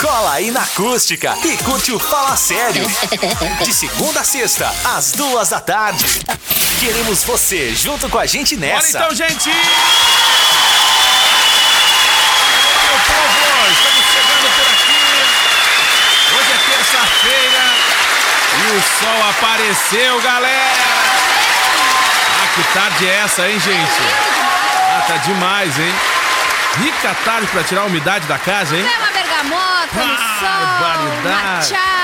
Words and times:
Cola 0.00 0.32
aí 0.32 0.50
na 0.50 0.62
acústica 0.62 1.36
e 1.44 1.56
curte 1.58 1.92
o 1.92 1.98
Fala 1.98 2.36
Sério. 2.36 2.84
De 3.64 3.72
segunda 3.72 4.20
a 4.20 4.24
sexta, 4.24 4.74
às 4.84 5.12
duas 5.12 5.50
da 5.50 5.60
tarde. 5.60 6.04
Queremos 6.80 7.22
você 7.22 7.72
junto 7.74 8.08
com 8.08 8.18
a 8.18 8.26
gente 8.26 8.56
Bora 8.56 8.72
nessa. 8.74 8.98
então, 8.98 9.14
gente! 9.14 9.48
Meu 9.48 9.56
povo, 13.06 13.70
estamos 13.70 14.04
chegando 14.12 14.50
por 14.56 14.66
aqui. 14.66 15.04
Hoje 16.34 16.52
é 16.52 16.58
terça-feira 16.76 17.64
e 18.58 18.60
o 18.76 18.82
sol 18.82 19.20
apareceu, 19.30 20.20
galera! 20.20 20.84
Ah, 22.42 22.46
que 22.54 22.62
tarde 22.74 23.08
é 23.08 23.14
essa, 23.24 23.48
hein, 23.48 23.60
gente? 23.60 24.02
Ah, 24.76 25.02
tá 25.06 25.16
demais, 25.18 25.78
hein? 25.78 25.94
Rica 26.82 27.14
tarde 27.24 27.46
pra 27.48 27.62
tirar 27.62 27.82
a 27.82 27.84
umidade 27.84 28.26
da 28.26 28.38
casa, 28.38 28.76
hein? 28.76 28.84
Uma 29.44 29.86
bergamota 29.86 30.06
no 30.06 30.16
sol, 30.38 31.24
matcha. 31.24 32.02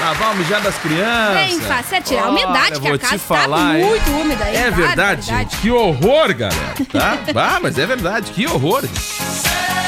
Lavar 0.00 0.32
o 0.32 0.36
mijar 0.36 0.60
das 0.60 0.74
crianças. 0.78 1.34
Bem 1.34 1.60
fácil, 1.60 1.96
é 1.96 2.00
tirar 2.00 2.24
a 2.24 2.30
umidade, 2.30 2.80
que 2.80 2.88
a 2.88 2.98
casa 2.98 3.18
falar, 3.18 3.56
tá 3.56 3.78
hein? 3.78 3.84
muito 3.84 4.10
úmida 4.10 4.44
aí. 4.44 4.56
É 4.56 4.70
verdade, 4.70 4.76
barbaridade. 4.76 5.26
gente. 5.26 5.56
Que 5.58 5.70
horror, 5.70 6.34
galera. 6.34 6.74
Tá? 6.90 7.18
ah, 7.36 7.60
mas 7.62 7.78
é 7.78 7.86
verdade. 7.86 8.32
Que 8.32 8.46
horror. 8.46 8.82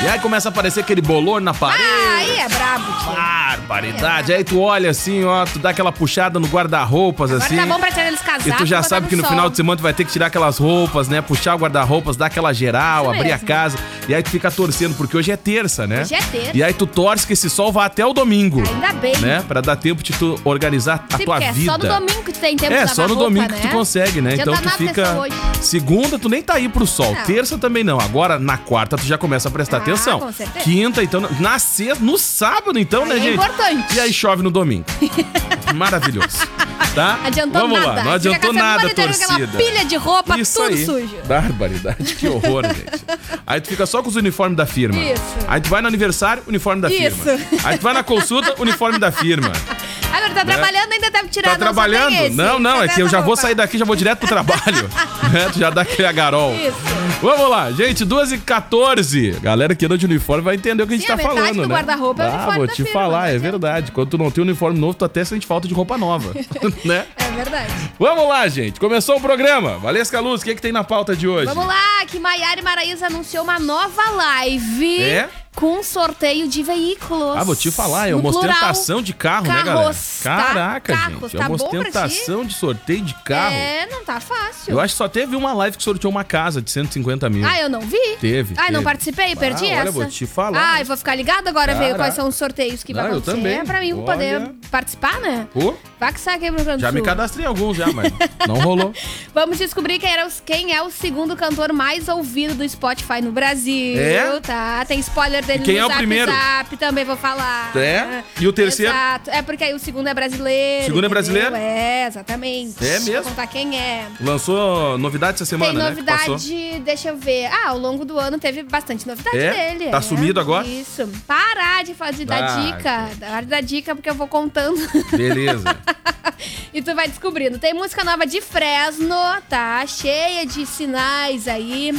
E 0.05 0.09
aí 0.09 0.19
começa 0.21 0.49
a 0.49 0.51
aparecer 0.51 0.81
aquele 0.81 1.01
bolor 1.01 1.41
na 1.41 1.55
parede. 1.55 1.83
Ah, 1.83 2.17
aí 2.19 2.39
é 2.41 2.49
brabo, 2.49 2.85
tio. 3.03 3.13
Barbaridade. 3.13 4.33
Aí 4.33 4.45
tu 4.45 4.61
olha 4.61 4.91
assim, 4.91 5.25
ó, 5.25 5.45
tu 5.47 5.59
dá 5.59 5.71
aquela 5.71 5.91
puxada 5.93 6.39
no 6.39 6.47
guarda-roupas, 6.47 7.31
assim. 7.33 7.57
tá 7.57 7.67
bom 7.67 7.79
pra 7.79 7.91
tirar 7.91 8.09
eles 8.09 8.21
casacos. 8.21 8.47
E 8.47 8.53
tu 8.53 8.67
já 8.67 8.77
botar 8.79 8.89
sabe 8.89 9.07
que 9.09 9.17
no 9.17 9.23
sol. 9.23 9.31
final 9.31 9.49
de 9.51 9.57
semana 9.57 9.77
tu 9.79 9.83
vai 9.83 9.95
ter 9.95 10.05
que 10.05 10.13
tirar 10.13 10.27
aquelas 10.27 10.59
roupas, 10.59 11.09
né? 11.09 11.21
Puxar 11.23 11.55
o 11.55 11.59
guarda-roupas, 11.59 12.17
dar 12.17 12.27
aquela 12.27 12.53
geral, 12.53 13.05
Isso 13.05 13.15
abrir 13.15 13.31
a 13.31 13.35
mesmo. 13.35 13.47
casa. 13.49 13.79
E 14.09 14.15
aí 14.15 14.23
tu 14.23 14.31
fica 14.31 14.51
torcendo, 14.51 14.95
porque 14.97 15.17
hoje 15.17 15.31
é 15.33 15.37
terça, 15.37 15.87
né? 15.87 16.03
Hoje 16.03 16.15
é 16.15 16.21
terça. 16.23 16.51
E 16.55 16.63
aí 16.63 16.73
tu 16.75 16.87
torce 16.87 17.27
que 17.27 17.33
esse 17.33 17.49
sol 17.49 17.73
vá 17.73 17.87
até 17.87 18.05
o 18.05 18.13
domingo. 18.13 18.63
Ainda 18.69 18.93
bem. 18.95 19.17
Né? 19.19 19.43
Pra 19.49 19.61
dar 19.61 19.77
tempo 19.77 20.03
de 20.03 20.13
tu 20.13 20.39
organizar 20.45 21.07
a 21.13 21.17
Sim, 21.17 21.25
tua 21.25 21.37
porque 21.37 21.53
vida. 21.53 21.73
é 21.73 21.73
só 21.73 21.79
no 21.79 21.89
domingo 22.01 22.23
que 22.25 22.33
tu 22.33 22.41
tem 22.41 22.57
tempo 22.57 22.73
de 22.75 22.79
É, 22.79 22.87
só 22.87 23.03
no 23.03 23.09
roupa, 23.15 23.25
domingo 23.25 23.51
né? 23.53 23.59
que 23.61 23.69
tu 23.69 23.73
consegue, 23.73 24.21
né? 24.21 24.33
Adianta 24.33 24.51
Então 24.51 24.63
tu 24.63 24.65
nada 24.65 24.77
ter 24.77 24.89
fica. 24.89 25.17
Segunda, 25.63 26.19
tu 26.19 26.29
nem 26.29 26.43
tá 26.43 26.55
aí 26.55 26.69
pro 26.69 26.87
sol. 26.87 27.15
Não. 27.15 27.23
Terça 27.25 27.57
também 27.57 27.83
não. 27.83 27.99
Agora, 27.99 28.39
na 28.39 28.59
quarta, 28.59 28.97
tu 28.97 29.05
já 29.07 29.17
começa 29.17 29.49
a 29.49 29.51
prestar 29.51 29.79
Ah, 29.79 29.81
atenção. 29.95 30.21
com 30.21 30.33
certeza. 30.33 30.65
Quinta, 30.65 31.03
então. 31.03 31.21
Na 31.41 31.59
sexta, 31.59 32.05
no 32.05 32.19
sábado, 32.19 32.79
então, 32.79 33.07
né, 33.07 33.17
é 33.17 33.21
gente? 33.21 33.35
importante. 33.35 33.95
E 33.97 34.01
aí 34.01 34.13
chove 34.13 34.43
no 34.43 34.51
domingo. 34.51 34.85
Maravilhoso. 35.75 36.47
Tá? 36.95 37.19
Adiantou 37.25 37.61
Vamos 37.63 37.81
nada. 37.81 37.93
lá, 37.93 38.05
não 38.05 38.13
adiantou 38.13 38.53
nada, 38.53 38.89
torcida. 38.95 39.59
pilha 39.59 39.85
de 39.85 39.97
roupa, 39.97 40.39
Isso 40.39 40.61
tudo 40.63 40.75
aí. 40.75 40.85
sujo. 40.87 41.17
Barbaridade, 41.27 42.15
que 42.15 42.29
horror, 42.29 42.63
gente. 42.73 43.05
Aí 43.45 43.61
tu 43.61 43.69
fica 43.69 43.85
só 43.85 44.01
com 44.01 44.09
os 44.09 44.15
uniformes 44.15 44.57
da 44.57 44.65
firma. 44.65 45.03
Isso. 45.03 45.23
Aí 45.49 45.61
tu 45.61 45.69
vai 45.69 45.83
no 45.83 45.89
aniversário, 45.89 46.45
uniforme 46.47 46.83
da 46.83 46.89
Isso. 46.89 47.17
firma. 47.17 47.41
Aí 47.65 47.79
tu 47.79 47.83
vai 47.83 47.95
na 47.95 48.05
consulta, 48.05 48.55
uniforme 48.63 48.99
da 49.01 49.11
firma. 49.11 49.51
Agora 50.15 50.33
tá 50.33 50.45
trabalhando, 50.45 50.93
ainda 50.93 51.11
deve 51.11 51.29
tirar 51.29 51.51
Tá 51.51 51.57
tem 51.57 51.59
trabalhando? 51.59 52.35
Não, 52.35 52.59
não, 52.59 52.83
é 52.83 52.89
que 52.89 53.01
eu 53.01 53.09
já 53.09 53.21
vou 53.21 53.37
sair 53.37 53.55
daqui, 53.55 53.77
já 53.77 53.85
vou 53.85 53.97
direto 53.97 54.21
pro 54.21 54.29
trabalho. 54.29 54.89
né? 55.33 55.51
Tu 55.53 55.59
já 55.59 55.71
dá 55.71 55.83
aquele 55.83 56.07
agarol. 56.07 56.55
Isso. 56.55 56.77
Vamos 57.21 57.51
lá, 57.51 57.71
gente, 57.73 58.05
2 58.05 58.33
e 58.33 58.39
14 58.39 59.39
Galera 59.41 59.75
que 59.75 59.85
anda 59.87 59.97
de 59.97 60.05
uniforme 60.05 60.43
vai 60.43 60.55
entender 60.57 60.83
o 60.83 60.87
que 60.87 60.95
a 60.95 60.97
gente 60.97 61.07
tá 61.07 61.17
metade 61.17 61.35
falando, 61.35 61.63
do 61.63 61.69
né? 61.69 61.75
guarda-roupa 61.75 62.23
é 62.23 62.27
o 62.27 62.29
ah, 62.29 62.35
uniforme 62.35 62.59
vou 62.59 62.67
da 62.67 62.73
te 62.73 62.85
firma, 62.85 63.01
falar, 63.01 63.29
não 63.29 63.35
é 63.35 63.39
verdade. 63.39 63.93
Quando 63.93 64.11
tu 64.11 64.19
não 64.19 64.31
tem 64.31 64.43
uniforme 64.43 64.79
novo, 64.79 64.95
tu 64.95 65.05
até 65.05 65.25
sente 65.25 65.47
falta 65.47 65.67
de 65.67 65.75
roupa 65.75 65.99
nova, 65.99 66.33
né? 66.85 67.07
É 67.17 67.31
verdade. 67.33 67.73
Vamos 67.99 68.29
lá, 68.29 68.47
gente. 68.49 68.79
Começou 68.79 69.17
o 69.17 69.21
programa. 69.21 69.79
Valesca 69.79 70.21
Luz, 70.21 70.43
o 70.43 70.45
que, 70.45 70.55
que 70.55 70.63
tem 70.63 70.73
na 70.73 70.85
pauta 70.85 71.17
de 71.17 71.27
hoje? 71.27 71.47
Vamos 71.47 71.67
lá, 71.67 72.05
que 72.07 72.19
Maiara 72.19 72.61
e 72.61 72.63
Maraísa 72.63 73.07
anunciou 73.07 73.45
uma 73.45 73.59
nova 73.59 74.11
live 74.11 75.03
É? 75.03 75.29
Com 75.55 75.83
sorteio 75.83 76.49
de 76.49 76.63
veículos. 76.63 77.37
Ah, 77.37 77.45
vou 77.45 77.55
te 77.55 77.71
falar, 77.71 78.09
é 78.09 78.15
uma 78.15 78.31
plural. 78.31 78.51
ostentação 78.51 79.01
de 79.01 79.13
carro, 79.15 79.47
né, 79.47 79.63
galera? 79.63 79.75
Carros, 79.75 80.21
tá? 80.23 80.37
Caraca, 80.37 80.93
Carros, 80.95 81.15
gente. 81.33 81.37
É 81.37 81.39
tá 81.39 81.49
uma 81.49 81.57
bom 81.57 81.69
pra 81.69 81.79
ti? 81.81 81.87
ostentação 81.89 82.45
de 82.45 82.55
sorteio 82.55 83.01
de 83.03 83.15
carro. 83.25 83.55
É, 83.55 83.87
não 83.87 84.05
tá 84.05 84.19
fácil. 84.21 84.73
Eu 84.73 84.81
acho 84.81 84.95
que 84.95 84.99
só 84.99 85.09
teve 85.09 85.37
uma 85.37 85.53
live 85.53 85.77
que 85.77 85.83
sorteou 85.83 86.11
uma 86.11 86.25
casa 86.25 86.61
de 86.61 86.71
150 86.71 87.31
mil. 87.31 87.47
Ah, 87.47 87.61
eu 87.61 87.69
não 87.69 87.81
vi? 87.81 88.17
Teve, 88.21 88.55
Ai, 88.59 88.71
não 88.71 88.83
participei, 88.83 89.35
perdi 89.37 89.67
Ah, 89.67 89.71
essa. 89.71 89.81
olha, 89.83 89.91
vou 89.93 90.07
te 90.07 90.27
falar. 90.27 90.75
Ah, 90.75 90.81
eu 90.81 90.87
vou 90.87 90.97
ficar 90.97 91.15
ligado 91.15 91.47
agora, 91.49 91.75
ver 91.75 91.95
quais 91.95 92.15
são 92.15 92.27
os 92.29 92.35
sorteios 92.35 92.83
que 92.83 92.93
vai 92.93 93.05
Não, 93.05 93.11
eu 93.13 93.17
acontecer. 93.19 93.37
também. 93.37 93.59
É 93.59 93.65
pra 93.65 93.81
mim 93.81 93.93
Olha. 93.93 94.03
poder 94.05 94.51
participar, 94.71 95.21
né? 95.21 95.47
Pô, 95.53 95.75
Vai 96.05 96.13
que 96.13 96.21
sai 96.21 96.35
aqui 96.37 96.53
pro 96.53 96.63
Grande 96.65 96.83
já 96.83 96.93
me 96.93 96.99
Sul. 96.99 97.07
cadastrei 97.07 97.45
em 97.47 97.49
alguns 97.49 97.77
já, 97.79 97.87
mas 97.93 98.13
não 98.47 98.57
rolou. 98.57 98.93
Vamos 99.33 99.57
descobrir 99.57 99.99
quem, 99.99 100.13
era 100.13 100.27
os- 100.27 100.39
quem 100.45 100.75
é 100.75 100.83
o 100.83 100.91
segundo 100.91 101.35
cantor 101.35 101.73
mais 101.73 102.09
ouvido 102.09 102.55
do 102.55 102.69
Spotify 102.69 103.23
no 103.23 103.33
Brasil. 103.33 103.99
É? 103.99 104.39
Tá, 104.41 104.85
tem 104.85 105.01
spoiler 105.01 105.43
dele 105.45 105.61
E 105.61 105.65
quem 105.65 105.75
no 105.77 105.81
é 105.81 105.85
o 105.85 105.89
Zap 105.89 105.97
primeiro? 105.99 106.31
Zap, 106.31 106.77
também 106.77 107.05
vou 107.07 107.17
falar. 107.17 107.75
É? 107.77 108.23
E 108.39 108.47
o 108.47 108.53
terceiro? 108.53 108.93
Exato. 108.93 109.31
É 109.31 109.41
porque 109.41 109.65
aí 109.65 109.73
o 109.73 109.79
segundo 109.79 110.07
é 110.09 110.13
brasileiro. 110.15 110.85
Segundo 110.85 111.05
é 111.05 111.07
entendeu? 111.07 111.11
brasileiro? 111.11 111.57
É, 111.57 112.07
exatamente. 112.07 112.85
É 112.85 112.99
Vou 112.99 113.09
mesmo? 113.13 113.25
contar 113.31 113.47
quem 113.47 113.79
é. 113.81 114.07
Lançou 114.21 114.99
novidade 114.99 115.37
essa 115.37 115.47
semana, 115.47 115.73
Tem 115.73 115.83
né? 115.91 115.95
que 115.97 116.03
passou. 116.03 116.35
novidade, 116.35 116.81
deixa 116.85 117.09
eu 117.09 117.17
ver. 117.17 117.47
Ah, 117.47 117.69
ao 117.71 117.79
longo 117.79 118.05
do 118.05 118.19
ano 118.19 118.39
teve 118.39 118.63
bastante 118.63 119.07
novidade 119.09 119.39
É? 119.39 119.71
dele. 119.75 119.91
Tá 119.91 119.99
é. 119.99 120.03
sumido 120.03 120.39
agora? 120.39 120.67
Isso. 120.67 121.09
Parar 121.27 121.83
de 121.83 121.95
fazer 121.95 122.27
dar 122.27 122.43
Ah, 122.45 122.61
dica. 122.61 123.09
Dar 123.17 123.45
da 123.45 123.61
dica 123.63 123.95
porque 123.95 124.11
eu 124.11 124.15
vou 124.15 124.29
contando. 124.29 124.77
Beleza. 125.17 125.65
e 126.73 126.83
tu 126.83 126.95
vai 126.95 127.09
descobrindo. 127.09 127.59
Tem 127.59 127.75
música 127.75 128.05
nova 128.05 128.27
de 128.27 128.41
Fresno, 128.41 129.17
tá? 129.49 129.87
Cheia 129.87 130.47
de 130.47 130.67
sinais 130.67 131.49
aí 131.49 131.93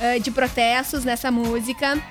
eh, 0.00 0.18
de 0.18 0.30
protestos 0.30 1.04
nessa 1.04 1.30
música. 1.30 2.02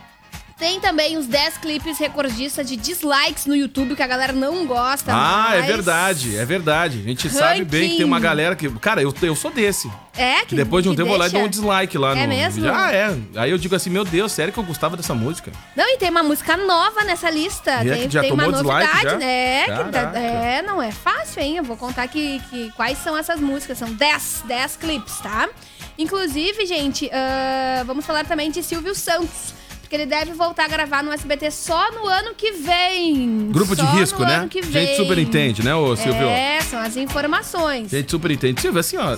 Tem 0.57 0.79
também 0.79 1.17
os 1.17 1.27
10 1.27 1.57
clipes 1.57 1.99
recordistas 1.99 2.65
de 2.65 2.77
dislikes 2.77 3.45
no 3.45 3.53
YouTube 3.53 3.93
que 3.93 4.01
a 4.01 4.07
galera 4.07 4.31
não 4.31 4.65
gosta 4.65 5.11
Ah, 5.13 5.49
é 5.53 5.61
verdade, 5.63 6.37
é 6.37 6.45
verdade. 6.45 6.99
A 6.99 7.09
gente 7.09 7.29
sabe 7.29 7.65
bem 7.65 7.89
que 7.89 7.97
tem 7.97 8.05
uma 8.05 8.21
galera 8.21 8.55
que. 8.55 8.69
Cara, 8.79 9.01
eu, 9.01 9.13
eu 9.21 9.35
sou 9.35 9.51
desse. 9.51 9.91
É, 10.17 10.45
Que 10.45 10.55
depois 10.55 10.81
de 10.81 10.87
um 10.87 10.93
que 10.93 10.97
tempo 10.97 11.07
eu 11.07 11.11
vou 11.11 11.17
lá 11.17 11.27
e 11.27 11.29
deixa- 11.29 11.37
dou 11.39 11.45
um 11.47 11.49
dislike 11.49 11.97
lá 11.97 12.17
É 12.17 12.21
no. 12.21 12.29
mesmo? 12.29 12.63
Já 12.63 12.89
é. 12.93 13.17
Aí 13.35 13.51
eu 13.51 13.57
digo 13.57 13.75
assim, 13.75 13.89
meu 13.89 14.05
Deus, 14.05 14.31
sério 14.31 14.53
que 14.53 14.57
eu 14.57 14.63
gostava 14.63 14.95
dessa 14.95 15.13
música? 15.13 15.51
Não, 15.75 15.85
e 15.93 15.97
tem 15.97 16.09
uma 16.09 16.23
música 16.23 16.55
nova 16.55 17.03
nessa 17.03 17.29
lista. 17.29 17.83
E 17.83 17.89
é 17.89 17.93
tem 17.95 18.07
que 18.07 18.13
já 18.13 18.21
tem 18.21 18.31
uma 18.31 18.45
tomou 18.45 18.57
dislike 18.61 18.85
novidade, 18.93 19.09
já? 19.11 19.17
né? 19.17 19.63
que 19.65 19.91
Caraca. 19.91 20.17
é, 20.17 20.61
não 20.61 20.81
é 20.81 20.91
fácil, 20.93 21.41
hein? 21.41 21.57
Eu 21.57 21.63
vou 21.65 21.75
contar 21.75 22.07
que, 22.07 22.39
que 22.49 22.71
quais 22.77 22.97
são 22.99 23.17
essas 23.17 23.41
músicas. 23.41 23.77
São 23.77 23.91
10, 23.91 24.43
10 24.47 24.77
clipes, 24.77 25.17
tá? 25.19 25.49
Inclusive, 25.97 26.65
gente, 26.65 27.09
ah, 27.11 27.83
vamos 27.85 28.05
falar 28.05 28.23
também 28.25 28.49
de 28.49 28.63
Silvio 28.63 28.95
Santos. 28.95 29.53
Porque 29.85 29.95
ele 29.95 30.07
deve 30.07 30.33
voltar 30.33 30.65
a 30.65 30.67
gravar 30.67 31.03
no 31.03 31.11
SBT 31.11 31.51
só 31.51 31.91
no 31.91 32.07
ano 32.07 32.33
que 32.35 32.53
vem. 32.53 33.49
Grupo 33.51 33.75
de 33.75 33.83
Só 33.83 33.87
risco, 33.91 34.21
no 34.21 34.25
né? 34.27 34.35
Ano 34.37 34.49
que 34.49 34.59
vem. 34.61 34.87
Gente 34.87 34.97
super 34.97 35.17
entende, 35.19 35.63
né, 35.63 35.75
ô 35.75 35.95
Silvio? 35.95 36.27
É, 36.27 36.59
são 36.61 36.79
as 36.79 36.97
informações. 36.97 37.91
Gente 37.91 38.09
super 38.09 38.31
entende. 38.31 38.59
Silvio, 38.61 38.79
assim, 38.79 38.97
ó, 38.97 39.15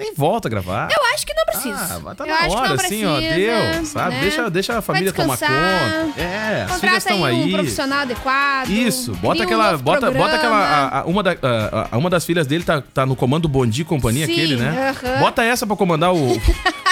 nem 0.00 0.14
volta 0.14 0.48
a 0.48 0.50
gravar. 0.50 0.88
Eu 0.90 1.04
acho 1.12 1.26
que 1.26 1.34
não 1.34 1.44
precisa. 1.44 2.00
Ah, 2.06 2.14
tá 2.14 2.24
Eu 2.26 2.34
na 2.34 2.54
hora, 2.54 2.74
assim, 2.74 3.04
ó, 3.04 3.16
precisa, 3.18 3.34
deu, 3.36 3.84
sabe? 3.84 4.14
né? 4.14 4.20
Deixa, 4.22 4.48
deixa 4.50 4.78
a 4.78 4.80
família 4.80 5.12
tomar 5.12 5.36
conta. 5.36 5.52
É, 6.16 6.66
as 6.70 6.80
filhas 6.80 6.96
estão 6.98 7.22
aí 7.24 7.34
um 7.34 7.52
profissional 7.52 7.98
adequado. 8.00 8.70
Isso, 8.70 9.12
bota 9.16 9.40
um 9.40 9.44
aquela. 9.44 9.72
novo 9.72 9.82
bota, 9.82 10.10
bota 10.10 10.36
aquela. 10.36 10.56
a- 10.56 11.00
a- 11.00 11.04
uma, 11.04 11.22
da, 11.22 11.32
a- 11.32 11.88
a- 11.92 11.98
uma 11.98 12.08
das 12.08 12.24
filhas 12.24 12.46
dele 12.46 12.64
tá, 12.64 12.80
tá 12.94 13.04
no 13.04 13.14
comando 13.14 13.46
Bondi 13.46 13.84
Companhia, 13.84 14.24
Sim, 14.26 14.32
aquele, 14.32 14.56
né? 14.56 14.94
aham. 15.04 15.18
Bota 15.20 15.42
essa 15.44 15.66
pra 15.66 15.76
comandar 15.76 16.14
o, 16.14 16.40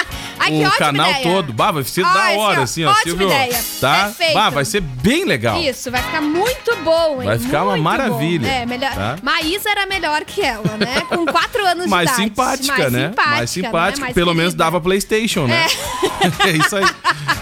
Ai, 0.47 0.65
o 0.65 0.71
canal 0.71 1.09
ideia. 1.11 1.23
todo. 1.23 1.53
Bah, 1.53 1.71
vai 1.71 1.83
ser 1.83 2.05
Ah, 2.05 2.13
da 2.13 2.29
hora, 2.39 2.61
assim, 2.63 2.83
ó. 2.85 2.89
ótima 2.91 3.03
Silvio. 3.03 3.27
ideia. 3.27 3.63
Tá? 3.81 4.03
Perfeito. 4.05 4.33
Bah, 4.33 4.49
vai 4.49 4.65
ser 4.65 4.81
bem 4.81 5.25
legal. 5.25 5.61
Isso, 5.61 5.89
vai 5.91 6.01
ficar 6.01 6.21
muito 6.21 6.75
bom, 6.83 7.21
hein? 7.21 7.27
Vai 7.27 7.39
ficar 7.39 7.63
uma 7.63 7.71
Muito 7.71 7.83
maravilha, 7.83 8.47
bom. 8.49 8.55
É, 8.55 8.65
melhor. 8.65 8.93
tá? 8.93 9.15
Maísa 9.21 9.69
era 9.69 9.85
melhor 9.85 10.23
que 10.25 10.41
ela, 10.41 10.77
né? 10.77 11.01
Com 11.09 11.25
quatro 11.25 11.65
anos 11.65 11.87
Mais 11.87 12.07
de 12.09 12.13
idade. 12.13 12.29
simpática, 12.29 12.77
Mais 12.77 12.91
né? 12.93 13.07
simpática, 13.09 13.29
Mais 13.37 13.49
simpática. 13.49 13.95
né? 13.97 14.01
Mais 14.01 14.13
Pelo 14.13 14.33
menos 14.33 14.53
dava 14.53 14.79
PlayStation, 14.81 15.45
né? 15.47 15.65
É. 16.45 16.49
isso 16.51 16.75
aí. 16.75 16.85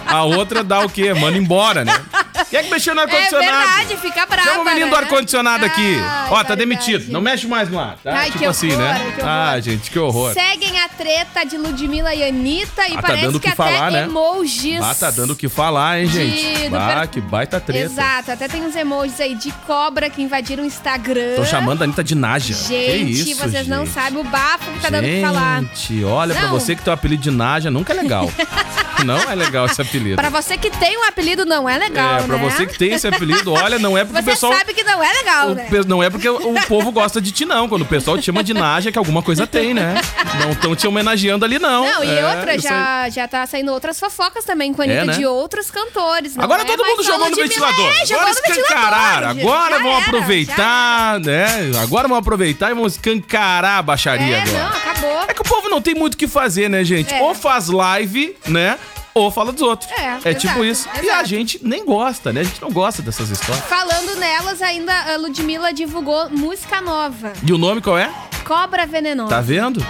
A 0.06 0.24
outra 0.24 0.64
dá 0.64 0.82
o 0.82 0.90
quê? 0.90 1.14
Manda 1.14 1.38
embora, 1.38 1.86
né? 1.86 1.94
Quem 2.50 2.60
é 2.60 2.64
que 2.64 2.70
mexeu 2.70 2.94
no 2.96 3.02
É 3.02 3.04
ar-condicionado? 3.04 3.52
verdade, 3.58 3.98
fica 3.98 4.26
brava, 4.26 4.50
Chama 4.50 4.62
o 4.62 4.66
menino 4.66 4.88
do 4.90 4.96
né? 4.96 4.98
ar-condicionado 5.02 5.66
aqui. 5.66 5.96
Ai, 6.00 6.28
Ó, 6.30 6.44
tá 6.44 6.56
demitido. 6.56 7.12
Não 7.12 7.20
mexe 7.22 7.48
mais 7.48 7.70
no 7.70 7.80
ar, 7.80 7.98
tá? 8.04 8.14
Ai, 8.16 8.32
tipo 8.32 8.46
assim, 8.48 8.72
horror, 8.72 8.84
né? 8.84 9.14
Ah, 9.24 9.60
gente, 9.60 9.90
que 9.92 9.98
horror. 10.00 10.34
Seguem 10.34 10.80
a 10.80 10.88
treta 10.90 11.44
de 11.46 11.58
Ludmilla 11.58 12.14
e 12.14 12.24
Anitta 12.24 12.88
e 12.88 12.94
Ah, 12.94 12.96
tá 12.96 13.02
parece 13.02 13.22
dando 13.26 13.36
o 13.36 13.40
que, 13.40 13.52
que 13.52 13.62
até 13.62 13.76
falar, 13.76 13.92
né? 13.92 14.04
emojis. 14.04 14.80
Ah, 14.82 14.96
tá 14.96 15.12
dando 15.12 15.32
o 15.34 15.36
que 15.36 15.50
falar, 15.50 16.00
hein, 16.00 16.08
gente? 16.08 16.36
De- 16.56 16.70
do 16.70 17.08
que 17.12 17.22
baita 17.22 17.60
treta. 17.60 17.86
Exato, 17.86 18.32
até 18.32 18.48
tem 18.48 18.64
uns 18.64 18.76
emojis 18.76 19.20
aí 19.20 19.36
de 19.36 19.52
cobra 19.66 20.10
que 20.10 20.22
invadiram 20.22 20.64
o 20.64 20.68
Instagram. 20.68 21.32
Estão 21.32 21.46
chamando 21.46 21.82
a 21.82 21.86
Anitta 21.86 22.04
de 22.04 22.16
Naja. 22.16 22.54
Gente, 22.54 23.32
isso, 23.32 23.36
vocês 23.42 23.68
não 23.68 23.86
gente? 23.86 23.94
sabem 23.94 24.20
o 24.20 24.24
bafo 24.24 24.72
que 24.72 24.80
tá 24.80 24.90
dando 24.90 25.06
o 25.06 25.08
que 25.08 25.22
falar. 25.22 25.62
Gente, 25.62 26.04
olha, 26.04 26.34
pra 26.34 26.44
Não. 26.44 26.52
você 26.52 26.76
que 26.76 26.82
tem 26.84 26.92
o 26.92 26.94
apelido 26.94 27.24
de 27.24 27.32
Naja, 27.32 27.70
nunca 27.72 27.94
é 27.94 27.96
legal. 27.96 28.30
não 29.06 29.18
é 29.18 29.36
legal 29.36 29.66
esse 29.66 29.82
apelido. 29.82 30.16
Pra 30.16 30.30
você 30.30 30.58
que 30.58 30.70
tem 30.70 30.98
um 30.98 31.04
apelido, 31.04 31.46
não 31.46 31.68
é 31.70 31.78
legal, 31.78 32.20
é, 32.20 32.35
pra 32.40 32.50
você 32.50 32.66
que 32.66 32.78
tem 32.78 32.92
esse 32.94 33.08
apelido, 33.08 33.54
olha, 33.54 33.78
não 33.80 33.98
é 33.98 34.04
porque 34.04 34.22
Você 34.22 34.30
o 34.30 34.34
pessoal. 34.34 34.54
sabe 34.54 34.74
que 34.74 34.84
não 34.84 35.04
é 35.04 35.14
legal, 35.14 35.50
o 35.50 35.56
né? 35.56 35.68
não 35.88 36.04
é 36.04 36.10
porque 36.10 36.30
o 36.30 36.54
povo 36.68 36.92
gosta 36.92 37.20
de 37.22 37.32
ti, 37.32 37.46
não. 37.46 37.68
Quando 37.68 37.82
o 37.84 37.86
pessoal 37.86 38.18
te 38.18 38.26
chama 38.26 38.44
de 38.44 38.54
Naja, 38.54 38.90
é 38.90 38.92
que 38.92 38.98
alguma 38.98 39.22
coisa 39.22 39.46
tem, 39.48 39.74
né? 39.74 39.96
Não 40.42 40.52
estão 40.52 40.76
te 40.76 40.88
homenageando 40.88 41.44
ali, 41.46 41.60
não. 41.60 41.86
Não, 41.86 42.04
e 42.04 42.10
É, 42.18 42.26
outra, 42.36 42.60
já, 42.60 43.10
já 43.10 43.28
tá 43.28 43.46
saindo 43.46 43.72
outras 43.72 44.00
fofocas 44.00 44.44
também 44.46 44.74
com 44.74 44.82
a 44.82 44.86
Anitta 44.86 45.02
É, 45.02 45.06
né? 45.06 45.14
de 45.14 45.26
outros 45.26 45.70
cantores. 45.72 46.38
Agora 46.38 46.62
é 46.62 46.66
todo 46.66 46.86
mundo 46.86 47.04
jogou 47.04 47.30
no 47.30 47.36
ventilador. 47.36 47.92
É, 47.92 48.14
agora 48.14 48.30
escancararam. 48.32 49.30
Agora 49.30 49.80
vão 49.80 49.98
aproveitar, 49.98 51.20
né? 51.20 51.46
Agora 51.82 52.08
vão 52.08 52.18
aproveitar 52.18 52.72
e 52.72 52.74
vão 52.74 52.86
escancarar 52.86 53.80
a 53.80 53.82
baixaria 53.82 54.38
É, 54.38 54.42
agora. 54.42 54.60
não, 54.60 54.68
acabou. 54.78 55.24
É 55.28 55.34
que 55.34 55.42
o 55.42 55.46
povo 55.46 55.70
não 55.70 55.82
tem 55.82 55.96
muito 55.96 56.14
o 56.16 56.18
que 56.18 56.28
fazer, 56.28 56.70
né, 56.70 56.84
gente? 56.84 57.14
É. 57.14 57.22
Ou 57.22 57.34
faz 57.36 57.68
live, 57.70 58.36
né? 58.48 58.78
Ou 59.18 59.32
fala 59.32 59.54
dos 59.54 59.62
outros. 59.62 59.90
É, 59.92 60.30
É 60.30 60.34
tipo 60.34 60.62
exato, 60.62 60.66
isso. 60.66 60.90
E 60.94 61.00
a 61.00 61.04
exato. 61.14 61.26
gente 61.30 61.60
nem 61.64 61.86
gosta, 61.86 62.34
né? 62.34 62.42
A 62.42 62.44
gente 62.44 62.62
não 62.62 62.70
gosta 62.70 63.02
dessas 63.02 63.30
histórias. 63.30 63.64
Falando 63.66 64.14
nelas, 64.18 64.62
ainda 64.62 64.94
a 65.14 65.16
Ludmilla 65.16 65.72
divulgou 65.72 66.30
música 66.30 66.82
nova. 66.82 67.32
E 67.42 67.54
o 67.54 67.58
nome 67.58 67.80
qual 67.82 67.98
é? 67.98 68.12
Cobra 68.44 68.86
Venenosa. 68.86 69.30
Tá 69.30 69.40
vendo? 69.40 69.84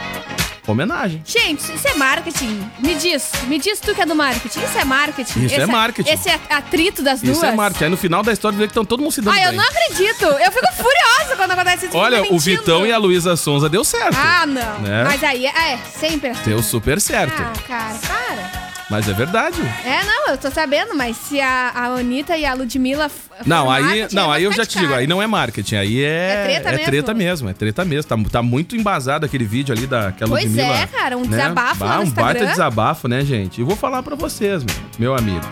Homenagem. 0.67 1.23
Gente, 1.25 1.73
isso 1.73 1.87
é 1.87 1.93
marketing. 1.95 2.69
Me 2.79 2.93
diz, 2.95 3.31
me 3.47 3.57
diz 3.59 3.79
tu 3.79 3.95
que 3.95 4.01
é 4.01 4.05
do 4.05 4.15
marketing. 4.15 4.59
Isso 4.63 4.77
é 4.77 4.83
marketing. 4.85 5.45
Isso 5.45 5.55
é 5.55 5.57
Esse 5.57 5.71
marketing. 5.71 6.09
Esse 6.11 6.29
é 6.29 6.39
atrito 6.49 7.01
das 7.03 7.21
duas. 7.21 7.37
Isso 7.37 7.45
é 7.45 7.51
marketing. 7.51 7.83
Aí 7.85 7.89
no 7.89 7.97
final 7.97 8.21
da 8.23 8.31
história 8.31 8.55
vê 8.57 8.65
que 8.65 8.71
estão 8.71 8.85
todo 8.85 8.99
mundo 9.01 9.11
se 9.11 9.21
dando 9.21 9.33
Ai, 9.35 9.43
eu 9.45 9.49
bem. 9.49 9.57
não 9.57 9.63
acredito. 9.65 10.23
Eu 10.25 10.51
fico 10.51 10.67
furiosa 10.73 11.35
quando 11.35 11.51
acontece 11.51 11.85
isso. 11.87 11.97
Olha, 11.97 12.31
o. 12.31 12.39
Vitão 12.39 12.85
e 12.85 12.91
a 12.91 12.97
Luísa 12.97 13.35
Sonza 13.35 13.67
deu 13.69 13.83
certo. 13.83 14.17
Ah, 14.19 14.45
não. 14.45 14.79
Né? 14.81 15.03
Mas 15.03 15.23
aí, 15.23 15.45
é, 15.47 15.73
é, 15.73 15.79
sempre 15.99 16.29
assim. 16.29 16.41
Deu 16.45 16.61
super 16.63 16.99
certo. 17.01 17.41
Ah, 17.41 17.53
cara, 17.67 17.95
para. 18.07 18.64
Mas 18.89 19.09
é 19.09 19.13
verdade. 19.13 19.59
É, 19.83 20.03
não, 20.03 20.27
eu 20.27 20.37
tô 20.37 20.51
sabendo, 20.51 20.93
mas 20.95 21.17
se 21.17 21.41
a, 21.41 21.71
a 21.73 21.85
Anitta 21.87 22.37
e 22.37 22.45
a 22.45 22.53
Ludmilla. 22.53 23.09
Não, 23.45 23.69
aí, 23.69 23.83
marketing, 23.83 24.15
não, 24.15 24.23
vou 24.25 24.31
aí 24.31 24.43
eu 24.43 24.51
já 24.53 24.63
te 24.65 24.77
digo, 24.77 24.93
aí 24.93 25.07
não 25.07 25.21
é 25.21 25.25
marketing, 25.27 25.75
aí 25.75 26.03
é, 26.03 26.07
É 26.07 26.43
treta 26.45 26.71
mesmo? 26.71 26.85
treta 26.85 27.13
mesmo, 27.13 27.49
é 27.49 27.53
treta 27.53 27.85
mesmo. 27.85 28.03
Tá, 28.09 28.15
tá 28.31 28.43
muito 28.43 28.75
embasado 28.75 29.25
aquele 29.25 29.43
vídeo 29.45 29.73
ali 29.75 29.87
daquela 29.87 30.29
Pois 30.29 30.43
Ludmilla. 30.45 30.77
é, 30.77 30.85
cara, 30.87 31.17
um 31.17 31.21
né? 31.21 31.29
desabafo 31.29 31.79
Bah, 31.79 31.99
Um 31.99 32.09
baita 32.11 32.45
desabafo, 32.45 33.07
né, 33.07 33.21
gente? 33.25 33.59
E 33.59 33.63
vou 33.63 33.75
falar 33.75 34.03
pra 34.03 34.15
vocês, 34.15 34.63
meu, 34.63 34.75
meu 34.99 35.15
amigo. 35.15 35.45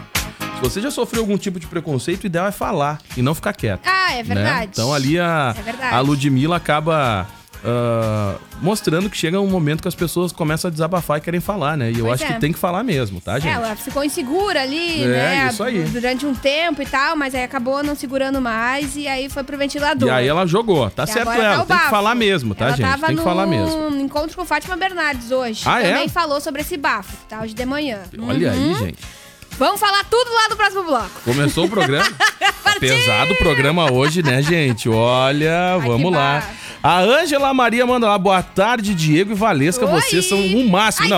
Se 0.55 0.61
você 0.69 0.79
já 0.81 0.91
sofreu 0.91 1.23
algum 1.23 1.37
tipo 1.37 1.59
de 1.59 1.65
preconceito, 1.67 2.23
o 2.23 2.27
ideal 2.27 2.47
é 2.47 2.51
falar 2.51 2.99
e 3.17 3.21
não 3.21 3.33
ficar 3.33 3.51
quieto. 3.53 3.81
Ah, 3.85 4.13
é 4.13 4.17
né? 4.17 4.23
verdade. 4.23 4.69
Então 4.71 4.93
ali 4.93 5.19
a, 5.19 5.55
É 5.57 5.61
verdade. 5.61 5.95
a 5.95 5.99
Ludmilla 5.99 6.55
acaba 6.57 7.27
ah, 7.65 8.35
mostrando 8.61 9.09
que 9.09 9.17
chega 9.17 9.39
um 9.39 9.47
momento 9.47 9.81
que 9.81 9.87
as 9.87 9.95
pessoas 9.95 10.31
começam 10.31 10.67
a 10.67 10.71
desabafar 10.71 11.17
e 11.17 11.21
querem 11.21 11.39
falar, 11.39 11.77
né? 11.77 11.91
E 11.91 11.99
eu 11.99 12.05
Pois 12.05 12.21
acho 12.21 12.31
é. 12.31 12.35
que 12.35 12.41
tem 12.41 12.51
que 12.51 12.59
falar 12.59 12.83
mesmo, 12.83 13.21
tá, 13.21 13.39
gente? 13.39 13.51
Ela 13.53 13.75
ficou 13.75 14.03
insegura 14.03 14.61
ali, 14.61 15.03
É, 15.03 15.07
né? 15.07 15.49
isso 15.51 15.63
aí. 15.63 15.83
Durante 15.83 16.25
um 16.25 16.33
tempo 16.33 16.81
e 16.81 16.85
tal, 16.85 17.15
mas 17.15 17.33
aí 17.33 17.43
acabou 17.43 17.83
não 17.83 17.95
segurando 17.95 18.41
mais 18.41 18.95
e 18.95 19.07
aí 19.07 19.29
foi 19.29 19.43
pro 19.43 19.57
ventilador. 19.57 20.07
E 20.09 20.11
aí 20.11 20.27
ela 20.27 20.45
jogou. 20.45 20.89
Tá 20.89 21.03
E 21.03 21.07
certo 21.07 21.25
tá 21.27 21.35
ela, 21.35 21.63
o 21.63 21.65
tem 21.65 21.77
que 21.77 21.89
falar 21.89 22.15
mesmo, 22.15 22.53
tá, 22.55 22.65
ela 22.67 22.75
gente? 22.75 22.85
Tava 22.89 23.07
Tem 23.07 23.15
que 23.15 23.23
falar 23.23 23.45
mesmo. 23.45 23.89
num 23.89 24.01
encontro 24.01 24.35
com 24.35 24.45
Fátima 24.45 24.75
Bernardes 24.75 25.31
hoje. 25.31 25.63
Ah, 25.65 25.81
é? 25.81 25.91
Também 25.93 26.09
falou 26.09 26.41
sobre 26.41 26.61
esse 26.61 26.75
bafo, 26.77 27.15
tá? 27.29 27.41
Hoje 27.41 27.53
de 27.53 27.65
manhã. 27.65 27.99
Olha 28.27 28.51
Uhum. 28.51 28.73
aí, 28.73 28.73
gente. 28.85 28.99
Vamos 29.57 29.79
falar 29.79 30.03
tudo 30.05 30.33
lá 30.33 30.49
no 30.49 30.55
próximo 30.55 30.83
bloco. 30.83 31.09
Começou 31.23 31.65
o 31.65 31.69
programa. 31.69 32.05
Tá 32.63 32.79
Pesado 32.79 33.33
o 33.33 33.37
programa 33.37 33.91
hoje, 33.91 34.23
né, 34.23 34.41
gente? 34.41 34.89
Olha, 34.89 35.77
vamos 35.77 36.09
que 36.11 36.17
lá. 36.17 36.33
bafo. 36.39 36.62
A 36.85 36.99
Ângela 36.99 37.53
Maria 37.53 37.85
manda 37.85 38.07
lá, 38.09 38.17
boa 38.17 38.43
tarde, 38.43 38.93
Diego 38.93 39.31
e 39.31 39.35
Valesca. 39.35 39.85
Oi. 39.85 40.01
Vocês 40.01 40.27
são 40.27 40.37
o 40.37 40.69
máximo. 40.69 41.05
Ai, 41.05 41.09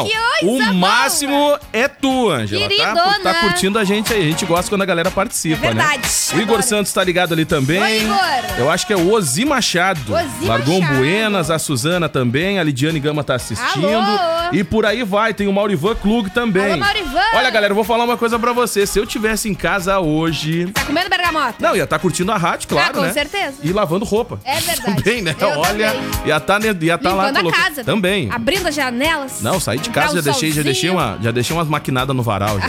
Não, 0.43 0.47
o 0.53 0.73
máximo 0.75 1.57
é 1.73 1.87
tu, 1.87 2.29
Ângela. 2.29 2.69
Tá, 2.93 3.19
tá 3.23 3.33
curtindo 3.41 3.79
a 3.79 3.83
gente 3.83 4.13
aí. 4.13 4.21
A 4.21 4.25
gente 4.29 4.45
gosta 4.45 4.69
quando 4.69 4.83
a 4.83 4.85
galera 4.85 5.09
participa, 5.09 5.65
É 5.65 5.73
verdade. 5.73 5.97
né? 6.03 6.07
O 6.33 6.41
Igor 6.41 6.43
Adoro. 6.57 6.61
Santos 6.63 6.93
tá 6.93 7.03
ligado 7.03 7.33
ali 7.33 7.45
também. 7.45 7.81
Oi, 7.81 7.97
Igor. 8.03 8.15
Eu 8.59 8.69
acho 8.69 8.85
que 8.85 8.93
é 8.93 8.95
o 8.95 9.11
Ozi 9.11 9.43
Machado. 9.43 10.13
Ozi 10.13 10.45
Largou 10.45 10.75
um 10.75 10.81
Machado. 10.81 10.97
Buenas, 10.99 11.49
a 11.49 11.57
Suzana 11.57 12.07
também, 12.07 12.59
a 12.59 12.63
Lidiane 12.63 12.99
Gama 12.99 13.23
tá 13.23 13.33
assistindo. 13.33 13.87
Alô. 13.87 14.49
E 14.51 14.63
por 14.63 14.85
aí 14.85 15.01
vai, 15.03 15.33
tem 15.33 15.47
o 15.47 15.53
Maurivan 15.53 15.95
Klug 15.95 16.29
também. 16.29 16.73
Alô, 16.73 16.77
Maurivan. 16.77 17.19
Olha, 17.33 17.49
galera, 17.49 17.71
eu 17.71 17.75
vou 17.75 17.83
falar 17.83 18.03
uma 18.03 18.17
coisa 18.17 18.37
pra 18.37 18.53
você. 18.53 18.85
Se 18.85 18.99
eu 18.99 19.05
tivesse 19.07 19.49
em 19.49 19.55
casa 19.55 19.99
hoje, 19.99 20.67
Tá 20.67 20.85
comendo 20.85 21.09
bergamota? 21.09 21.55
não, 21.59 21.75
ia 21.75 21.85
estar 21.85 21.97
curtindo 21.97 22.31
a 22.31 22.37
rádio, 22.37 22.67
claro, 22.69 22.89
Ah, 22.91 22.93
com 22.93 23.01
né? 23.01 23.11
certeza. 23.13 23.55
E 23.63 23.73
lavando 23.73 24.05
roupa. 24.05 24.39
É 24.45 24.59
verdade. 24.59 24.75
Também, 25.03 25.23
né? 25.23 25.35
Eu 25.39 25.54
Olha, 25.57 25.91
também. 25.91 26.09
ia 26.25 26.37
estar 26.37 26.61
ia 26.81 26.97
tá 26.97 27.13
lá 27.13 27.27
Limpando 27.27 27.49
a 27.49 27.51
casa. 27.51 27.83
Também. 27.83 28.29
Abrindo 28.31 28.67
as 28.67 28.75
janelas. 28.75 29.41
Não, 29.41 29.59
saí 29.59 29.77
de 29.79 29.89
casa, 29.89 30.15
já 30.15 30.21
deixei, 30.21 30.51
já 30.51 30.61
deixei, 30.61 30.89
uma, 30.89 31.17
já 31.21 31.31
deixei 31.31 31.55
umas 31.55 31.67
maquinadas 31.67 32.15
no 32.15 32.23
varal 32.23 32.59
já. 32.59 32.67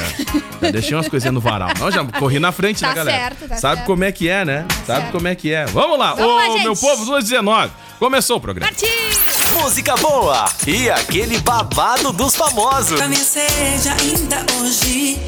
já 0.66 0.70
deixei 0.70 0.94
umas 0.94 1.08
coisinhas 1.08 1.34
no 1.34 1.40
varal. 1.40 1.70
Não, 1.78 1.90
já 1.90 2.04
corri 2.04 2.38
na 2.38 2.52
frente, 2.52 2.80
Tá 2.80 2.88
né, 2.88 2.94
galera? 2.94 3.18
certo, 3.18 3.48
tá 3.48 3.56
Sabe 3.56 3.76
certo. 3.76 3.86
como 3.86 4.04
é 4.04 4.12
que 4.12 4.28
é, 4.28 4.44
né? 4.44 4.64
Sabe 4.86 5.00
certo. 5.00 5.12
como 5.12 5.28
é 5.28 5.34
que 5.34 5.52
é. 5.52 5.66
Vamos 5.66 5.98
lá, 5.98 6.14
Vamos 6.14 6.32
ô 6.32 6.36
lá, 6.36 6.46
gente. 6.50 6.62
meu 6.64 6.76
povo, 6.76 7.04
219. 7.04 7.70
Começou 7.98 8.36
o 8.36 8.40
programa. 8.40 8.70
Partiu! 8.70 9.62
Música 9.62 9.96
boa 9.96 10.44
e 10.66 10.90
aquele 10.90 11.38
babado 11.38 12.12
dos 12.12 12.34
famosos. 12.36 12.96
Pra 12.98 13.08
minha 13.08 13.24
sede 13.24 13.88
ainda 13.88 14.44
hoje 14.60 15.18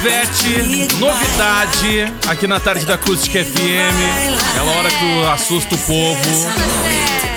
Ivete, 0.00 0.94
novidade 0.98 2.10
aqui 2.26 2.46
na 2.46 2.58
tarde 2.58 2.86
da 2.86 2.94
Acústica 2.94 3.44
FM. 3.44 4.40
Aquela 4.50 4.70
hora 4.78 4.88
que 4.88 5.24
assusta 5.30 5.74
o 5.74 5.78
povo. 5.78 6.50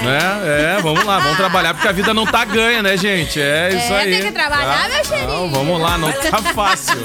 Né? 0.02 0.78
É, 0.78 0.82
vamos 0.82 1.04
lá, 1.04 1.20
vamos 1.20 1.36
trabalhar, 1.36 1.74
porque 1.74 1.90
a 1.90 1.92
vida 1.92 2.14
não 2.14 2.26
tá 2.26 2.46
ganha, 2.46 2.82
né, 2.82 2.96
gente? 2.96 3.38
É 3.40 3.68
isso 3.70 3.92
É, 3.94 4.00
aí. 4.00 4.12
tem 4.12 4.22
que 4.24 4.32
trabalhar, 4.32 4.84
tá? 4.84 4.90
meu 4.90 5.04
cheirinho. 5.06 5.28
Não, 5.30 5.50
vamos 5.52 5.82
lá, 5.82 5.98
não 5.98 6.10
tá 6.14 6.38
fácil. 6.56 6.96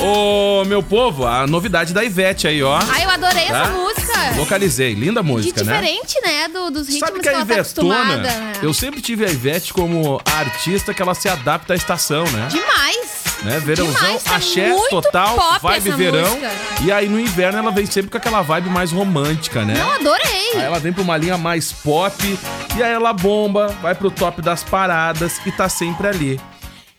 Ô, 0.00 0.64
meu 0.64 0.82
povo, 0.82 1.24
a 1.24 1.46
novidade 1.46 1.94
da 1.94 2.02
Ivete 2.02 2.48
aí, 2.48 2.60
ó. 2.64 2.76
Ai, 2.88 3.04
eu 3.04 3.10
adorei 3.10 3.46
Tá? 3.46 3.62
essa 3.62 3.70
música. 3.72 4.12
Localizei, 4.36 4.94
linda 4.94 5.22
música, 5.22 5.62
né? 5.62 5.72
diferente, 5.72 6.20
né, 6.24 6.48
do, 6.48 6.68
dos 6.70 6.88
ritmos 6.88 7.08
Sabe 7.08 7.20
que 7.20 7.22
que, 7.22 7.28
a 7.28 7.32
ela 7.32 7.46
tá 7.46 7.54
Ivetona, 7.54 8.16
né? 8.16 8.52
eu 8.60 8.74
sempre 8.74 9.00
tive 9.00 9.24
a 9.24 9.30
Ivete 9.30 9.72
como 9.72 10.20
a 10.24 10.38
artista 10.40 10.92
que 10.92 11.00
ela 11.00 11.14
se 11.14 11.28
adapta 11.28 11.74
à 11.74 11.76
estação, 11.76 12.24
né? 12.24 12.48
Demais. 12.50 13.15
Né? 13.42 13.60
Verãozão, 13.60 13.94
Demais, 13.94 14.22
tá 14.22 14.36
axé 14.36 14.74
total, 14.90 15.36
vibe 15.62 15.90
verão. 15.92 16.28
música. 16.28 16.50
E 16.82 16.92
aí 16.92 17.08
no 17.08 17.18
inverno 17.20 17.58
ela 17.58 17.70
vem 17.70 17.86
sempre 17.86 18.10
com 18.10 18.16
aquela 18.16 18.42
vibe 18.42 18.68
mais 18.70 18.92
romântica, 18.92 19.64
né? 19.64 19.74
Não, 19.74 19.90
adorei. 19.92 20.52
Aí 20.54 20.62
ela 20.62 20.78
vem 20.78 20.92
pra 20.92 21.02
uma 21.02 21.16
linha 21.16 21.36
mais 21.38 21.72
pop 21.72 22.38
e 22.76 22.82
aí 22.82 22.92
ela 22.92 23.12
bomba, 23.12 23.68
vai 23.82 23.94
pro 23.94 24.10
top 24.10 24.42
das 24.42 24.62
paradas 24.62 25.40
e 25.44 25.52
tá 25.52 25.68
sempre 25.68 26.08
ali. 26.08 26.40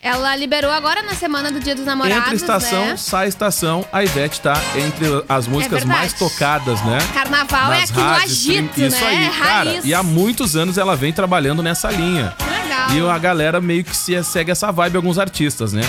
Ela 0.00 0.36
liberou 0.36 0.70
agora 0.70 1.02
na 1.02 1.12
semana 1.14 1.50
do 1.50 1.58
Dia 1.58 1.74
dos 1.74 1.84
Namorados, 1.84 2.22
Entra 2.22 2.34
estação, 2.36 2.86
né? 2.86 2.96
sai 2.96 3.26
estação, 3.26 3.84
a 3.92 4.04
Ivete 4.04 4.40
tá 4.40 4.54
entre 4.76 5.24
as 5.28 5.48
músicas 5.48 5.80
verdade. 5.80 5.98
mais 5.98 6.12
tocadas, 6.12 6.80
né? 6.84 6.98
Carnaval 7.12 7.72
é 7.72 7.80
Nas 7.80 7.90
aqui 7.90 7.98
no 8.00 8.06
rádios, 8.06 8.32
agito, 8.32 8.80
Isso 8.80 9.04
né? 9.04 9.06
aí, 9.08 9.38
cara. 9.38 9.70
Raiz. 9.70 9.84
E 9.84 9.92
há 9.92 10.02
muitos 10.04 10.54
anos 10.54 10.78
ela 10.78 10.94
vem 10.94 11.12
trabalhando 11.12 11.64
nessa 11.64 11.90
linha. 11.90 12.32
Legal. 12.48 12.90
E 12.92 13.10
a 13.10 13.18
galera 13.18 13.60
meio 13.60 13.82
que 13.82 13.94
se 13.96 14.22
segue 14.22 14.52
essa 14.52 14.70
vibe 14.70 14.96
alguns 14.96 15.18
artistas, 15.18 15.72
né? 15.72 15.82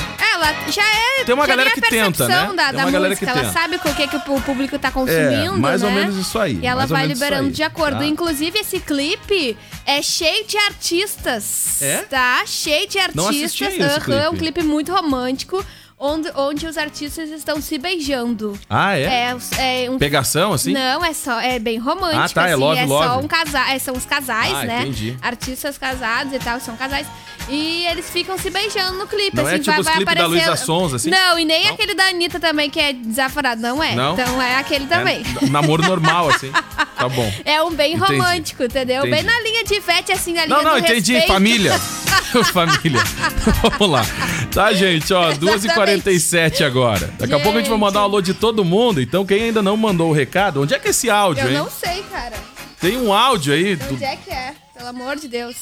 Ela 0.50 0.72
já 0.72 0.84
é. 0.84 1.24
Tem 1.24 1.36
uma 1.36 1.46
galera 1.46 1.72
que 1.72 1.82
tenta, 1.82 2.27
né? 2.27 2.36
Da, 2.36 2.46
Tem 2.48 2.56
da 2.56 2.86
uma 2.86 2.91
galera 2.91 3.10
música. 3.10 3.25
que 3.25 3.32
ela 3.32 3.41
tenta. 3.41 3.53
sabe 3.53 3.75
o 3.75 3.79
que, 3.79 4.08
que 4.08 4.15
o 4.15 4.41
público 4.41 4.77
tá 4.79 4.91
consumindo. 4.91 5.56
É, 5.56 5.58
mais 5.58 5.84
ou 5.84 5.89
né? 5.89 5.96
menos 6.01 6.18
isso 6.18 6.38
aí, 6.39 6.60
E 6.62 6.68
ela 6.68 6.84
ou 6.84 6.88
vai 6.88 7.06
liberando 7.06 7.51
de 7.51 7.63
acordo. 7.63 8.00
tá? 8.00 8.06
Inclusive, 8.06 8.60
esse 8.60 8.79
clipe 8.79 9.58
é 9.86 10.01
cheio 10.01 10.46
de 10.46 10.58
artistas. 10.58 11.82
É? 11.82 11.98
Tá? 12.10 12.44
Cheio 12.46 12.88
de 12.88 13.00
artistas. 13.00 13.62
Aham, 13.98 14.13
É 14.22 14.29
um 14.29 14.36
clipe 14.36 14.63
muito 14.63 14.91
romântico. 14.91 15.63
Onde, 16.00 16.32
onde 16.36 16.65
os 16.65 16.77
artistas 16.77 17.29
estão 17.29 17.62
se 17.62 17.77
beijando. 17.77 18.58
Ah, 18.70 18.98
é? 18.98 19.36
É, 19.58 19.86
é 19.86 19.91
um 19.91 19.98
Pegação, 20.00 20.53
assim? 20.53 20.72
Não, 20.72 21.03
é 21.03 21.13
só 21.13 21.39
é 21.41 21.60
bem 21.60 21.77
romântico. 21.77 22.22
Ah, 22.22 22.29
tá, 22.29 22.48
é 22.48 22.53
assim, 22.53 22.62
love, 22.62 22.79
é 22.79 22.86
love. 22.86 23.08
só 23.08 23.20
um 23.20 23.27
casal, 23.27 23.65
é, 23.68 23.79
são 23.79 23.94
os 23.96 24.06
casais, 24.06 24.53
Ah, 24.53 24.63
né? 24.63 24.82
entendi. 24.82 25.18
Artistas 25.22 25.77
casados 25.77 26.34
e 26.34 26.39
tal, 26.39 26.60
são 26.60 26.75
casais. 26.77 27.06
E 27.50 27.86
eles 27.88 28.10
ficam 28.10 28.38
se 28.38 28.50
beijando 28.50 28.98
no 29.00 29.08
clipe. 29.08 29.36
Não 29.36 29.48
é 29.48 29.56
assim, 29.56 29.63
tipo 29.63 29.72
vai, 29.72 29.79
os 29.79 29.86
vai 29.86 29.96
clipes 29.96 30.15
da 30.15 30.22
aparecer... 30.25 30.48
Luísa 30.48 30.65
Sonza, 30.65 30.96
assim? 30.98 31.10
Não, 31.10 31.39
e 31.39 31.46
nem 31.46 31.65
Não? 31.65 31.74
aquele 31.74 31.96
da 31.96 32.06
Anitta 32.06 32.39
também, 32.39 32.70
que 32.70 32.79
é 32.79 32.94
desaforado. 32.94 33.60
Não 33.60 33.84
é. 33.84 33.96
Não? 33.96 34.13
Então 34.13 34.41
é 34.41 34.56
aquele 34.58 34.86
também. 34.86 35.24
É 35.41 35.46
namoro 35.50 35.84
normal, 35.84 36.29
assim. 36.29 36.51
Tá 36.51 37.10
bom. 37.10 37.29
É 37.46 37.63
um 37.63 37.72
bem 37.72 37.96
Entendi. 37.96 38.12
romântico, 38.12 38.63
entendeu? 38.63 39.00
Entendi. 39.06 39.15
Bem 39.15 39.24
na 39.24 39.39
linha 39.41 39.63
de 39.63 39.74
Ivete, 39.75 40.12
assim, 40.12 40.34
na 40.34 40.46
linha 40.46 40.58
Não, 40.58 40.63
não, 40.63 40.77
entendi. 40.77 41.13
respeito. 41.13 41.27
Família. 41.34 41.72
Família. 42.53 43.01
Vamos 43.77 43.89
lá. 43.89 44.05
Tá, 44.53 44.71
gente, 44.74 45.13
ó, 45.13 45.31
2h47 45.33 46.65
agora. 46.65 47.13
Daqui 47.17 47.33
a 47.33 47.39
pouco 47.39 47.57
a 47.57 47.62
gente 47.62 47.69
vai 47.69 47.77
mandar 47.79 48.01
um 48.01 48.03
alô 48.03 48.21
de 48.21 48.33
todo 48.33 48.63
mundo. 48.65 49.01
Então, 49.01 49.25
quem 49.25 49.43
ainda 49.43 49.62
não 49.62 49.75
mandou 49.77 50.09
o 50.09 50.13
recado, 50.13 50.62
onde 50.62 50.74
é 50.74 50.79
que 50.79 50.88
é 50.88 50.91
esse 50.91 51.09
áudio, 51.09 51.43
Eu 51.43 51.50
hein? 51.50 51.57
não 51.57 51.69
sei, 51.69 52.03
cara. 52.12 52.36
Tem 52.79 52.98
um 52.98 53.13
áudio 53.13 53.53
aí. 53.53 53.75
do- 53.75 53.93
Onde 53.95 54.03
é 54.03 54.15
que 54.15 54.29
é? 54.31 54.53
Pelo 54.75 54.89
amor 54.89 55.15
de 55.17 55.27
Deus. 55.27 55.55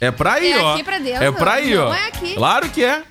É 0.00 0.10
pra 0.10 0.38
ir, 0.40 0.52
É 0.52 0.58
ó. 0.62 0.74
aqui 0.74 0.84
pra 0.84 0.98
dentro. 0.98 1.24
É 1.24 1.32
pra 1.32 1.60
ir, 1.60 1.74
Não 1.76 1.88
ó. 1.88 1.94
é 1.94 2.06
aqui. 2.06 2.34
Claro 2.34 2.68
que 2.68 2.84
é. 2.84 3.02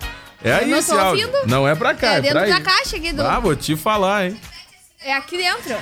É 0.44 0.54
aí 0.54 0.68
não 0.70 0.78
esse 0.78 0.92
áudio. 0.92 1.28
ouvindo. 1.28 1.48
Não 1.52 1.68
é 1.68 1.74
pra 1.76 1.94
cá, 1.96 2.14
É 2.14 2.18
é, 2.18 2.22
dentro 2.22 2.40
pra 2.40 2.48
da 2.50 2.56
aí. 2.58 2.62
caixa 2.64 2.96
aqui 2.98 3.12
do. 3.12 3.24
Ah, 3.26 3.40
vou 3.40 3.56
te 3.56 3.76
falar, 3.76 4.28
hein? 4.28 4.40
É 5.04 5.14
aqui 5.14 5.38
dentro. 5.38 5.76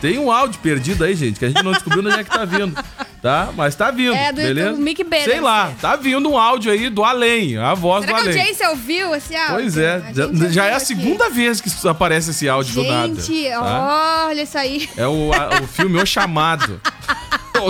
Tem 0.00 0.18
um 0.18 0.30
áudio 0.30 0.58
perdido 0.60 1.04
aí, 1.04 1.14
gente, 1.14 1.38
que 1.38 1.44
a 1.44 1.48
gente 1.48 1.62
não 1.62 1.72
descobriu 1.72 2.02
onde 2.04 2.18
é 2.20 2.24
que 2.24 2.30
tá 2.30 2.44
vindo. 2.44 2.74
Tá? 3.22 3.50
Mas 3.54 3.74
tá 3.74 3.90
vindo, 3.90 4.14
É, 4.14 4.32
do- 4.32 4.36
beleza? 4.40 4.72
do 4.72 4.78
Mick 4.78 5.04
B, 5.04 5.20
Sei 5.24 5.40
lá, 5.42 5.72
tá 5.78 5.94
vindo 5.94 6.26
um 6.30 6.38
áudio 6.38 6.72
aí 6.72 6.88
do 6.88 7.04
além, 7.04 7.58
a 7.58 7.74
voz 7.74 8.02
Será 8.06 8.16
do 8.16 8.22
que 8.22 8.28
a 8.28 8.30
além. 8.32 8.40
audiência 8.40 8.70
ouviu 8.70 9.14
esse 9.14 9.36
áudio? 9.36 9.54
Pois 9.56 9.76
é, 9.76 10.02
já, 10.14 10.26
gente 10.26 10.52
já 10.54 10.62
é 10.64 10.64
ouviu 10.64 10.72
a 10.72 10.76
aqui. 10.78 10.86
segunda 10.86 11.28
vez 11.28 11.60
que 11.60 11.88
aparece 11.88 12.30
esse 12.30 12.48
áudio 12.48 12.74
do 12.76 12.84
nada. 12.84 13.08
Gente, 13.20 13.50
tá? 13.50 14.26
olha 14.26 14.42
isso 14.42 14.56
aí. 14.56 14.88
É 14.96 15.06
o, 15.06 15.30
a- 15.34 15.60
o 15.62 15.66
filme 15.66 16.00
O 16.00 16.06
Chamado. 16.06 16.80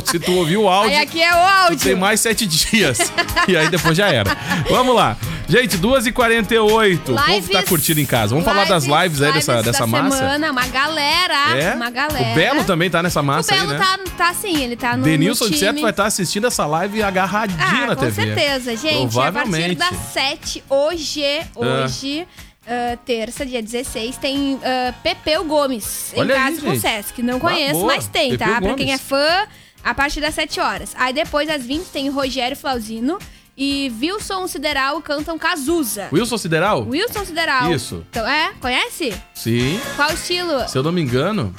Se 0.04 0.20
tu 0.20 0.30
ouvir 0.34 0.56
o 0.56 0.68
áudio, 0.68 0.90
Aí 0.96 1.02
aqui 1.02 1.20
é 1.20 1.34
o 1.34 1.36
áudio. 1.38 1.78
tem 1.80 1.96
mais 1.96 2.20
sete 2.20 2.46
dias. 2.46 3.12
e 3.48 3.56
aí 3.56 3.68
depois 3.68 3.96
já 3.96 4.06
era. 4.08 4.36
Vamos 4.70 4.94
lá. 4.94 5.16
Gente, 5.50 5.76
2h48. 5.78 7.00
O 7.10 7.14
povo 7.26 7.50
tá 7.50 7.62
curtindo 7.64 7.98
em 8.00 8.06
casa. 8.06 8.28
Vamos 8.34 8.44
falar 8.44 8.66
das 8.66 8.84
lives 8.84 9.20
aí 9.20 9.32
dessa, 9.32 9.52
lives 9.56 9.66
dessa 9.66 9.80
da 9.80 9.86
massa? 9.86 10.16
Semana, 10.16 10.52
uma 10.52 10.66
galera, 10.68 11.58
É? 11.58 11.74
uma 11.74 11.90
galera. 11.90 12.30
O 12.30 12.34
Belo 12.36 12.64
também 12.64 12.88
tá 12.88 13.02
nessa 13.02 13.20
O 13.20 13.24
massa 13.24 13.52
Belo 13.52 13.72
aí, 13.72 13.78
né? 13.78 13.84
tá, 13.84 13.98
tá 14.16 14.34
sim, 14.34 14.62
ele 14.62 14.76
tá 14.76 14.96
no, 14.96 15.02
Denilson 15.02 15.44
no 15.46 15.50
de 15.50 15.56
time. 15.56 15.66
certo 15.72 15.80
vai 15.82 15.90
estar 15.90 16.06
assistindo 16.06 16.46
essa 16.46 16.64
live 16.66 17.02
agarradinho 17.02 17.58
Ah, 17.60 17.86
na 17.88 17.96
com 17.96 18.02
TV. 18.04 18.22
certeza, 18.22 18.76
gente. 18.76 19.00
Provavelmente. 19.12 19.82
A 19.82 19.86
partir 19.86 19.96
das 19.96 20.12
7, 20.12 20.64
hoje, 20.70 21.24
hoje, 21.56 22.28
ah, 22.68 22.96
terça, 23.04 23.44
dia 23.44 23.60
16, 23.60 24.18
tem 24.18 24.60
ah, 24.62 24.94
Pepeu 25.02 25.44
Gomes 25.44 26.12
Olha 26.16 26.32
em 26.32 26.36
aí, 26.36 26.44
casa 26.44 26.60
com 26.60 26.68
o 26.68 26.74
gente. 26.74 26.80
Sesc. 26.82 27.22
Não 27.24 27.38
Ah, 27.38 27.40
conheço, 27.40 27.72
boa. 27.80 27.86
mas 27.86 28.06
tem, 28.06 28.30
Pepeu 28.30 28.46
tá? 28.46 28.60
Pra 28.60 28.74
quem 28.74 28.86
Gomes. 28.86 29.00
é 29.00 29.04
fã, 29.04 29.46
a 29.82 29.94
partir 29.94 30.20
das 30.20 30.32
7 30.34 30.60
horas. 30.60 30.94
Aí 30.96 31.12
depois, 31.12 31.48
às 31.50 31.64
20, 31.64 31.86
tem 31.86 32.08
Rogério 32.08 32.56
Flauzino 32.56 33.18
e 33.60 33.92
Wilson 34.00 34.48
Sideral 34.48 35.02
cantam 35.02 35.38
Cazuza. 35.38 36.08
Wilson 36.10 36.38
Sideral? 36.38 36.88
Wilson 36.88 37.26
Sideral. 37.26 37.70
Isso. 37.70 38.06
Então, 38.08 38.26
é? 38.26 38.54
Conhece? 38.58 39.14
Sim. 39.34 39.78
Qual 39.96 40.10
estilo? 40.14 40.66
Se 40.66 40.78
eu 40.78 40.82
não 40.82 40.90
me 40.90 41.02
engano. 41.02 41.54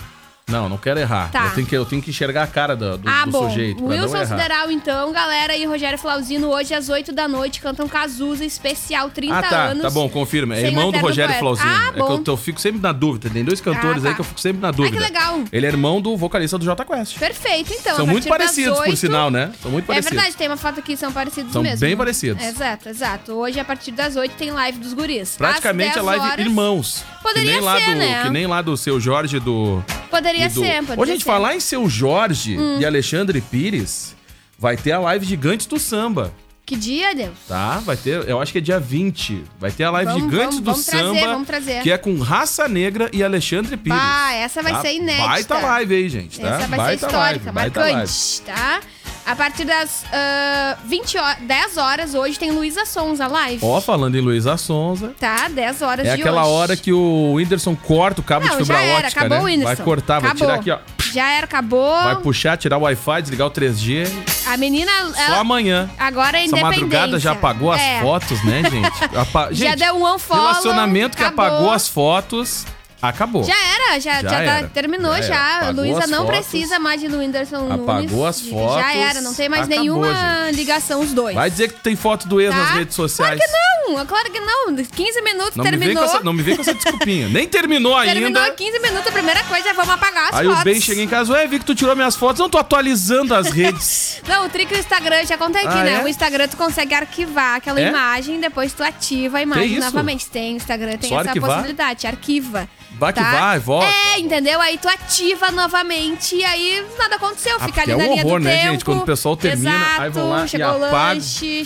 Não, 0.47 0.67
não 0.67 0.77
quero 0.77 0.99
errar. 0.99 1.31
Tá. 1.31 1.45
Eu, 1.45 1.51
tenho 1.55 1.67
que, 1.67 1.77
eu 1.77 1.85
tenho 1.85 2.01
que 2.01 2.09
enxergar 2.09 2.43
a 2.43 2.47
cara 2.47 2.75
do, 2.75 2.97
do, 2.97 3.09
Ah, 3.09 3.23
do 3.25 3.31
bom. 3.31 3.47
sujeito. 3.49 3.83
Wilson. 3.85 4.25
Sideral, 4.25 4.69
então, 4.69 5.11
galera, 5.13 5.55
e 5.55 5.65
Rogério 5.65 5.97
Flauzino, 5.97 6.49
hoje 6.49 6.73
às 6.73 6.89
8 6.89 7.13
da 7.13 7.25
noite, 7.27 7.61
cantam 7.61 7.87
Cazuza 7.87 8.43
especial 8.43 9.09
30 9.09 9.37
Ah, 9.37 9.43
tá, 9.43 9.57
anos. 9.67 9.83
tá 9.83 9.89
bom, 9.89 10.09
confirma. 10.09 10.55
É 10.57 10.65
irmão 10.67 10.91
do 10.91 10.99
Rogério. 10.99 11.33
Flauzino. 11.35 11.69
Ah, 11.69 11.87
é 11.89 11.91
que 11.93 11.99
bom. 11.99 12.15
eu, 12.17 12.23
eu 12.27 12.37
fico 12.37 12.59
sempre 12.59 12.81
na 12.81 12.91
dúvida. 12.91 13.29
Tem 13.29 13.45
dois 13.45 13.61
cantores 13.61 14.03
Ah, 14.03 14.09
aí 14.09 14.11
tá. 14.11 14.15
que 14.15 14.21
eu 14.21 14.25
fico 14.25 14.39
sempre 14.41 14.61
na 14.61 14.71
dúvida. 14.71 14.97
que 14.97 15.01
legal. 15.01 15.41
Ele 15.51 15.65
é 15.65 15.69
irmão 15.69 16.01
do 16.01 16.17
vocalista 16.17 16.57
do 16.57 16.65
Jota 16.65 16.83
Quest. 16.83 17.17
Perfeito, 17.17 17.73
então. 17.73 17.95
São 17.95 18.05
muito 18.07 18.27
parecidos, 18.27 18.77
por 18.77 18.87
8, 18.87 18.97
sinal, 18.97 19.31
né? 19.31 19.51
São 19.61 19.71
muito 19.71 19.85
É 19.85 19.87
parecidos. 19.87 20.15
verdade, 20.17 20.35
tem 20.35 20.47
uma 20.47 20.57
foto 20.57 20.79
aqui, 20.79 20.97
são 20.97 21.13
parecidos 21.13 21.53
São 21.53 21.63
mesmo. 21.63 21.79
bem 21.79 21.95
parecidos. 21.95 22.43
Exato, 22.43 22.89
exato. 22.89 23.31
Hoje, 23.33 23.59
a 23.59 23.63
partir 23.65 23.91
das 23.91 24.15
8, 24.17 24.33
tem 24.35 24.51
live 24.51 24.79
dos 24.79 24.93
guris. 24.93 25.35
Praticamente 25.37 25.91
a 25.91 26.01
10 26.01 26.05
live 26.05 26.25
horas, 26.25 26.45
Irmãos. 26.45 27.03
Poderia 27.23 27.53
que 27.59 27.61
nem 27.61 27.79
ser, 27.79 27.85
do, 27.93 27.95
né? 27.97 28.23
Que 28.23 28.29
nem 28.31 28.47
lá 28.47 28.61
do 28.61 28.75
seu 28.75 28.99
Jorge 28.99 29.39
do. 29.39 29.81
Poderia 30.09 30.30
e 30.39 30.47
do... 30.49 30.61
ser, 30.61 30.77
poderia 30.81 31.01
Ô, 31.01 31.05
gente, 31.05 31.23
ser. 31.23 31.29
Hum. 31.29 31.33
falar 31.33 31.55
em 31.55 31.59
seu 31.59 31.89
Jorge 31.89 32.57
e 32.79 32.85
Alexandre 32.85 33.41
Pires, 33.41 34.15
vai 34.57 34.77
ter 34.77 34.91
a 34.91 34.99
live 34.99 35.25
Gigantes 35.25 35.65
do 35.65 35.79
Samba. 35.79 36.33
Que 36.65 36.77
dia, 36.77 37.13
Deus? 37.13 37.33
Tá, 37.49 37.79
vai 37.79 37.97
ter, 37.97 38.29
eu 38.29 38.39
acho 38.39 38.51
que 38.51 38.59
é 38.59 38.61
dia 38.61 38.79
20. 38.79 39.43
Vai 39.59 39.71
ter 39.71 39.83
a 39.83 39.91
live 39.91 40.11
Vamos, 40.11 40.23
Gigantes 40.23 40.55
vamos, 40.55 40.59
do 40.61 40.71
vamos 40.71 40.85
trazer, 40.85 41.03
Samba, 41.03 41.33
vamos 41.33 41.47
trazer. 41.47 41.81
que 41.81 41.91
é 41.91 41.97
com 41.97 42.17
Raça 42.19 42.67
Negra 42.67 43.09
e 43.11 43.21
Alexandre 43.21 43.75
Pires. 43.75 43.99
Ah, 44.01 44.33
essa 44.35 44.63
vai 44.63 44.71
tá? 44.73 44.81
ser 44.81 44.93
inédita. 44.93 45.27
Baita 45.27 45.57
live 45.57 45.95
aí, 45.95 46.09
gente, 46.09 46.39
tá? 46.39 46.47
Essa 46.47 46.67
vai 46.67 46.77
baita 46.77 46.99
ser 46.99 47.05
histórica, 47.07 47.51
live. 47.51 47.75
marcante, 47.75 48.41
tá? 48.45 48.79
A 49.25 49.35
partir 49.35 49.65
das 49.65 50.03
ah, 50.11 50.77
20 50.85 51.17
horas, 51.17 51.37
10 51.43 51.77
horas 51.77 52.13
hoje 52.15 52.37
tem 52.39 52.51
Luísa 52.51 52.85
Sonza 52.85 53.27
live. 53.27 53.63
Ó, 53.63 53.79
falando 53.79 54.15
em 54.17 54.21
Luísa 54.21 54.57
Sonza, 54.57 55.13
Tá, 55.19 55.47
10 55.47 55.81
horas 55.83 56.07
é 56.07 56.15
de 56.15 56.21
aquela 56.21 56.41
hoje. 56.43 56.51
hora 56.51 56.77
que 56.77 56.91
o 56.91 57.33
Whindersson 57.33 57.75
corta 57.75 58.19
o 58.19 58.23
cabo 58.23 58.45
Não, 58.45 58.57
de 58.57 58.63
fibra 58.63 58.77
já 58.77 58.81
era, 58.83 59.05
ótica, 59.07 59.19
acabou 59.21 59.37
né? 59.37 59.43
o 59.43 59.45
Whindersson. 59.47 59.75
Vai 59.75 59.85
cortar, 59.85 60.19
vai 60.19 60.31
Acabou. 60.31 60.47
tirar 60.47 60.59
aqui, 60.59 60.71
ó. 60.71 61.11
Já 61.13 61.29
era, 61.31 61.45
acabou. 61.45 62.03
Vai 62.03 62.15
puxar, 62.21 62.57
tirar 62.57 62.77
o 62.77 62.81
Wi-Fi, 62.81 63.21
desligar 63.21 63.47
o 63.47 63.51
3G. 63.51 64.07
A 64.47 64.57
menina, 64.57 64.91
Só 65.13 65.21
ela, 65.21 65.39
amanhã. 65.39 65.89
agora 65.99 66.39
é 66.39 66.45
Essa 66.45 66.57
madrugada 66.57 67.19
já 67.19 67.33
apagou 67.33 67.71
as 67.71 67.81
É. 67.81 68.01
fotos, 68.01 68.43
né, 68.43 68.63
gente? 68.69 68.89
Apa... 69.15 69.49
Já 69.51 69.71
gente, 69.71 69.79
deu 69.79 69.95
um 69.95 70.15
unfollow. 70.15 70.41
relacionamento 70.47 71.15
que 71.17 71.23
acabou. 71.23 71.45
apagou 71.45 71.71
as 71.71 71.87
fotos, 71.87 72.65
acabou. 73.01 73.43
Já 73.43 73.53
era, 73.55 73.99
já, 73.99 74.21
Já 74.21 74.21
já, 74.21 74.29
tá- 74.29 74.41
era. 74.41 74.67
terminou 74.69 75.13
Já 75.17 75.21
já. 75.21 75.69
Luísa 75.71 76.07
não 76.07 76.25
fotos. 76.25 76.37
precisa 76.47 76.79
mais 76.79 76.99
de 77.01 77.07
Whindersson 77.07 77.71
Apagou 77.71 78.03
Nunes. 78.03 78.25
as 78.25 78.41
fotos, 78.41 78.75
Já 78.75 78.93
era, 78.93 79.21
não 79.21 79.33
tem 79.33 79.49
mais 79.49 79.63
acabou, 79.63 79.79
nenhuma 79.83 80.51
ligação 80.51 81.01
os 81.01 81.11
dois. 81.13 81.35
Vai 81.35 81.49
dizer 81.49 81.71
que 81.71 81.79
tem 81.81 81.95
foto 81.95 82.27
do 82.27 82.39
ex 82.41 82.51
tá? 82.53 82.57
nas 82.57 82.69
redes 82.71 82.95
sociais. 82.95 83.39
Claro 83.39 83.51
que 83.51 83.91
não, 83.97 84.05
claro 84.05 84.31
que 84.31 84.39
não. 84.39 84.75
15 84.75 85.21
minutos 85.21 85.55
Não 85.55 85.63
me, 85.65 85.69
terminou. 85.71 86.03
com 86.03 86.09
essa, 86.09 86.23
não 86.23 86.33
me 86.33 86.43
vem 86.43 86.55
com 86.55 86.61
essa 86.61 86.73
desculpinha. 86.73 87.27
Nem 87.29 87.47
terminou 87.47 87.95
ainda. 87.95 88.13
Terminou 88.13 88.51
15 88.53 88.79
minutos, 88.79 89.07
a 89.07 89.11
primeira 89.11 89.43
coisa 89.45 89.69
é 89.69 89.73
vamos 89.73 89.89
apagar 89.93 90.29
as 90.29 90.35
Aí 90.35 90.45
fotos. 90.45 90.61
o 90.61 90.63
Ben 90.63 90.79
chega 90.81 91.01
em 91.01 91.07
casa, 91.07 91.33
ué, 91.33 91.47
vi 91.47 91.59
que 91.59 91.65
tu 91.65 91.75
tirou 91.75 91.95
minhas 91.95 92.15
fotos. 92.15 92.39
Não, 92.39 92.49
tô 92.49 92.57
atualizando 92.57 93.33
as 93.35 93.49
redes. 93.49 94.21
Não, 94.27 94.45
o 94.45 94.49
trick 94.49 94.71
do 94.71 94.79
Instagram 94.79 95.25
já 95.25 95.37
contei 95.37 95.65
aqui, 95.65 95.77
Ah, 95.77 95.83
né? 95.83 95.93
é? 96.01 96.03
O 96.03 96.07
Instagram 96.07 96.47
tu 96.47 96.55
consegue 96.57 96.93
arquivar 96.93 97.55
aquela 97.55 97.79
É? 97.81 97.89
imagem, 97.89 98.39
depois 98.39 98.71
tu 98.73 98.83
ativa 98.83 99.39
a 99.39 99.41
imagem 99.41 99.73
isso? 99.73 99.81
novamente. 99.85 100.27
Tem, 100.27 100.53
o 100.53 100.57
Instagram 100.57 100.97
tem 100.97 101.09
Só 101.09 101.19
essa 101.19 101.29
arquivar? 101.29 101.49
possibilidade, 101.49 102.07
arquiva. 102.07 102.69
Vai 102.93 103.13
que 103.13 103.19
tá? 103.19 103.31
vai, 103.31 103.59
volta. 103.59 103.87
É, 103.87 104.19
entendeu? 104.19 104.61
Aí 104.61 104.77
tu 104.77 104.87
ativa 104.87 105.51
novamente 105.51 106.35
e 106.35 106.43
aí 106.43 106.85
nada 106.97 107.15
aconteceu. 107.15 107.55
Ah, 107.59 107.65
Fica 107.65 107.81
porque 107.81 107.91
ali 107.91 107.91
é 107.91 107.95
na 107.95 108.03
um 108.03 108.13
linha 108.13 108.25
horror, 108.25 108.39
né, 108.39 108.57
tempo. 108.57 108.71
gente? 108.71 108.85
Quando 108.85 109.01
o 109.01 109.05
pessoal 109.05 109.35
termina, 109.35 109.71
Exato, 109.71 110.01
aí 110.01 110.09
vão 110.09 110.29
lá 110.29 110.45
e 110.45 110.61
apagam. 110.61 111.23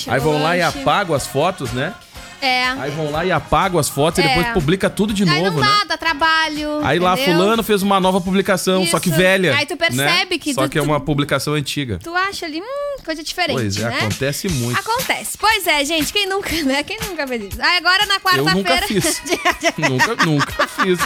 Aí 0.08 0.20
vão 0.20 0.41
lá 0.41 0.58
e 0.58 0.62
apagam 0.62 1.15
as 1.15 1.27
fotos, 1.27 1.72
né? 1.72 1.94
É. 2.42 2.63
Aí 2.65 2.92
vão 2.92 3.12
lá 3.12 3.25
e 3.25 3.32
apagam 3.32 3.80
as 3.80 3.89
fotos 3.89 4.20
e 4.20 4.22
É. 4.22 4.27
depois 4.27 4.48
publica 4.54 4.89
tudo 4.89 5.13
de 5.13 5.24
Aí 5.24 5.30
novo, 5.44 5.60
não 5.60 5.65
né? 5.68 5.75
dá, 5.80 5.84
dá 5.86 5.98
trabalho. 5.98 6.80
Aí 6.84 7.00
lá 7.00 7.13
entendeu? 7.13 7.34
fulano 7.36 7.63
fez 7.63 7.82
uma 7.82 8.00
nova 8.00 8.20
publicação, 8.22 8.86
só 8.86 9.00
que 9.00 9.10
Isso. 9.10 9.18
velha. 9.18 9.56
Aí 9.56 9.65
tu 9.65 9.75
percebe 9.77 10.36
né? 10.36 10.38
que 10.39 10.54
Só 10.54 10.63
tu- 10.63 10.70
que 10.70 10.77
é 10.77 10.82
uma 10.82 11.00
publicação 11.00 11.54
antiga. 11.54 12.00
Tu 12.04 12.13
acha 12.13 12.46
ali, 12.46 12.60
hum, 12.62 12.98
coisa 13.04 13.24
diferente, 13.24 13.54
Pois 13.58 13.77
é, 13.77 13.89
né? 13.89 13.98
acontece 14.00 14.50
muito. 14.50 14.80
Acontece. 14.80 15.38
Pois 15.38 15.65
é, 15.68 15.84
gente, 15.86 16.12
quem 16.13 16.27
nunca, 16.27 16.50
né? 16.63 16.84
Quem 16.84 16.98
nunca 17.08 17.25
fez 17.27 17.44
isso? 17.54 17.62
Aí 17.62 17.77
agora 17.77 18.06
na 18.06 18.20
quarta-feira. 18.20 18.54
nunca 18.54 18.82
fiz. 18.88 19.22
nunca, 19.89 20.25
nunca 20.25 20.68
fiz. 20.68 21.00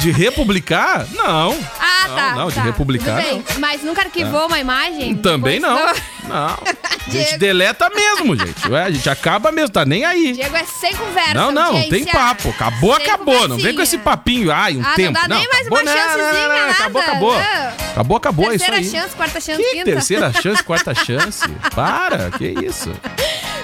De 0.00 0.10
republicar? 0.12 1.06
Não. 1.12 1.56
Ah, 2.06 2.08
Não, 2.08 2.16
tá. 2.16 2.34
não, 2.34 2.48
de 2.48 2.54
tá, 2.54 2.62
republicar, 2.62 3.22
tudo 3.22 3.42
bem. 3.44 3.44
Mas 3.58 3.82
nunca 3.82 4.02
arquivou 4.02 4.46
uma 4.46 4.58
imagem? 4.58 5.14
Também 5.16 5.58
não. 5.60 5.76
Depois 5.76 6.02
Não. 6.28 6.58
A 7.06 7.08
gente 7.08 7.24
Diego. 7.24 7.38
deleta 7.38 7.88
mesmo, 7.88 8.34
gente. 8.36 8.68
Ué, 8.68 8.82
a 8.82 8.90
gente 8.90 9.08
acaba 9.08 9.52
mesmo, 9.52 9.68
tá 9.70 9.84
nem 9.84 10.04
aí. 10.04 10.32
Diego 10.32 10.56
é 10.56 10.64
sem 10.64 10.92
conversa. 10.96 11.34
Não, 11.34 11.52
não, 11.52 11.62
não 11.66 11.72
tem 11.74 11.82
audiência. 11.84 12.12
papo. 12.12 12.48
Acabou, 12.48 12.96
Sem 12.96 13.06
acabou. 13.06 13.46
Não 13.48 13.56
vem 13.56 13.76
com 13.76 13.82
esse 13.82 13.96
conversinha. 13.96 14.02
papinho. 14.02 14.50
Ai, 14.52 14.76
um 14.76 14.80
Ah, 14.80 14.88
não 14.88 14.94
tempo. 14.96 15.12
dá 15.12 15.28
nem 15.28 15.48
mais 15.48 15.60
acabou, 15.68 15.78
uma 15.78 15.84
não, 15.84 15.92
não, 15.94 16.02
chancezinha, 16.02 16.32
não, 16.42 16.48
não, 16.48 16.58
nada. 16.66 16.72
Acabou, 16.72 17.02
acabou. 17.02 17.32
Não. 17.34 17.90
Acabou, 17.92 18.16
acabou, 18.16 18.44
é 18.50 18.56
isso 18.56 18.64
Terceira 18.66 18.76
aí. 18.76 18.90
chance, 19.02 19.14
quarta 19.16 19.40
chance, 19.40 19.62
Que 19.62 19.70
quinta. 19.70 19.84
terceira 19.84 20.32
chance, 20.42 20.64
quarta 20.64 20.94
chance? 20.96 21.48
Para, 21.76 22.30
que 22.32 22.44
isso? 22.66 22.92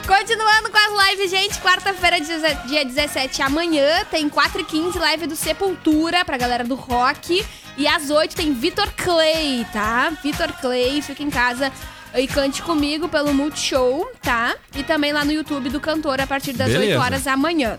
Continuando 0.07 0.71
com 0.71 0.79
as 0.79 1.09
lives, 1.09 1.31
gente. 1.31 1.59
Quarta-feira, 1.61 2.21
deze- 2.21 2.55
dia 2.67 2.85
17, 2.85 3.43
amanhã, 3.43 4.05
tem 4.11 4.29
4h15, 4.29 4.99
live 4.99 5.27
do 5.27 5.35
Sepultura 5.37 6.25
pra 6.25 6.37
galera 6.37 6.65
do 6.65 6.75
rock. 6.77 7.45
E 7.77 7.87
às 7.87 8.11
8 8.11 8.37
tem 8.37 8.53
Vitor 8.53 8.91
Clay, 8.93 9.67
tá? 9.73 10.11
Vitor 10.23 10.53
Clay, 10.61 11.01
fica 11.01 11.23
em 11.23 11.31
casa 11.31 11.73
e 12.15 12.27
cante 12.27 12.63
comigo 12.63 13.09
pelo 13.09 13.33
Multishow, 13.33 14.11
tá? 14.21 14.55
E 14.75 14.83
também 14.83 15.13
lá 15.13 15.25
no 15.25 15.33
YouTube 15.33 15.71
do 15.71 15.81
cantor 15.81 16.21
a 16.21 16.27
partir 16.27 16.53
das 16.53 16.69
Beleza. 16.69 16.93
8 16.93 17.03
horas 17.03 17.23
da 17.25 17.37
manhã. 17.37 17.79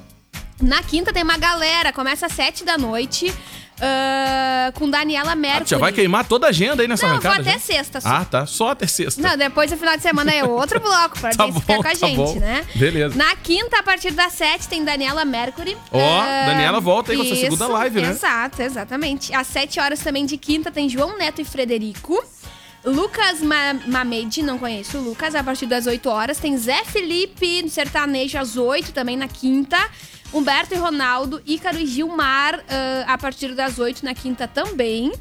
Na 0.61 0.81
quinta 0.81 1.13
tem 1.13 1.23
uma 1.23 1.37
galera, 1.37 1.91
começa 1.93 2.25
às 2.25 2.33
7 2.33 2.63
da 2.63 2.77
noite. 2.77 3.33
Ah, 3.81 4.71
com 4.75 4.89
Daniela 4.89 5.35
Mercury. 5.35 5.63
Ah, 5.63 5.67
já 5.67 5.77
vai 5.77 5.91
queimar 5.91 6.25
toda 6.25 6.47
a 6.47 6.49
agenda 6.49 6.81
aí 6.83 6.87
nessa 6.87 7.05
Não, 7.05 7.13
arrancada? 7.13 7.41
até 7.41 7.53
já? 7.53 7.59
sexta 7.59 8.01
só. 8.01 8.07
Ah, 8.09 8.25
tá. 8.25 8.45
Só 8.45 8.69
até 8.69 8.87
sexta. 8.87 9.21
Não, 9.21 9.37
depois 9.37 9.69
do 9.71 9.77
final 9.77 9.95
de 9.95 10.03
semana 10.03 10.33
é 10.33 10.43
outro 10.43 10.79
bloco 10.81 11.19
pra 11.19 11.31
Tá 11.31 11.43
quem 11.45 11.53
ficar 11.53 11.73
bom, 11.75 11.81
com 11.83 11.87
a 11.87 11.91
tá 11.91 11.95
gente, 11.95 12.15
bom. 12.17 12.35
né? 12.39 12.65
Beleza. 12.75 13.15
Na 13.15 13.35
quinta, 13.35 13.79
a 13.79 13.83
partir 13.83 14.11
das 14.11 14.33
sete, 14.33 14.67
tem 14.67 14.83
Daniela 14.83 15.25
Mercury. 15.25 15.77
Ó, 15.91 15.99
Ah, 16.21 16.45
Daniela 16.47 16.79
volta 16.79 17.11
aí 17.11 17.17
com 17.17 17.23
isso, 17.23 17.35
segunda 17.35 17.67
live, 17.67 18.01
né? 18.01 18.09
Exato, 18.09 18.61
exatamente. 18.61 19.33
Às 19.33 19.47
sete 19.47 19.79
horas 19.79 19.99
também 19.99 20.25
de 20.25 20.37
quinta 20.37 20.71
tem 20.71 20.87
João 20.89 21.17
Neto 21.17 21.41
e 21.41 21.45
Frederico. 21.45 22.23
Lucas 22.85 23.39
Ma 23.39 23.73
Mamede, 23.87 24.43
não 24.43 24.57
conheço 24.59 24.97
o 24.97 25.01
Lucas, 25.01 25.35
a 25.35 25.41
partir 25.43 25.65
das 25.65 25.87
8 25.87 26.09
horas. 26.09 26.37
Tem 26.37 26.57
Zé 26.57 26.83
Felipe, 26.83 27.61
no 27.63 27.69
sertanejo, 27.69 28.37
às 28.37 28.57
8 28.57 28.91
também 28.91 29.15
na 29.15 29.27
quinta. 29.29 29.77
Humberto 30.33 30.73
e 30.73 30.77
Ronaldo, 30.77 31.41
Ícaro 31.45 31.77
e 31.77 31.85
Gilmar, 31.85 32.63
ah, 32.69 33.13
a 33.13 33.17
partir 33.17 33.53
das 33.53 33.79
8 33.79 34.03
na 34.03 34.13
quinta 34.13 34.47
também. 34.47 35.11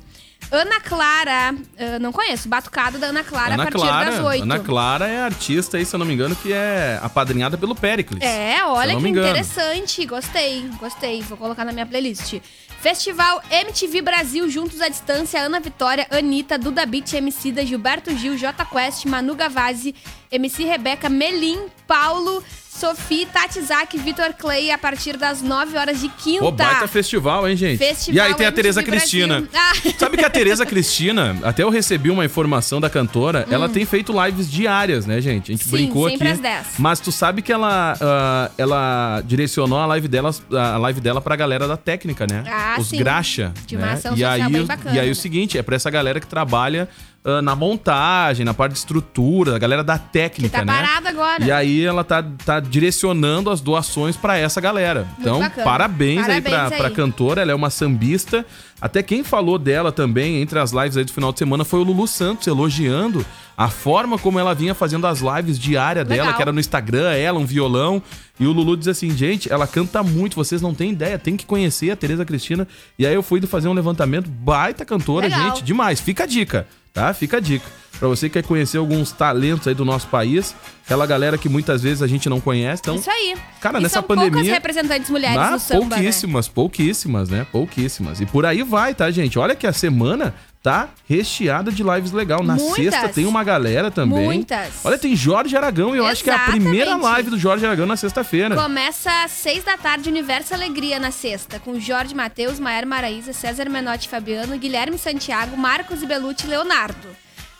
Ana 0.50 0.80
Clara, 0.80 1.54
ah, 1.78 1.98
não 1.98 2.12
conheço, 2.12 2.48
Batucada 2.48 2.98
da 2.98 3.08
Ana 3.08 3.22
Clara 3.22 3.54
Ana 3.54 3.62
a 3.62 3.66
partir 3.66 3.86
Clara, 3.86 4.10
das 4.10 4.24
8. 4.24 4.42
Ana 4.42 4.58
Clara 4.58 5.08
é 5.08 5.22
artista 5.22 5.76
aí, 5.76 5.84
se 5.84 5.94
eu 5.94 5.98
não 5.98 6.06
me 6.06 6.14
engano, 6.14 6.34
que 6.36 6.52
é 6.52 6.98
apadrinhada 7.02 7.56
pelo 7.56 7.74
Pericles. 7.74 8.22
É, 8.22 8.64
olha 8.64 8.96
que 8.96 9.08
interessante. 9.08 10.04
Gostei, 10.04 10.68
gostei. 10.78 11.22
Vou 11.22 11.38
colocar 11.38 11.64
na 11.64 11.72
minha 11.72 11.86
playlist. 11.86 12.40
Festival 12.82 13.40
MTV 13.48 14.02
Brasil 14.02 14.50
Juntos 14.50 14.80
à 14.80 14.88
Distância, 14.88 15.40
Ana 15.40 15.60
Vitória, 15.60 16.04
Anitta, 16.10 16.58
Duda 16.58 16.84
Beat, 16.84 17.12
MC 17.14 17.52
da 17.52 17.64
Gilberto 17.64 18.14
Gil, 18.16 18.36
J 18.36 18.64
Quest, 18.64 19.04
Manu 19.04 19.36
Gavazzi, 19.36 19.94
MC 20.32 20.64
Rebeca, 20.64 21.08
Melim, 21.08 21.66
Paulo, 21.86 22.42
Sophie, 22.74 23.26
Tati 23.26 23.60
Zak, 23.60 23.96
Vitor 23.98 24.32
Clay, 24.32 24.70
a 24.70 24.78
partir 24.78 25.16
das 25.16 25.42
9 25.42 25.76
horas 25.76 26.00
de 26.00 26.08
quinta. 26.08 26.40
Pô, 26.40 26.50
baita 26.50 26.88
festival, 26.88 27.46
hein, 27.48 27.54
gente? 27.54 27.78
Festival 27.78 28.16
e 28.16 28.20
aí 28.28 28.34
tem 28.34 28.46
a 28.46 28.50
Tereza. 28.52 28.82
Cristina. 28.82 29.44
Ah. 29.54 29.72
Sabe 29.98 30.16
que 30.16 30.24
a 30.24 30.30
Tereza 30.30 30.64
Cristina, 30.64 31.36
até 31.42 31.62
eu 31.62 31.68
recebi 31.70 32.10
uma 32.10 32.24
informação 32.24 32.80
da 32.80 32.88
cantora, 32.88 33.46
ela 33.50 33.68
tem 33.68 33.84
feito 33.84 34.12
lives 34.24 34.50
diárias, 34.50 35.04
né, 35.06 35.20
gente? 35.20 35.52
A 35.52 35.54
gente 35.54 35.66
Hum. 35.66 35.70
Sim, 35.70 35.76
brincou 35.76 36.08
sempre 36.10 36.28
aqui. 36.28 36.34
às 36.36 36.40
10. 36.40 36.66
Mas 36.78 36.98
tu 36.98 37.12
sabe 37.12 37.42
que 37.42 37.52
ela, 37.52 37.94
ah, 38.00 38.50
ela 38.56 39.22
direcionou 39.26 39.78
a 39.78 39.86
live 39.86 40.08
dela, 40.08 40.34
a 40.50 40.78
live 40.78 41.00
dela 41.00 41.20
pra 41.20 41.36
galera 41.36 41.68
da 41.68 41.76
técnica, 41.76 42.26
né? 42.28 42.42
Ah, 42.48 42.76
Os 42.80 42.88
sim. 42.88 42.96
graxa. 42.96 43.52
De 43.66 43.76
né? 43.76 43.98
e 44.16 44.24
aí, 44.24 44.48
bem 44.50 44.64
bacana, 44.64 44.96
E 44.96 44.98
aí 44.98 45.10
o 45.10 45.14
seguinte, 45.14 45.58
é 45.58 45.62
pra 45.62 45.76
essa 45.76 45.90
galera 45.90 46.18
que 46.18 46.26
trabalha 46.26 46.88
ah, 47.24 47.40
na 47.40 47.54
montagem, 47.54 48.44
na 48.44 48.52
parte 48.52 48.72
de 48.72 48.78
estrutura, 48.78 49.54
a 49.54 49.58
galera 49.58 49.84
da 49.84 49.96
técnica, 49.96 50.58
tá 50.58 50.64
né? 50.64 50.72
parada 50.72 51.08
agora. 51.08 51.44
E 51.44 51.52
aí 51.52 51.84
ela 51.84 52.02
tá, 52.02 52.20
tá 52.44 52.58
direcionando 52.58 53.48
as 53.48 53.60
doações 53.60 54.16
pra 54.16 54.36
essa 54.36 54.60
galera. 54.60 55.06
Então, 55.20 55.38
bacana. 55.38 55.64
parabéns, 55.64 56.28
aí 56.28 56.42
Parabéns 56.42 56.68
pra, 56.68 56.78
pra 56.78 56.88
aí. 56.88 56.94
cantora, 56.94 57.42
ela 57.42 57.52
é 57.52 57.54
uma 57.54 57.70
sambista. 57.70 58.44
Até 58.80 59.04
quem 59.04 59.22
falou 59.22 59.56
dela 59.56 59.92
também, 59.92 60.42
entre 60.42 60.58
as 60.58 60.72
lives 60.72 60.96
aí 60.96 61.04
do 61.04 61.12
final 61.12 61.32
de 61.32 61.38
semana, 61.38 61.64
foi 61.64 61.78
o 61.78 61.84
Lulu 61.84 62.08
Santos, 62.08 62.48
elogiando 62.48 63.24
a 63.56 63.68
forma 63.68 64.18
como 64.18 64.40
ela 64.40 64.52
vinha 64.52 64.74
fazendo 64.74 65.06
as 65.06 65.20
lives 65.20 65.56
diárias 65.56 66.04
dela, 66.04 66.22
Legal. 66.22 66.36
que 66.36 66.42
era 66.42 66.52
no 66.52 66.58
Instagram, 66.58 67.12
ela, 67.12 67.38
um 67.38 67.46
violão. 67.46 68.02
E 68.40 68.44
o 68.44 68.50
Lulu 68.50 68.76
diz 68.76 68.88
assim, 68.88 69.16
gente, 69.16 69.52
ela 69.52 69.68
canta 69.68 70.02
muito, 70.02 70.34
vocês 70.34 70.60
não 70.60 70.74
têm 70.74 70.90
ideia, 70.90 71.16
tem 71.16 71.36
que 71.36 71.46
conhecer 71.46 71.92
a 71.92 71.96
Tereza 71.96 72.24
Cristina. 72.24 72.66
E 72.98 73.06
aí 73.06 73.14
eu 73.14 73.22
fui 73.22 73.40
fazer 73.42 73.68
um 73.68 73.72
levantamento, 73.72 74.28
baita 74.28 74.84
cantora, 74.84 75.28
Legal. 75.28 75.50
gente, 75.50 75.62
demais. 75.62 76.00
Fica 76.00 76.24
a 76.24 76.26
dica, 76.26 76.66
tá? 76.92 77.12
Fica 77.14 77.38
a 77.38 77.40
dica. 77.40 77.66
Pra 77.98 78.08
você 78.08 78.28
que 78.28 78.32
quer 78.40 78.46
conhecer 78.48 78.78
alguns 78.78 79.12
talentos 79.12 79.68
aí 79.68 79.74
do 79.74 79.84
nosso 79.84 80.08
país, 80.08 80.56
aquela 80.84 81.06
galera 81.06 81.38
que 81.38 81.48
muitas 81.48 81.82
vezes 81.82 82.02
a 82.02 82.06
gente 82.08 82.28
não 82.28 82.40
conhece, 82.40 82.82
então 82.82 82.96
Isso 82.96 83.08
aí. 83.08 83.36
Cara, 83.60 83.78
E 83.78 83.82
nessa 83.82 83.94
são 83.94 84.02
poucas 84.02 84.28
pandemia- 84.28 84.54
representantes 84.54 85.08
mulheres 85.08 85.38
ah, 85.38 85.50
no 85.52 85.58
samba, 85.60 85.80
né? 85.84 85.88
pouquíssimas, 85.96 86.48
pouquíssimas, 86.48 87.28
né? 87.28 87.46
Pouquíssimas. 87.52 88.20
E 88.20 88.26
por 88.26 88.44
aí 88.44 88.62
vai, 88.64 88.92
tá, 88.94 89.08
gente? 89.10 89.38
Olha 89.38 89.54
que 89.54 89.66
a 89.68 89.72
semana 89.72 90.34
tá 90.62 90.88
recheada 91.08 91.72
de 91.72 91.82
lives 91.82 92.12
legal. 92.12 92.42
Na 92.42 92.54
Muitas. 92.54 92.76
sexta 92.76 93.08
tem 93.08 93.26
uma 93.26 93.42
galera 93.42 93.90
também. 93.90 94.24
Muitas. 94.24 94.84
Olha, 94.84 94.96
tem 94.96 95.16
Jorge 95.16 95.56
Aragão 95.56 95.94
e 95.94 95.98
eu 95.98 96.06
acho 96.06 96.22
que 96.22 96.30
é 96.30 96.34
a 96.34 96.38
primeira 96.38 96.92
Exatamente. 96.92 97.04
live 97.04 97.30
do 97.30 97.38
Jorge 97.38 97.66
Aragão 97.66 97.86
na 97.86 97.96
sexta-feira. 97.96 98.54
Começa 98.54 99.10
às 99.24 99.32
seis 99.32 99.64
da 99.64 99.76
tarde, 99.76 100.08
Universo 100.08 100.54
Alegria 100.54 100.98
na 100.98 101.10
sexta, 101.10 101.58
com 101.58 101.78
Jorge 101.80 102.14
Matheus, 102.14 102.60
Maer 102.60 102.86
Maraíza, 102.86 103.32
César 103.32 103.68
Menotti 103.68 104.08
Fabiano, 104.08 104.56
Guilherme 104.56 104.96
Santiago, 104.98 105.56
Marcos 105.56 106.04
Belucci 106.04 106.46
e 106.46 106.50
Leonardo. 106.50 107.08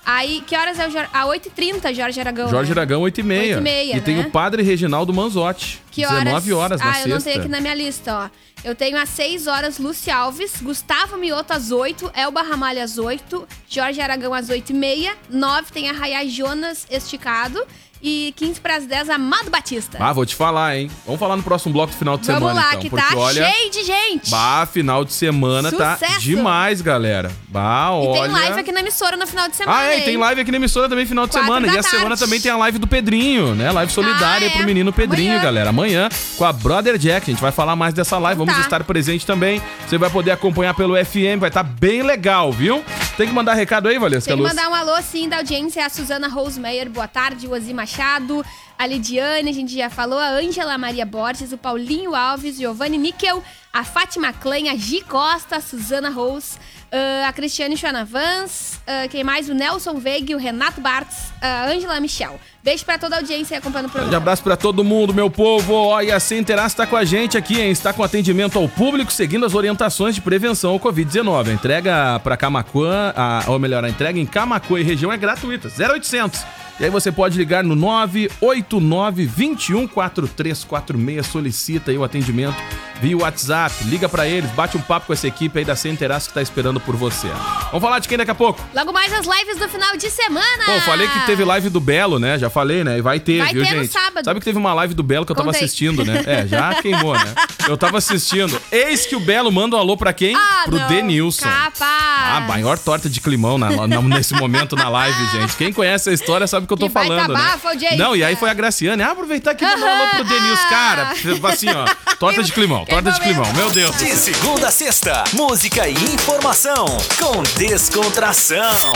Aí, 0.04 0.42
que 0.46 0.56
horas 0.56 0.78
é 0.78 0.88
o 0.88 0.90
Jorge? 0.90 1.10
A 1.12 1.24
8h30, 1.26 1.94
Jorge 1.94 2.20
Aragão. 2.20 2.48
Jorge 2.48 2.74
né? 2.74 2.80
Aragão, 2.80 3.02
8 3.02 3.20
e 3.20 3.22
meia. 3.22 3.60
8h30, 3.60 3.96
E 3.96 4.00
tem 4.00 4.16
né? 4.16 4.26
o 4.26 4.30
padre 4.30 4.62
Reginaldo 4.62 5.12
Manzotti. 5.12 5.80
Que 5.90 6.04
horas? 6.04 6.24
19 6.24 6.52
horas 6.52 6.80
na 6.80 6.90
ah, 6.90 6.92
sexta. 6.94 7.08
eu 7.08 7.14
não 7.14 7.22
tenho 7.22 7.38
aqui 7.40 7.48
na 7.48 7.60
minha 7.60 7.74
lista, 7.74 8.14
ó. 8.14 8.30
Eu 8.64 8.74
tenho 8.76 8.96
às 8.96 9.08
6 9.08 9.46
horas 9.48 9.78
Lúcia 9.78 10.14
Alves, 10.14 10.60
Gustavo 10.62 11.16
Mioto 11.16 11.52
às 11.52 11.72
8, 11.72 12.12
Elba 12.14 12.42
Ramalho 12.42 12.82
às 12.82 12.96
8, 12.96 13.46
Jorge 13.68 14.00
Aragão 14.00 14.32
às 14.32 14.48
8 14.48 14.70
e 14.70 14.74
meia, 14.74 15.16
9 15.28 15.72
tem 15.72 15.90
a 15.90 15.92
Rayá 15.92 16.24
Jonas 16.24 16.86
esticado 16.88 17.64
e 18.02 18.32
15 18.36 18.60
para 18.60 18.76
as 18.76 18.86
10 18.86 19.08
Amado 19.10 19.50
Batista. 19.50 19.98
Ah, 20.00 20.12
vou 20.12 20.26
te 20.26 20.34
falar, 20.34 20.76
hein? 20.76 20.90
Vamos 21.06 21.20
falar 21.20 21.36
no 21.36 21.42
próximo 21.42 21.72
bloco 21.72 21.92
do 21.92 21.96
final 21.98 22.16
de 22.18 22.26
Vamos 22.26 22.40
semana, 22.40 22.60
lá, 22.60 22.68
então. 22.70 22.80
que 22.80 22.90
porque 22.90 23.06
tá 23.14 23.16
olha. 23.16 23.46
cheio 23.52 23.70
de 23.70 23.84
gente. 23.84 24.30
Bah, 24.30 24.66
final 24.70 25.04
de 25.04 25.12
semana 25.12 25.70
tá 25.70 25.94
Sucesso. 25.96 26.20
demais, 26.20 26.80
galera. 26.80 27.30
Bah, 27.48 27.90
e 27.92 28.06
olha. 28.06 28.22
tem 28.22 28.30
live 28.32 28.60
aqui 28.60 28.72
na 28.72 28.80
emissora 28.80 29.16
no 29.16 29.26
final 29.26 29.48
de 29.48 29.56
semana. 29.56 29.78
Ah, 29.78 29.84
é, 29.84 29.94
e 29.94 29.98
hein? 30.00 30.04
tem 30.04 30.16
live 30.16 30.40
aqui 30.40 30.50
na 30.50 30.56
emissora 30.56 30.88
também 30.88 31.06
final 31.06 31.26
de 31.26 31.32
Quatro 31.32 31.46
semana. 31.46 31.66
E 31.66 31.78
a 31.78 31.82
semana 31.82 32.08
tarde. 32.08 32.20
também 32.24 32.40
tem 32.40 32.50
a 32.50 32.56
live 32.56 32.78
do 32.78 32.86
Pedrinho, 32.86 33.54
né? 33.54 33.70
Live 33.70 33.92
solidária 33.92 34.48
Ah, 34.48 34.50
pro 34.50 34.62
é. 34.62 34.66
menino 34.66 34.92
Pedrinho, 34.92 35.28
Amanhã. 35.30 35.42
galera. 35.44 35.70
Amanhã 35.70 36.08
com 36.36 36.44
a 36.44 36.52
Brother 36.52 36.98
Jack. 36.98 37.30
A 37.30 37.32
gente 37.32 37.40
vai 37.42 37.52
falar 37.52 37.76
mais 37.76 37.94
dessa 37.94 38.18
live. 38.18 38.38
Vamos 38.38 38.54
Tá. 38.54 38.60
estar 38.60 38.82
presente 38.84 39.24
também. 39.24 39.62
Você 39.86 39.96
vai 39.98 40.10
poder 40.10 40.32
acompanhar 40.32 40.74
pelo 40.74 40.96
FM. 40.96 41.38
Vai 41.38 41.50
estar 41.50 41.62
bem 41.62 42.02
legal, 42.02 42.50
viu? 42.52 42.82
Tem 43.16 43.28
que 43.28 43.34
mandar 43.34 43.54
recado 43.54 43.88
aí, 43.88 43.98
Valesca 43.98 44.28
Tem 44.28 44.36
que 44.36 44.42
Luz? 44.42 44.54
mandar 44.54 44.70
um 44.70 44.74
alô, 44.74 45.00
sim, 45.02 45.28
da 45.28 45.36
audiência. 45.38 45.84
A 45.84 45.90
Suzana 45.90 46.28
Rosemeyer, 46.28 46.88
boa 46.88 47.06
tarde. 47.06 47.46
O 47.46 47.52
Ozi 47.52 47.74
Machado, 47.74 48.44
a 48.82 48.86
Lidiane, 48.86 49.48
a 49.48 49.52
gente 49.52 49.76
já 49.76 49.88
falou. 49.88 50.18
A 50.18 50.30
Ângela 50.30 50.76
Maria 50.76 51.06
Borges, 51.06 51.52
o 51.52 51.56
Paulinho 51.56 52.16
Alves, 52.16 52.56
Giovanni 52.56 52.98
Níquel, 52.98 53.40
a 53.72 53.84
Fátima 53.84 54.32
Klein, 54.32 54.68
a 54.70 54.74
Gi 54.74 55.02
Costa, 55.02 55.56
a 55.56 55.60
Suzana 55.60 56.10
Rose, 56.10 56.58
ah, 56.90 57.28
a 57.28 57.32
Cristiane 57.32 57.76
Chanavans, 57.76 58.80
ah, 58.84 59.06
quem 59.08 59.22
mais? 59.22 59.48
O 59.48 59.54
Nelson 59.54 60.00
Veig, 60.00 60.34
o 60.34 60.38
Renato 60.38 60.80
Bartz, 60.80 61.32
a 61.40 61.66
Ângela 61.66 62.00
Michel. 62.00 62.40
Beijo 62.60 62.84
pra 62.84 62.98
toda 62.98 63.14
a 63.14 63.18
audiência 63.20 63.56
acompanhando 63.56 63.86
o 63.86 63.90
programa. 63.90 64.16
abraço 64.16 64.42
pra 64.42 64.56
todo 64.56 64.82
mundo, 64.82 65.14
meu 65.14 65.30
povo. 65.30 66.00
E 66.00 66.10
a 66.10 66.18
Centeras 66.18 66.72
está 66.72 66.84
com 66.84 66.96
a 66.96 67.04
gente 67.04 67.38
aqui, 67.38 67.60
hein? 67.60 67.70
Está 67.70 67.92
com 67.92 68.02
atendimento 68.02 68.58
ao 68.58 68.68
público, 68.68 69.12
seguindo 69.12 69.46
as 69.46 69.54
orientações 69.54 70.16
de 70.16 70.20
prevenção 70.20 70.72
ao 70.72 70.80
Covid-19. 70.80 71.48
A 71.48 71.52
entrega 71.52 72.20
para 72.20 72.36
Camacuã, 72.36 73.14
ou 73.46 73.60
melhor, 73.60 73.84
a 73.84 73.88
entrega 73.88 74.18
em 74.18 74.26
Camacuã 74.26 74.80
e 74.80 74.82
região 74.82 75.12
é 75.12 75.16
gratuita, 75.16 75.68
0800. 75.68 76.61
E 76.80 76.84
aí 76.84 76.90
você 76.90 77.12
pode 77.12 77.36
ligar 77.38 77.62
no 77.62 77.74
989 77.76 79.24
21 79.26 79.86
4346, 79.86 81.26
solicita 81.26 81.90
aí 81.90 81.98
o 81.98 82.04
atendimento 82.04 82.56
via 83.00 83.16
WhatsApp, 83.16 83.74
liga 83.84 84.08
pra 84.08 84.28
eles, 84.28 84.48
bate 84.52 84.76
um 84.76 84.80
papo 84.80 85.06
com 85.08 85.12
essa 85.12 85.26
equipe 85.26 85.58
aí 85.58 85.64
da 85.64 85.74
Centeras 85.74 86.28
que 86.28 86.34
tá 86.34 86.40
esperando 86.40 86.78
por 86.78 86.94
você. 86.94 87.26
Vamos 87.72 87.82
falar 87.82 87.98
de 87.98 88.06
quem 88.08 88.16
daqui 88.16 88.30
a 88.30 88.34
pouco? 88.34 88.60
Logo 88.74 88.92
mais 88.92 89.12
as 89.12 89.26
lives 89.26 89.58
do 89.58 89.68
final 89.68 89.96
de 89.96 90.08
semana. 90.08 90.64
Bom, 90.66 90.80
falei 90.82 91.08
que 91.08 91.26
teve 91.26 91.44
live 91.44 91.68
do 91.68 91.80
Belo, 91.80 92.20
né? 92.20 92.38
Já 92.38 92.48
falei, 92.48 92.84
né? 92.84 92.98
E 92.98 93.00
vai 93.02 93.18
ter, 93.18 93.38
Vai 93.42 93.52
viu, 93.54 93.64
ter 93.64 93.74
no 93.74 93.82
gente? 93.82 93.92
sábado. 93.92 94.24
Sabe 94.24 94.38
que 94.38 94.44
teve 94.44 94.56
uma 94.58 94.72
live 94.74 94.94
do 94.94 95.02
Belo 95.02 95.26
que 95.26 95.32
eu 95.32 95.36
tava 95.36 95.48
Conta 95.48 95.58
aí. 95.58 95.64
assistindo, 95.64 96.04
né? 96.04 96.22
É, 96.26 96.46
já 96.46 96.74
queimou, 96.80 97.14
né? 97.14 97.34
Eu 97.68 97.76
tava 97.76 97.98
assistindo. 97.98 98.60
Eis 98.70 99.04
que 99.04 99.16
o 99.16 99.20
Belo 99.20 99.50
manda 99.50 99.74
um 99.76 99.80
alô 99.80 99.96
pra 99.96 100.12
quem? 100.12 100.36
Ah, 100.36 100.62
Pro 100.66 100.78
não. 100.78 100.86
Denilson. 100.86 101.46
Capaz. 101.48 101.82
Ah, 101.90 102.44
maior 102.46 102.78
torta 102.78 103.10
de 103.10 103.20
climão 103.20 103.58
na- 103.58 103.86
na- 103.88 104.00
nesse 104.02 104.32
momento 104.34 104.76
na 104.76 104.88
live, 104.88 105.26
gente. 105.32 105.56
Quem 105.56 105.72
conhece 105.72 106.08
a 106.08 106.12
história 106.12 106.46
sabe 106.46 106.61
o 106.64 106.66
que 106.66 106.72
eu 106.72 106.76
tô 106.76 106.86
Que 106.86 106.92
baita 106.92 107.14
falando, 107.14 107.34
né? 107.34 107.96
Não, 107.96 108.16
e 108.16 108.24
aí 108.24 108.36
foi 108.36 108.50
a 108.50 108.54
Graciane. 108.54 109.02
Ah, 109.02 109.10
aproveitar 109.10 109.52
aqui 109.52 109.64
e 109.64 109.68
mandar 109.68 109.86
um 109.86 110.00
alô 110.00 110.10
pro 110.10 110.24
Denilson. 110.24 110.68
Cara, 110.68 111.14
assim, 111.52 111.68
ó. 111.70 112.14
Torta 112.16 112.42
de 112.42 112.52
climão, 112.52 112.84
Que 112.84 112.90
torta 112.90 113.10
de 113.12 113.20
climão. 113.20 113.52
Meu 113.54 113.70
Deus. 113.70 113.96
De 113.96 114.14
segunda 114.16 114.68
a 114.68 114.70
sexta, 114.70 115.24
música 115.32 115.88
e 115.88 115.94
informação 115.94 116.86
com 117.18 117.42
descontração. 117.58 118.92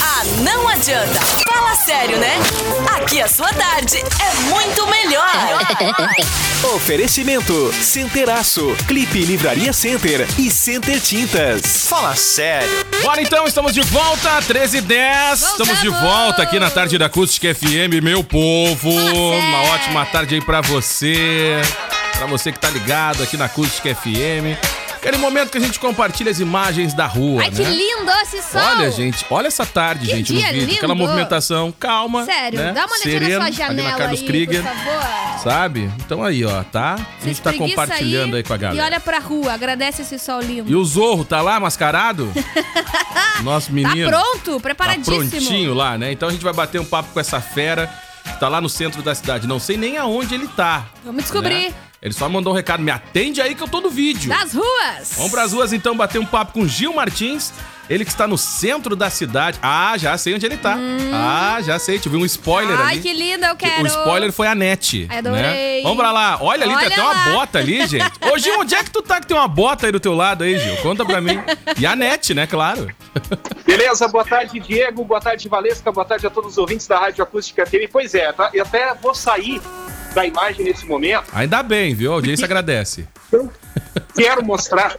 Ah, 0.00 0.22
não 0.42 0.68
adianta. 0.68 1.20
Fala 1.46 1.74
sério, 1.74 2.18
né? 2.18 2.34
Aqui 2.96 3.20
a 3.20 3.28
sua 3.28 3.48
tarde 3.52 3.98
é 3.98 4.34
muito 4.48 4.86
melhor. 4.86 5.28
Oferecimento 6.74 7.72
Centeraço, 7.80 8.76
Clipe 8.86 9.24
Livraria 9.24 9.72
Center 9.72 10.26
e 10.38 10.50
Center 10.50 11.00
Tintas. 11.00 11.86
Fala 11.88 12.14
sério. 12.16 12.68
Bora 13.02 13.22
então, 13.22 13.46
estamos 13.46 13.72
de 13.72 13.80
volta, 13.82 14.40
13 14.42 14.78
h 14.78 14.86
10 14.86 15.42
Estamos 15.42 15.80
de 15.80 15.88
volta 15.88 16.42
aqui 16.42 16.58
na 16.58 16.70
tarde 16.70 16.98
da 16.98 17.06
Acústica 17.06 17.54
FM, 17.54 18.02
meu 18.02 18.22
povo. 18.24 18.90
Uma 18.90 19.62
ótima 19.74 20.04
tarde 20.06 20.34
aí 20.34 20.40
pra 20.40 20.60
você. 20.60 21.60
Pra 22.16 22.26
você 22.26 22.50
que 22.50 22.58
tá 22.58 22.70
ligado 22.70 23.22
aqui 23.22 23.36
na 23.36 23.44
Acústica 23.46 23.94
FM. 23.94 24.77
Aquele 24.98 25.16
momento 25.16 25.50
que 25.50 25.58
a 25.58 25.60
gente 25.60 25.78
compartilha 25.78 26.30
as 26.30 26.40
imagens 26.40 26.92
da 26.92 27.06
rua, 27.06 27.42
Ai, 27.42 27.50
né? 27.50 27.56
que 27.56 27.62
lindo 27.62 28.10
esse 28.22 28.42
sol! 28.42 28.60
Olha, 28.60 28.90
gente, 28.90 29.24
olha 29.30 29.46
essa 29.46 29.64
tarde, 29.64 30.06
Que 30.06 30.16
gente, 30.16 30.32
no 30.32 30.40
vídeo. 30.40 30.60
lindo. 30.60 30.74
Aquela 30.74 30.94
movimentação 30.94 31.72
calma. 31.78 32.24
Sério, 32.24 32.58
né? 32.58 32.72
dá 32.72 32.84
uma 32.84 32.94
olhadinha 32.96 33.20
na 33.20 33.36
sua 33.36 33.44
ali 33.46 33.56
janela 33.56 33.90
na 33.90 33.96
Carlos 33.96 34.20
aí, 34.20 34.26
Krieger. 34.26 34.62
por 34.62 34.72
favor. 34.74 35.38
Sabe? 35.42 35.90
Então 36.04 36.22
aí, 36.24 36.44
ó, 36.44 36.64
tá? 36.64 36.96
A 37.22 37.24
gente 37.24 37.40
tá 37.40 37.52
compartilhando 37.52 38.34
aí, 38.36 38.42
com 38.42 38.52
a 38.52 38.56
E 38.56 38.58
galera. 38.58 38.84
olha 38.86 39.00
pra 39.00 39.18
rua, 39.20 39.52
agradece 39.52 40.02
esse 40.02 40.18
sol 40.18 40.40
lindo. 40.40 40.68
E 40.70 40.74
o 40.74 40.84
Zorro 40.84 41.24
tá 41.24 41.40
lá 41.40 41.60
mascarado? 41.60 42.32
Nosso 43.44 43.68
Tá 43.68 43.72
menino. 43.72 44.08
pronto, 44.10 44.54
Tá 44.54 44.60
preparadíssimo. 44.60 45.16
prontinho 45.16 45.74
lá, 45.74 45.96
né? 45.96 46.10
Então 46.10 46.28
a 46.28 46.32
gente 46.32 46.42
vai 46.42 46.52
bater 46.52 46.80
um 46.80 46.84
papo 46.84 47.10
com 47.12 47.20
essa 47.20 47.40
fera 47.40 47.88
que 48.24 48.40
tá 48.40 48.48
lá 48.48 48.60
no 48.60 48.68
centro 48.68 49.00
da 49.00 49.14
cidade. 49.14 49.46
Não 49.46 49.60
sei 49.60 49.76
nem 49.76 49.96
aonde 49.96 50.34
ele 50.34 50.48
tá. 50.48 50.86
Vamos 51.04 51.22
descobrir. 51.22 51.68
né? 51.70 51.74
Ele 52.00 52.14
só 52.14 52.28
mandou 52.28 52.52
um 52.52 52.56
recado, 52.56 52.82
me 52.82 52.90
atende 52.90 53.40
aí 53.40 53.54
que 53.54 53.62
eu 53.62 53.68
tô 53.68 53.80
no 53.80 53.90
vídeo. 53.90 54.28
Das 54.28 54.54
ruas. 54.54 55.12
Vamos 55.16 55.30
pras 55.32 55.52
ruas 55.52 55.72
então 55.72 55.96
bater 55.96 56.20
um 56.20 56.26
papo 56.26 56.52
com 56.52 56.66
Gil 56.66 56.94
Martins. 56.94 57.52
Ele 57.88 58.04
que 58.04 58.10
está 58.10 58.26
no 58.26 58.36
centro 58.36 58.94
da 58.94 59.08
cidade. 59.10 59.58
Ah, 59.62 59.94
já 59.96 60.16
sei 60.18 60.34
onde 60.34 60.44
ele 60.44 60.56
tá. 60.56 60.76
Ah, 61.12 61.58
já 61.62 61.78
sei. 61.78 61.98
Tive 61.98 62.16
um 62.16 62.24
spoiler 62.24 62.76
Hum. 62.78 62.82
Ai, 62.82 62.92
ali. 62.94 63.00
que 63.00 63.12
lindo, 63.12 63.44
eu 63.46 63.56
quero. 63.56 63.82
O 63.82 63.86
spoiler 63.86 64.32
foi 64.32 64.46
a 64.46 64.54
net. 64.54 65.08
Adorei. 65.10 65.42
Né? 65.42 65.80
Vamos 65.82 65.96
pra 65.98 66.12
lá. 66.12 66.38
Olha 66.40 66.64
ali, 66.64 66.74
tem 66.76 66.84
Olha 66.84 66.86
até 66.88 67.00
uma 67.02 67.12
lá. 67.12 67.24
bota 67.32 67.58
ali, 67.58 67.86
gente. 67.86 68.04
Ô, 68.30 68.36
Gil, 68.38 68.60
onde 68.60 68.74
é 68.74 68.84
que 68.84 68.90
tu 68.90 69.00
tá 69.02 69.20
que 69.20 69.26
tem 69.26 69.36
uma 69.36 69.48
bota 69.48 69.86
aí 69.86 69.92
do 69.92 70.00
teu 70.00 70.14
lado 70.14 70.44
aí, 70.44 70.58
Gil? 70.58 70.76
Conta 70.78 71.04
pra 71.04 71.20
mim. 71.20 71.38
E 71.78 71.86
a 71.86 71.96
net, 71.96 72.34
né? 72.34 72.46
Claro. 72.46 72.88
Beleza, 73.64 74.06
boa 74.08 74.24
tarde, 74.24 74.60
Diego, 74.60 75.04
boa 75.04 75.20
tarde, 75.20 75.48
Valesca, 75.48 75.90
boa 75.90 76.04
tarde 76.04 76.26
a 76.26 76.30
todos 76.30 76.52
os 76.52 76.58
ouvintes 76.58 76.86
da 76.86 76.98
Rádio 76.98 77.22
Acústica 77.22 77.64
TV. 77.64 77.88
Pois 77.88 78.14
é, 78.14 78.32
tá? 78.32 78.50
eu 78.52 78.62
até 78.64 78.92
vou 78.94 79.14
sair 79.14 79.60
da 80.14 80.26
imagem 80.26 80.64
nesse 80.64 80.84
momento. 80.86 81.24
Ainda 81.32 81.62
bem, 81.62 81.94
viu? 81.94 82.12
A 82.12 82.14
audiência 82.16 82.44
agradece. 82.44 83.06
Quero 84.16 84.44
mostrar 84.44 84.96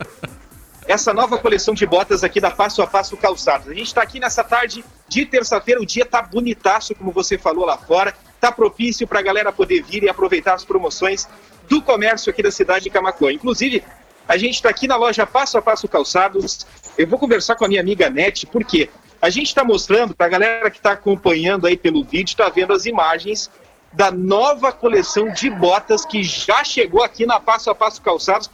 essa 0.90 1.14
nova 1.14 1.38
coleção 1.38 1.76
de 1.76 1.86
botas 1.86 2.24
aqui 2.24 2.42
da 2.42 2.50
Passo 2.50 2.82
a 2.82 2.88
Passo 2.88 3.16
Calçados. 3.16 3.68
A 3.68 3.76
gente 3.76 3.86
está 3.86 4.02
aqui 4.02 4.20
nessa 4.20 4.44
tarde 4.44 4.84
de 5.08 5.24
terça-feira, 5.24 5.80
o 5.80 5.86
dia 5.86 6.04
tá 6.04 6.20
bonitaço, 6.20 6.96
como 6.96 7.12
você 7.12 7.38
falou 7.38 7.64
lá 7.64 7.78
fora. 7.78 8.12
Tá 8.42 8.52
propício 8.52 9.08
para 9.08 9.20
a 9.20 9.22
galera 9.22 9.52
poder 9.52 9.84
vir 9.84 10.02
e 10.02 10.10
aproveitar 10.10 10.56
as 10.56 10.66
promoções 10.66 11.30
do 11.70 11.80
comércio 11.80 12.32
aqui 12.32 12.42
da 12.42 12.50
cidade 12.50 12.86
de 12.86 12.90
Camacuã. 12.90 13.32
Inclusive, 13.32 13.84
a 14.28 14.36
gente 14.36 14.56
está 14.56 14.70
aqui 14.70 14.88
na 14.88 14.96
loja 14.96 15.28
Passo 15.28 15.60
a 15.60 15.62
Passo 15.62 15.88
Calçados. 15.88 16.66
Eu 16.98 17.06
vou 17.06 17.20
conversar 17.20 17.56
com 17.56 17.66
a 17.66 17.68
minha 17.68 17.82
amiga 17.82 18.10
Nete, 18.10 18.48
porque 18.48 18.90
a 19.22 19.30
gente 19.30 19.46
está 19.46 19.64
mostrando 19.64 20.16
para 20.16 20.26
a 20.26 20.30
galera 20.30 20.72
que 20.72 20.78
está 20.78 20.94
acompanhando 20.94 21.68
aí 21.68 21.78
pelo 21.78 22.04
vídeo, 22.04 22.32
está 22.32 22.50
vendo 22.50 22.74
as 22.74 22.88
imagens 22.88 23.52
da 23.94 24.10
nova 24.10 24.72
coleção 24.72 25.32
de 25.32 25.52
botas 25.52 26.04
que 26.04 26.24
já 26.24 26.64
chegou 26.64 27.04
aqui 27.04 27.28
na 27.28 27.40
Passo 27.40 27.70
a 27.70 27.76
Passo 27.76 28.02
Calçados. 28.02 28.50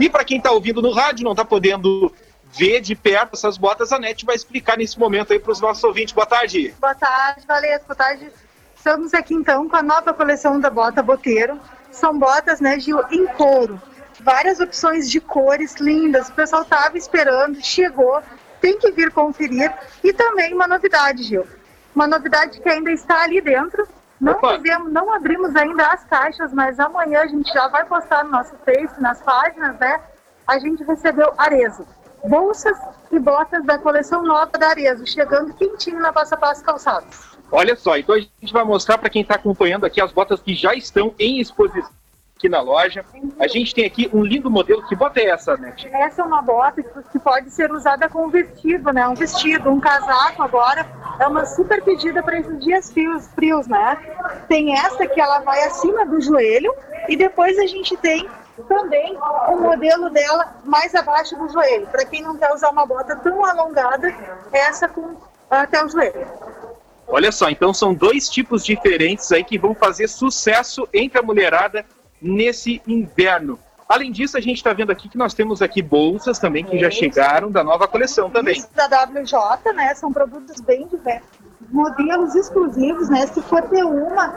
E 0.00 0.08
para 0.08 0.24
quem 0.24 0.38
está 0.38 0.50
ouvindo 0.50 0.80
no 0.80 0.92
rádio, 0.92 1.24
não 1.24 1.32
está 1.32 1.44
podendo 1.44 2.12
ver 2.52 2.80
de 2.80 2.94
perto 2.94 3.34
essas 3.34 3.56
botas, 3.56 3.92
a 3.92 3.98
NET 3.98 4.24
vai 4.24 4.34
explicar 4.34 4.76
nesse 4.76 4.98
momento 4.98 5.32
aí 5.32 5.38
para 5.38 5.52
os 5.52 5.60
nossos 5.60 5.84
ouvintes. 5.84 6.12
Boa 6.12 6.26
tarde. 6.26 6.74
Boa 6.80 6.94
tarde, 6.94 7.46
Valesca. 7.46 7.84
Boa 7.86 7.96
tarde. 7.96 8.30
Estamos 8.74 9.12
aqui 9.12 9.34
então 9.34 9.68
com 9.68 9.76
a 9.76 9.82
nova 9.82 10.12
coleção 10.14 10.58
da 10.58 10.70
bota 10.70 11.02
Boteiro. 11.02 11.60
São 11.90 12.18
botas, 12.18 12.60
né, 12.60 12.80
Gil, 12.80 12.98
em 13.10 13.26
couro. 13.26 13.80
Várias 14.20 14.58
opções 14.58 15.10
de 15.10 15.20
cores 15.20 15.74
lindas. 15.76 16.28
O 16.28 16.32
pessoal 16.32 16.62
estava 16.62 16.96
esperando, 16.96 17.62
chegou. 17.62 18.22
Tem 18.60 18.78
que 18.78 18.90
vir 18.92 19.10
conferir. 19.10 19.72
E 20.02 20.12
também 20.12 20.54
uma 20.54 20.66
novidade, 20.66 21.22
Gil. 21.24 21.46
Uma 21.94 22.06
novidade 22.06 22.60
que 22.60 22.68
ainda 22.68 22.90
está 22.90 23.22
ali 23.22 23.40
dentro. 23.40 23.86
Não 24.20 24.32
Opa. 24.34 24.56
fizemos, 24.56 24.92
não 24.92 25.12
abrimos 25.12 25.56
ainda 25.56 25.86
as 25.86 26.04
caixas, 26.04 26.52
mas 26.52 26.78
amanhã 26.78 27.22
a 27.22 27.26
gente 27.26 27.50
já 27.52 27.68
vai 27.68 27.84
postar 27.86 28.24
no 28.24 28.30
nosso 28.30 28.54
Face, 28.64 29.00
nas 29.00 29.20
páginas, 29.22 29.78
né? 29.78 30.00
A 30.46 30.58
gente 30.58 30.84
recebeu 30.84 31.32
Arezo. 31.38 31.86
Bolsas 32.24 32.78
e 33.10 33.18
botas 33.18 33.64
da 33.64 33.78
coleção 33.78 34.22
nova 34.22 34.50
da 34.58 34.68
Arezo, 34.68 35.06
chegando 35.06 35.54
quentinho 35.54 36.00
na 36.00 36.12
Passa 36.12 36.36
Passo 36.36 36.62
Calçados. 36.62 37.30
Olha 37.50 37.74
só, 37.74 37.96
então 37.96 38.14
a 38.14 38.18
gente 38.18 38.52
vai 38.52 38.62
mostrar 38.62 38.98
para 38.98 39.08
quem 39.08 39.22
está 39.22 39.36
acompanhando 39.36 39.86
aqui 39.86 40.00
as 40.00 40.12
botas 40.12 40.40
que 40.40 40.54
já 40.54 40.74
estão 40.74 41.14
em 41.18 41.40
exposição 41.40 41.90
aqui 42.40 42.48
na 42.48 42.62
loja. 42.62 43.04
A 43.38 43.46
gente 43.46 43.74
tem 43.74 43.84
aqui 43.84 44.08
um 44.12 44.24
lindo 44.24 44.50
modelo. 44.50 44.86
Que 44.88 44.96
bota 44.96 45.20
é 45.20 45.26
essa, 45.26 45.56
NET? 45.58 45.86
Essa 45.88 46.22
é 46.22 46.24
uma 46.24 46.40
bota 46.40 46.82
que 46.82 47.18
pode 47.18 47.50
ser 47.50 47.70
usada 47.70 48.08
com 48.08 48.28
vestido, 48.30 48.90
né? 48.92 49.06
Um 49.06 49.14
vestido, 49.14 49.70
um 49.70 49.78
casaco 49.78 50.42
agora. 50.42 50.86
É 51.20 51.26
uma 51.26 51.44
super 51.44 51.82
pedida 51.84 52.22
para 52.22 52.38
esses 52.38 52.58
dias 52.64 52.90
frios, 52.90 53.26
frios, 53.34 53.66
né? 53.66 53.98
Tem 54.48 54.74
essa 54.76 55.06
que 55.06 55.20
ela 55.20 55.40
vai 55.40 55.62
acima 55.64 56.06
do 56.06 56.18
joelho 56.18 56.74
e 57.08 57.14
depois 57.14 57.58
a 57.58 57.66
gente 57.66 57.94
tem 57.98 58.26
também 58.66 59.18
o 59.48 59.56
modelo 59.56 60.08
dela 60.08 60.56
mais 60.64 60.94
abaixo 60.94 61.36
do 61.36 61.46
joelho. 61.50 61.86
Para 61.88 62.06
quem 62.06 62.22
não 62.22 62.38
quer 62.38 62.50
usar 62.54 62.70
uma 62.70 62.86
bota 62.86 63.14
tão 63.16 63.44
alongada, 63.44 64.14
essa 64.50 64.88
com 64.88 65.14
até 65.50 65.84
o 65.84 65.88
joelho. 65.90 66.26
Olha 67.06 67.30
só, 67.30 67.50
então 67.50 67.74
são 67.74 67.92
dois 67.92 68.28
tipos 68.30 68.64
diferentes 68.64 69.30
aí 69.30 69.44
que 69.44 69.58
vão 69.58 69.74
fazer 69.74 70.08
sucesso 70.08 70.88
entre 70.90 71.18
a 71.18 71.22
mulherada 71.22 71.84
nesse 72.22 72.80
inverno. 72.86 73.58
Além 73.90 74.12
disso, 74.12 74.38
a 74.38 74.40
gente 74.40 74.58
está 74.58 74.72
vendo 74.72 74.92
aqui 74.92 75.08
que 75.08 75.18
nós 75.18 75.34
temos 75.34 75.60
aqui 75.60 75.82
bolsas 75.82 76.38
também 76.38 76.64
que 76.64 76.78
já 76.78 76.88
chegaram 76.88 77.50
da 77.50 77.64
nova 77.64 77.88
coleção 77.88 78.30
também. 78.30 78.64
Da 78.72 78.86
WJ, 78.86 79.72
né? 79.74 79.92
São 79.96 80.12
produtos 80.12 80.60
bem 80.60 80.86
diversos, 80.86 81.28
modelos 81.70 82.36
exclusivos, 82.36 83.08
né? 83.08 83.26
Se 83.26 83.42
for 83.42 83.62
ter 83.62 83.82
uma, 83.82 84.28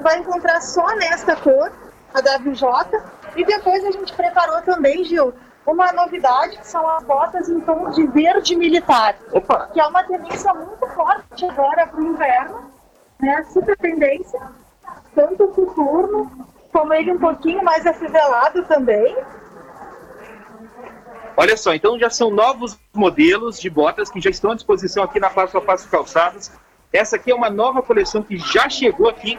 vai 0.00 0.18
encontrar 0.18 0.62
só 0.62 0.86
nesta 0.96 1.36
cor, 1.36 1.70
a 2.14 2.20
WJ. 2.20 3.02
E 3.36 3.44
depois 3.44 3.84
a 3.84 3.90
gente 3.90 4.14
preparou 4.14 4.62
também, 4.62 5.04
Gil, 5.04 5.34
uma 5.66 5.92
novidade 5.92 6.56
que 6.56 6.66
são 6.66 6.88
as 6.88 7.04
botas 7.04 7.50
em 7.50 7.60
tom 7.60 7.90
de 7.90 8.06
verde 8.06 8.56
militar, 8.56 9.14
Opa! 9.30 9.68
que 9.74 9.78
é 9.80 9.86
uma 9.86 10.04
tendência 10.04 10.54
muito 10.54 10.86
forte 10.86 11.44
agora 11.44 11.86
para 11.86 12.00
o 12.00 12.06
inverno, 12.06 12.72
né? 13.20 13.44
Super 13.52 13.76
tendência, 13.76 14.40
tanto 15.14 15.44
o 15.44 15.48
coturno 15.48 16.50
como 16.72 16.94
ele 16.94 17.12
um 17.12 17.18
pouquinho 17.18 17.62
mais 17.62 17.86
afivelado 17.86 18.64
também. 18.64 19.14
Olha 21.36 21.56
só, 21.56 21.74
então 21.74 21.98
já 21.98 22.10
são 22.10 22.30
novos 22.30 22.78
modelos 22.92 23.60
de 23.60 23.70
botas 23.70 24.10
que 24.10 24.20
já 24.20 24.30
estão 24.30 24.50
à 24.50 24.54
disposição 24.54 25.02
aqui 25.02 25.20
na 25.20 25.30
Passo 25.30 25.56
a 25.58 25.60
Passo 25.60 25.88
Calçados. 25.88 26.50
Essa 26.92 27.16
aqui 27.16 27.30
é 27.30 27.34
uma 27.34 27.48
nova 27.48 27.82
coleção 27.82 28.22
que 28.22 28.36
já 28.36 28.68
chegou 28.68 29.08
aqui 29.08 29.38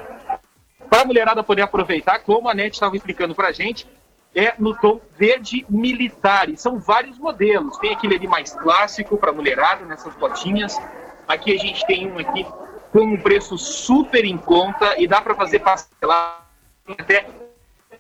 para 0.89 1.01
a 1.01 1.05
mulherada 1.05 1.43
poder 1.43 1.63
aproveitar, 1.63 2.19
como 2.19 2.49
a 2.49 2.53
NET 2.53 2.73
estava 2.73 2.95
explicando 2.95 3.35
para 3.35 3.49
a 3.49 3.51
gente, 3.51 3.87
é 4.35 4.53
no 4.57 4.75
tom 4.75 4.99
verde 5.17 5.65
militar. 5.69 6.49
E 6.49 6.57
são 6.57 6.79
vários 6.79 7.17
modelos. 7.17 7.77
Tem 7.77 7.93
aquele 7.93 8.15
ali 8.15 8.27
mais 8.27 8.53
clássico 8.53 9.17
para 9.17 9.29
a 9.29 9.33
mulherada, 9.33 9.85
nessas 9.85 10.15
botinhas. 10.15 10.79
Aqui 11.27 11.53
a 11.55 11.59
gente 11.59 11.85
tem 11.85 12.11
um 12.11 12.17
aqui 12.19 12.45
com 12.91 13.01
um 13.01 13.17
preço 13.17 13.57
super 13.57 14.25
em 14.25 14.37
conta 14.37 14.99
e 14.99 15.07
dá 15.07 15.21
para 15.21 15.35
fazer 15.35 15.59
parcelar 15.59 16.42
até 16.87 17.25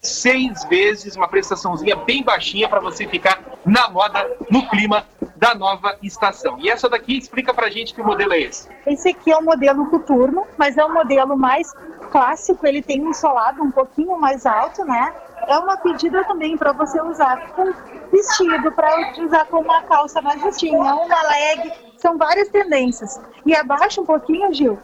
seis 0.01 0.65
vezes, 0.65 1.15
uma 1.15 1.27
prestaçãozinha 1.27 1.95
bem 1.95 2.23
baixinha 2.23 2.67
para 2.67 2.81
você 2.81 3.07
ficar 3.07 3.41
na 3.65 3.89
moda, 3.89 4.29
no 4.49 4.67
clima 4.67 5.05
da 5.37 5.55
nova 5.55 5.97
estação. 6.03 6.59
E 6.59 6.69
essa 6.69 6.89
daqui 6.89 7.17
explica 7.17 7.53
pra 7.53 7.69
gente 7.69 7.93
que 7.93 8.03
modelo 8.03 8.33
é 8.33 8.41
esse. 8.41 8.67
Esse 8.85 9.09
aqui 9.09 9.31
é 9.31 9.37
o 9.37 9.41
modelo 9.41 9.89
coturno, 9.89 10.45
mas 10.57 10.77
é 10.77 10.85
um 10.85 10.93
modelo 10.93 11.37
mais 11.37 11.73
clássico, 12.11 12.67
ele 12.67 12.81
tem 12.81 13.05
um 13.05 13.13
solado 13.13 13.63
um 13.63 13.71
pouquinho 13.71 14.19
mais 14.19 14.45
alto, 14.45 14.83
né? 14.83 15.13
É 15.47 15.57
uma 15.57 15.77
pedida 15.77 16.23
também 16.25 16.57
para 16.57 16.73
você 16.73 17.01
usar 17.01 17.51
com 17.53 17.73
vestido, 18.11 18.71
para 18.73 19.13
usar 19.19 19.45
com 19.45 19.61
uma 19.61 19.81
calça 19.83 20.21
mais 20.21 20.41
justinha, 20.41 20.77
uma 20.77 21.21
leg, 21.29 21.71
são 21.97 22.17
várias 22.17 22.49
tendências. 22.49 23.19
E 23.45 23.55
abaixo 23.55 24.01
um 24.01 24.05
pouquinho, 24.05 24.53
Gil, 24.53 24.77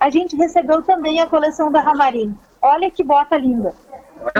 a 0.00 0.10
gente 0.10 0.36
recebeu 0.36 0.82
também 0.82 1.20
a 1.20 1.26
coleção 1.26 1.70
da 1.70 1.80
Ramarim. 1.80 2.36
Olha 2.64 2.90
que 2.90 3.04
bota 3.04 3.36
linda. 3.36 3.74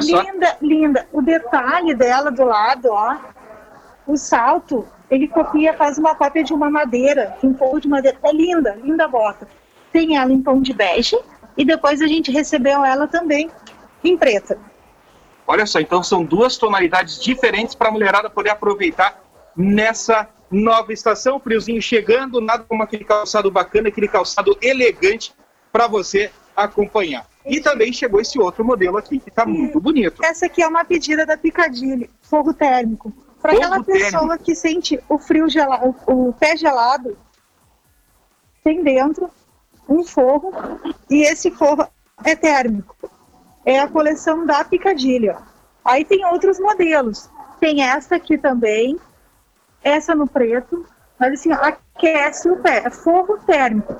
Linda, 0.02 0.56
linda. 0.62 1.06
O 1.12 1.20
detalhe 1.20 1.94
dela 1.94 2.30
do 2.30 2.42
lado, 2.42 2.88
ó, 2.90 3.18
o 4.06 4.16
salto, 4.16 4.88
ele 5.10 5.28
copia, 5.28 5.74
faz 5.74 5.98
uma 5.98 6.14
cópia 6.14 6.42
de 6.42 6.54
uma 6.54 6.70
madeira, 6.70 7.36
de 7.38 7.46
um 7.46 7.54
forro 7.54 7.78
de 7.78 7.86
madeira. 7.86 8.16
É 8.22 8.32
linda, 8.32 8.78
linda 8.82 9.04
a 9.04 9.08
bota. 9.08 9.46
Tem 9.92 10.16
ela 10.16 10.32
em 10.32 10.40
tom 10.40 10.62
de 10.62 10.72
bege 10.72 11.18
e 11.54 11.66
depois 11.66 12.00
a 12.00 12.06
gente 12.06 12.32
recebeu 12.32 12.82
ela 12.82 13.06
também 13.06 13.50
em 14.02 14.16
preta. 14.16 14.58
Olha 15.46 15.66
só, 15.66 15.78
então 15.78 16.02
são 16.02 16.24
duas 16.24 16.56
tonalidades 16.56 17.22
diferentes 17.22 17.74
para 17.74 17.90
a 17.90 17.92
mulherada 17.92 18.30
poder 18.30 18.48
aproveitar 18.48 19.20
nessa 19.54 20.26
nova 20.50 20.94
estação. 20.94 21.38
Friozinho 21.38 21.82
chegando, 21.82 22.40
nada 22.40 22.64
como 22.66 22.82
aquele 22.82 23.04
calçado 23.04 23.50
bacana, 23.50 23.88
aquele 23.88 24.08
calçado 24.08 24.56
elegante 24.62 25.34
para 25.70 25.86
você 25.86 26.32
acompanhar. 26.56 27.26
E 27.44 27.60
também 27.60 27.92
chegou 27.92 28.20
esse 28.20 28.38
outro 28.38 28.64
modelo 28.64 28.96
aqui, 28.96 29.18
que 29.18 29.28
está 29.28 29.44
muito 29.44 29.78
bonito. 29.78 30.24
Essa 30.24 30.46
aqui 30.46 30.62
é 30.62 30.66
uma 30.68 30.84
pedida 30.84 31.26
da 31.26 31.36
Picadilly, 31.36 32.10
forro 32.22 32.54
térmico. 32.54 33.12
Para 33.42 33.52
aquela 33.52 33.82
pessoa 33.82 34.10
térmico. 34.10 34.44
que 34.44 34.54
sente 34.54 34.98
o 35.08 35.18
frio 35.18 35.48
gelado, 35.48 35.94
o 36.06 36.32
pé 36.32 36.56
gelado, 36.56 37.18
tem 38.62 38.82
dentro 38.82 39.30
um 39.86 40.02
forro 40.02 40.50
e 41.10 41.22
esse 41.22 41.50
forro 41.50 41.86
é 42.24 42.34
térmico. 42.34 42.96
É 43.66 43.78
a 43.78 43.88
coleção 43.88 44.46
da 44.46 44.64
Picadilly. 44.64 45.28
ó. 45.28 45.36
Aí 45.84 46.04
tem 46.04 46.24
outros 46.24 46.58
modelos. 46.58 47.28
Tem 47.60 47.82
essa 47.82 48.16
aqui 48.16 48.38
também, 48.38 48.98
essa 49.82 50.14
no 50.14 50.26
preto, 50.26 50.86
mas 51.18 51.34
assim, 51.34 51.52
aquece 51.52 52.48
o 52.48 52.56
pé, 52.56 52.84
é 52.86 52.90
forro 52.90 53.38
térmico. 53.46 53.94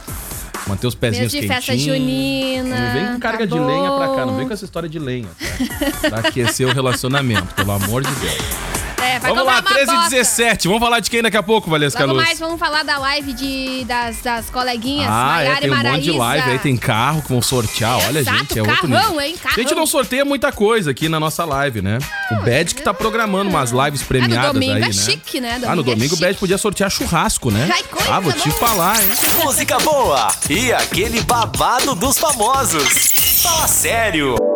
Manter 0.66 0.86
os 0.86 0.94
pezinhos 0.94 1.32
Mês 1.34 1.42
de 1.42 1.48
festa 1.48 1.72
quentinhos. 1.72 1.98
junina. 1.98 2.78
Não 2.78 2.92
vem 2.94 3.12
com 3.14 3.20
carga 3.20 3.46
tá 3.46 3.56
de 3.56 3.60
lenha 3.60 3.90
pra 3.90 4.14
cá, 4.14 4.24
não 4.24 4.36
vem 4.36 4.46
com 4.46 4.54
essa 4.54 4.64
história 4.64 4.88
de 4.88 4.98
lenha, 4.98 5.28
tá? 5.28 6.08
Pra 6.08 6.18
aquecer 6.20 6.66
o 6.66 6.72
relacionamento, 6.72 7.52
pelo 7.54 7.72
amor 7.72 8.02
de 8.02 8.14
Deus. 8.14 8.71
É, 9.02 9.18
vai 9.18 9.30
Vamos 9.30 9.44
lá, 9.44 9.56
comprar 9.56 9.70
uma 9.70 9.78
13 9.78 9.92
e 9.92 9.96
bota. 9.96 10.10
17. 10.10 10.68
Vamos 10.68 10.82
falar 10.82 11.00
de 11.00 11.10
quem 11.10 11.22
daqui 11.22 11.36
a 11.36 11.42
pouco, 11.42 11.68
Valesca 11.70 12.00
Logo 12.00 12.12
Luz? 12.14 12.24
mais 12.24 12.38
vamos 12.38 12.58
falar 12.58 12.82
da 12.84 12.98
live 12.98 13.32
de, 13.32 13.84
das, 13.84 14.20
das 14.20 14.48
coleguinhas. 14.50 15.08
Ah, 15.10 15.42
é, 15.42 15.44
Maiara 15.44 15.60
tem 15.60 15.68
e 15.68 15.72
um 15.72 15.82
monte 15.92 16.02
de 16.02 16.10
live 16.12 16.50
aí, 16.50 16.58
tem 16.58 16.76
carro 16.76 17.22
que 17.22 17.28
vão 17.28 17.42
sortear. 17.42 17.98
Olha, 18.06 18.20
Exato, 18.20 18.38
gente, 18.38 18.58
é 18.58 18.62
outro 18.62 18.88
carrão, 18.88 19.08
nível. 19.10 19.20
hein, 19.20 19.34
A 19.44 19.48
gente 19.50 19.64
carrão. 19.64 19.78
não 19.78 19.86
sorteia 19.86 20.24
muita 20.24 20.52
coisa 20.52 20.90
aqui 20.92 21.08
na 21.08 21.18
nossa 21.18 21.44
live, 21.44 21.82
né? 21.82 21.98
O 22.30 22.36
Bad 22.36 22.74
que 22.74 22.82
tá 22.82 22.94
programando 22.94 23.50
umas 23.50 23.70
lives 23.70 24.02
premiadas 24.02 24.52
domingo 24.52 24.72
aí, 24.74 24.82
é 24.82 24.86
né? 24.86 24.92
chique, 24.92 25.40
né? 25.40 25.60
ah, 25.66 25.74
no 25.74 25.82
Domingo 25.82 25.90
é 25.90 25.94
domingo 25.94 26.14
o 26.14 26.18
Bad 26.18 26.38
podia 26.38 26.58
sortear 26.58 26.90
churrasco, 26.90 27.50
né? 27.50 27.68
Ai, 27.72 27.82
coisa 27.84 28.12
ah, 28.14 28.20
vou 28.20 28.32
te 28.32 28.50
falar, 28.52 29.00
hein? 29.02 29.08
Música 29.44 29.78
boa 29.80 30.28
e 30.48 30.72
aquele 30.72 31.20
babado 31.22 31.94
dos 31.94 32.18
famosos. 32.18 33.40
Fala 33.42 33.66
sério. 33.66 34.51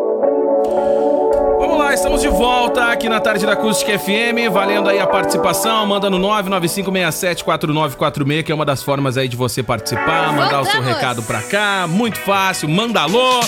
Estamos 1.93 2.21
de 2.21 2.29
volta 2.29 2.93
aqui 2.93 3.09
na 3.09 3.19
Tarde 3.21 3.47
da 3.47 3.53
Acústica 3.53 3.97
FM, 3.99 4.53
valendo 4.53 4.89
aí 4.89 4.99
a 4.99 5.07
participação, 5.07 5.87
manda 5.87 6.11
no 6.11 6.19
995674946, 6.19 8.43
que 8.43 8.53
é 8.53 8.55
uma 8.55 8.65
das 8.67 8.83
formas 8.83 9.17
aí 9.17 9.29
de 9.29 9.37
você 9.37 9.63
participar, 9.63 10.33
mandar 10.33 10.61
o 10.61 10.65
seu 10.65 10.75
Voltamos. 10.75 10.95
recado 10.95 11.23
pra 11.23 11.41
cá, 11.43 11.87
muito 11.89 12.19
fácil, 12.19 12.69
manda 12.69 13.01
alô. 13.01 13.41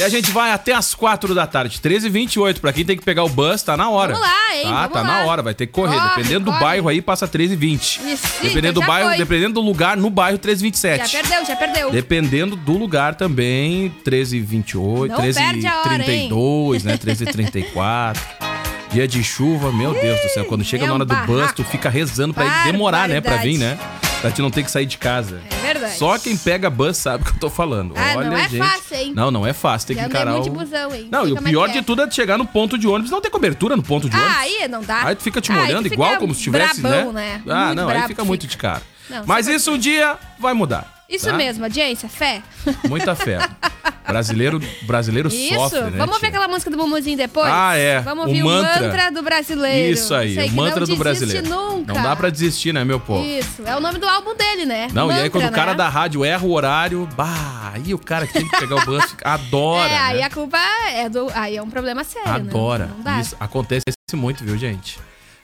E 0.00 0.02
a 0.02 0.08
gente 0.08 0.30
vai 0.30 0.50
até 0.50 0.72
as 0.72 0.94
4 0.94 1.34
da 1.34 1.46
tarde, 1.46 1.78
13h28, 1.78 2.58
pra 2.58 2.72
quem 2.72 2.86
tem 2.86 2.96
que 2.96 3.04
pegar 3.04 3.22
o 3.22 3.28
bus, 3.28 3.62
tá 3.62 3.76
na 3.76 3.90
hora. 3.90 4.14
Vamos 4.14 4.26
lá, 4.26 4.54
hein, 4.56 4.62
Tá, 4.62 4.70
vamos 4.86 4.92
tá 4.94 5.04
na 5.04 5.18
lá. 5.18 5.24
hora, 5.26 5.42
vai 5.42 5.52
ter 5.52 5.66
que 5.66 5.72
correr, 5.74 5.94
Corre, 5.98 6.08
dependendo 6.16 6.46
do 6.46 6.50
corre. 6.52 6.64
bairro 6.64 6.88
aí, 6.88 7.02
passa 7.02 7.28
13h20. 7.28 8.00
Isso, 8.06 8.22
Dependendo 8.40 8.74
do 8.74 8.80
já 8.80 8.86
bairro, 8.86 9.08
foi. 9.10 9.18
dependendo 9.18 9.54
do 9.54 9.60
lugar, 9.60 9.98
no 9.98 10.08
bairro, 10.08 10.38
Já 10.42 10.42
13h27. 10.50 11.10
perdeu, 11.12 11.44
já 11.44 11.54
perdeu. 11.56 11.90
Dependendo 11.90 12.56
do 12.56 12.78
lugar 12.78 13.14
também, 13.14 13.94
13h28, 14.02 15.08
Não 15.08 15.16
perde 15.16 15.66
a 15.66 15.80
hora, 15.80 15.98
13h32, 15.98 16.84
né? 16.84 16.96
13h34. 16.96 18.16
Dia 18.90 19.06
de 19.06 19.22
chuva, 19.22 19.70
meu 19.70 19.92
Deus 19.92 20.20
do 20.22 20.28
céu. 20.30 20.44
Quando 20.46 20.64
chega 20.64 20.84
é 20.84 20.86
na 20.86 20.92
um 20.92 20.96
hora 20.96 21.04
do 21.04 21.14
bus, 21.26 21.52
tu 21.52 21.62
fica 21.62 21.88
rezando 21.90 22.32
pra 22.34 22.44
ele 22.46 22.72
demorar, 22.72 23.06
né? 23.08 23.20
Pra 23.20 23.36
vir, 23.36 23.58
né? 23.58 23.78
Pra 24.20 24.30
te 24.30 24.40
não 24.42 24.50
ter 24.50 24.64
que 24.64 24.70
sair 24.70 24.86
de 24.86 24.98
casa. 24.98 25.40
É 25.70 25.74
verdade. 25.74 25.98
Só 25.98 26.18
quem 26.18 26.36
pega 26.36 26.68
bus 26.68 26.96
sabe 26.96 27.22
o 27.22 27.26
que 27.26 27.32
eu 27.32 27.40
tô 27.40 27.50
falando. 27.50 27.94
Ah, 27.96 28.14
Olha, 28.16 28.30
não 28.30 28.36
é 28.36 28.48
gente. 28.48 28.58
fácil, 28.58 28.96
hein? 28.96 29.12
Não, 29.14 29.30
não 29.30 29.46
é 29.46 29.52
fácil. 29.52 29.88
Tem 29.88 29.96
Já 29.96 30.02
que 30.02 30.06
andei 30.08 30.22
encarar 30.22 30.36
muito 30.38 30.50
o... 30.50 30.52
busão, 30.52 30.94
hein? 30.94 31.08
Não, 31.10 31.26
e 31.26 31.32
o 31.32 31.38
é 31.38 31.40
pior 31.40 31.66
que 31.66 31.72
de 31.74 31.78
é. 31.78 31.82
tudo 31.82 32.02
é 32.02 32.10
chegar 32.10 32.36
no 32.36 32.46
ponto 32.46 32.76
de 32.76 32.86
ônibus. 32.86 33.10
Não 33.10 33.20
tem 33.20 33.30
cobertura 33.30 33.76
no 33.76 33.82
ponto 33.82 34.08
de 34.08 34.16
ônibus. 34.16 34.34
Ah, 34.36 34.40
aí 34.40 34.68
não 34.68 34.82
dá. 34.82 35.06
Aí 35.06 35.14
tu 35.14 35.22
fica 35.22 35.40
te 35.40 35.52
molhando 35.52 35.86
igual 35.86 36.16
como 36.16 36.34
se 36.34 36.42
tivesse, 36.42 36.80
brabão, 36.80 37.12
né? 37.12 37.42
né? 37.44 37.52
Ah, 37.52 37.66
Muito 37.66 37.76
não, 37.76 37.88
aí 37.88 38.02
fica 38.06 38.24
muito 38.24 38.46
de 38.46 38.56
cara. 38.56 38.82
Não, 39.08 39.24
Mas 39.26 39.48
isso 39.48 39.72
um 39.72 39.78
dia 39.78 40.16
vai 40.38 40.54
mudar. 40.54 41.04
Isso 41.08 41.26
tá? 41.26 41.32
mesmo, 41.32 41.64
audiência, 41.64 42.08
fé. 42.08 42.42
Muita 42.88 43.14
fé. 43.16 43.40
Brasileiro, 44.06 44.60
brasileiro 44.82 45.28
Isso, 45.28 45.54
sofre, 45.54 45.82
né? 45.82 45.98
vamos 45.98 46.14
ver 46.16 46.20
tia? 46.20 46.28
aquela 46.30 46.48
música 46.48 46.70
do 46.70 46.76
Mumuzinho 46.78 47.16
depois? 47.16 47.48
Ah, 47.52 47.76
é. 47.76 48.00
Vamos 48.00 48.24
O 48.24 48.28
ouvir 48.28 48.42
mantra. 48.42 48.80
o 48.80 48.84
mantra 48.86 49.10
do 49.12 49.22
brasileiro. 49.22 49.92
Isso 49.92 50.14
aí, 50.14 50.34
Sei 50.34 50.48
o 50.48 50.52
mantra 50.52 50.80
não 50.80 50.86
do 50.86 50.96
desiste 50.96 50.98
brasileiro. 51.02 51.48
nunca. 51.48 51.92
Não 51.94 52.02
dá 52.02 52.16
pra 52.16 52.30
desistir, 52.30 52.72
né, 52.72 52.82
meu 52.84 52.98
povo? 52.98 53.24
Isso, 53.24 53.62
é 53.64 53.76
o 53.76 53.80
nome 53.80 53.98
do 53.98 54.08
álbum 54.08 54.34
dele, 54.34 54.64
né? 54.66 54.88
Não, 54.92 55.08
e 55.08 55.12
aí 55.14 55.16
Mantra, 55.24 55.30
quando 55.30 55.48
o 55.48 55.52
cara 55.54 55.70
né? 55.72 55.76
da 55.76 55.88
rádio 55.88 56.24
erra 56.24 56.44
o 56.44 56.50
horário, 56.52 57.08
bah, 57.16 57.72
aí 57.74 57.92
o 57.94 57.98
cara 57.98 58.26
que 58.26 58.32
tem 58.32 58.48
que 58.48 58.58
pegar 58.58 58.76
o 58.76 58.84
bus 58.86 59.04
adora, 59.22 59.88
É, 59.92 59.98
aí 59.98 60.16
né? 60.18 60.22
a 60.24 60.30
culpa 60.30 60.58
é 60.94 61.08
do. 61.08 61.30
Aí 61.34 61.56
é 61.56 61.62
um 61.62 61.70
problema 61.70 62.02
sério, 62.02 62.32
Adora. 62.32 62.86
né? 62.86 62.92
Não 62.96 63.02
dá. 63.04 63.20
Isso 63.20 63.36
acontece 63.38 63.82
muito, 64.14 64.42
viu, 64.42 64.56
gente? 64.56 64.98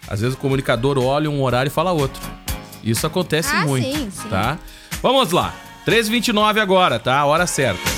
Às 0.09 0.21
vezes 0.23 0.35
o 0.35 0.39
comunicador 0.39 0.99
olha 0.99 1.31
um 1.31 1.43
horário 1.43 1.69
e 1.69 1.73
fala 1.73 1.93
outro. 1.93 2.21
Isso 2.83 3.07
acontece 3.07 3.51
Ah, 3.55 3.65
muito, 3.67 3.85
sim, 3.87 4.11
sim. 4.11 4.29
tá? 4.29 4.59
Vamos 5.03 5.31
lá. 5.31 5.55
13h29 5.87 6.59
agora, 6.61 6.99
tá? 6.99 7.19
A 7.19 7.25
hora 7.27 7.47
certa. 7.47 7.96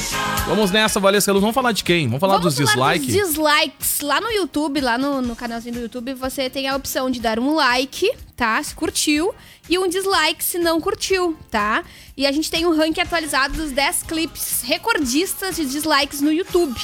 Vamos 0.48 0.70
nessa, 0.70 0.98
Valesca 0.98 1.30
Luz. 1.30 1.42
Vamos 1.42 1.54
falar 1.54 1.72
de 1.72 1.84
quem? 1.84 2.06
Vamos 2.06 2.20
falar 2.20 2.38
Vamos 2.38 2.54
dos 2.54 2.66
dislikes? 2.66 3.06
dos 3.14 3.28
dislikes. 3.28 4.00
Lá 4.00 4.18
no 4.18 4.30
YouTube, 4.30 4.80
lá 4.80 4.96
no, 4.96 5.20
no 5.20 5.36
canalzinho 5.36 5.74
do 5.74 5.80
YouTube, 5.82 6.14
você 6.14 6.48
tem 6.48 6.66
a 6.66 6.74
opção 6.74 7.10
de 7.10 7.20
dar 7.20 7.38
um 7.38 7.54
like, 7.54 8.10
tá? 8.34 8.60
Se 8.62 8.74
curtiu. 8.74 9.34
E 9.68 9.78
um 9.78 9.86
dislike 9.86 10.42
se 10.42 10.58
não 10.58 10.80
curtiu, 10.80 11.36
tá? 11.50 11.84
E 12.16 12.26
a 12.26 12.32
gente 12.32 12.50
tem 12.50 12.64
um 12.66 12.74
ranking 12.74 13.02
atualizado 13.02 13.58
dos 13.58 13.72
10 13.72 14.04
clipes 14.04 14.62
recordistas 14.64 15.56
de 15.56 15.66
dislikes 15.66 16.22
no 16.22 16.32
YouTube. 16.32 16.80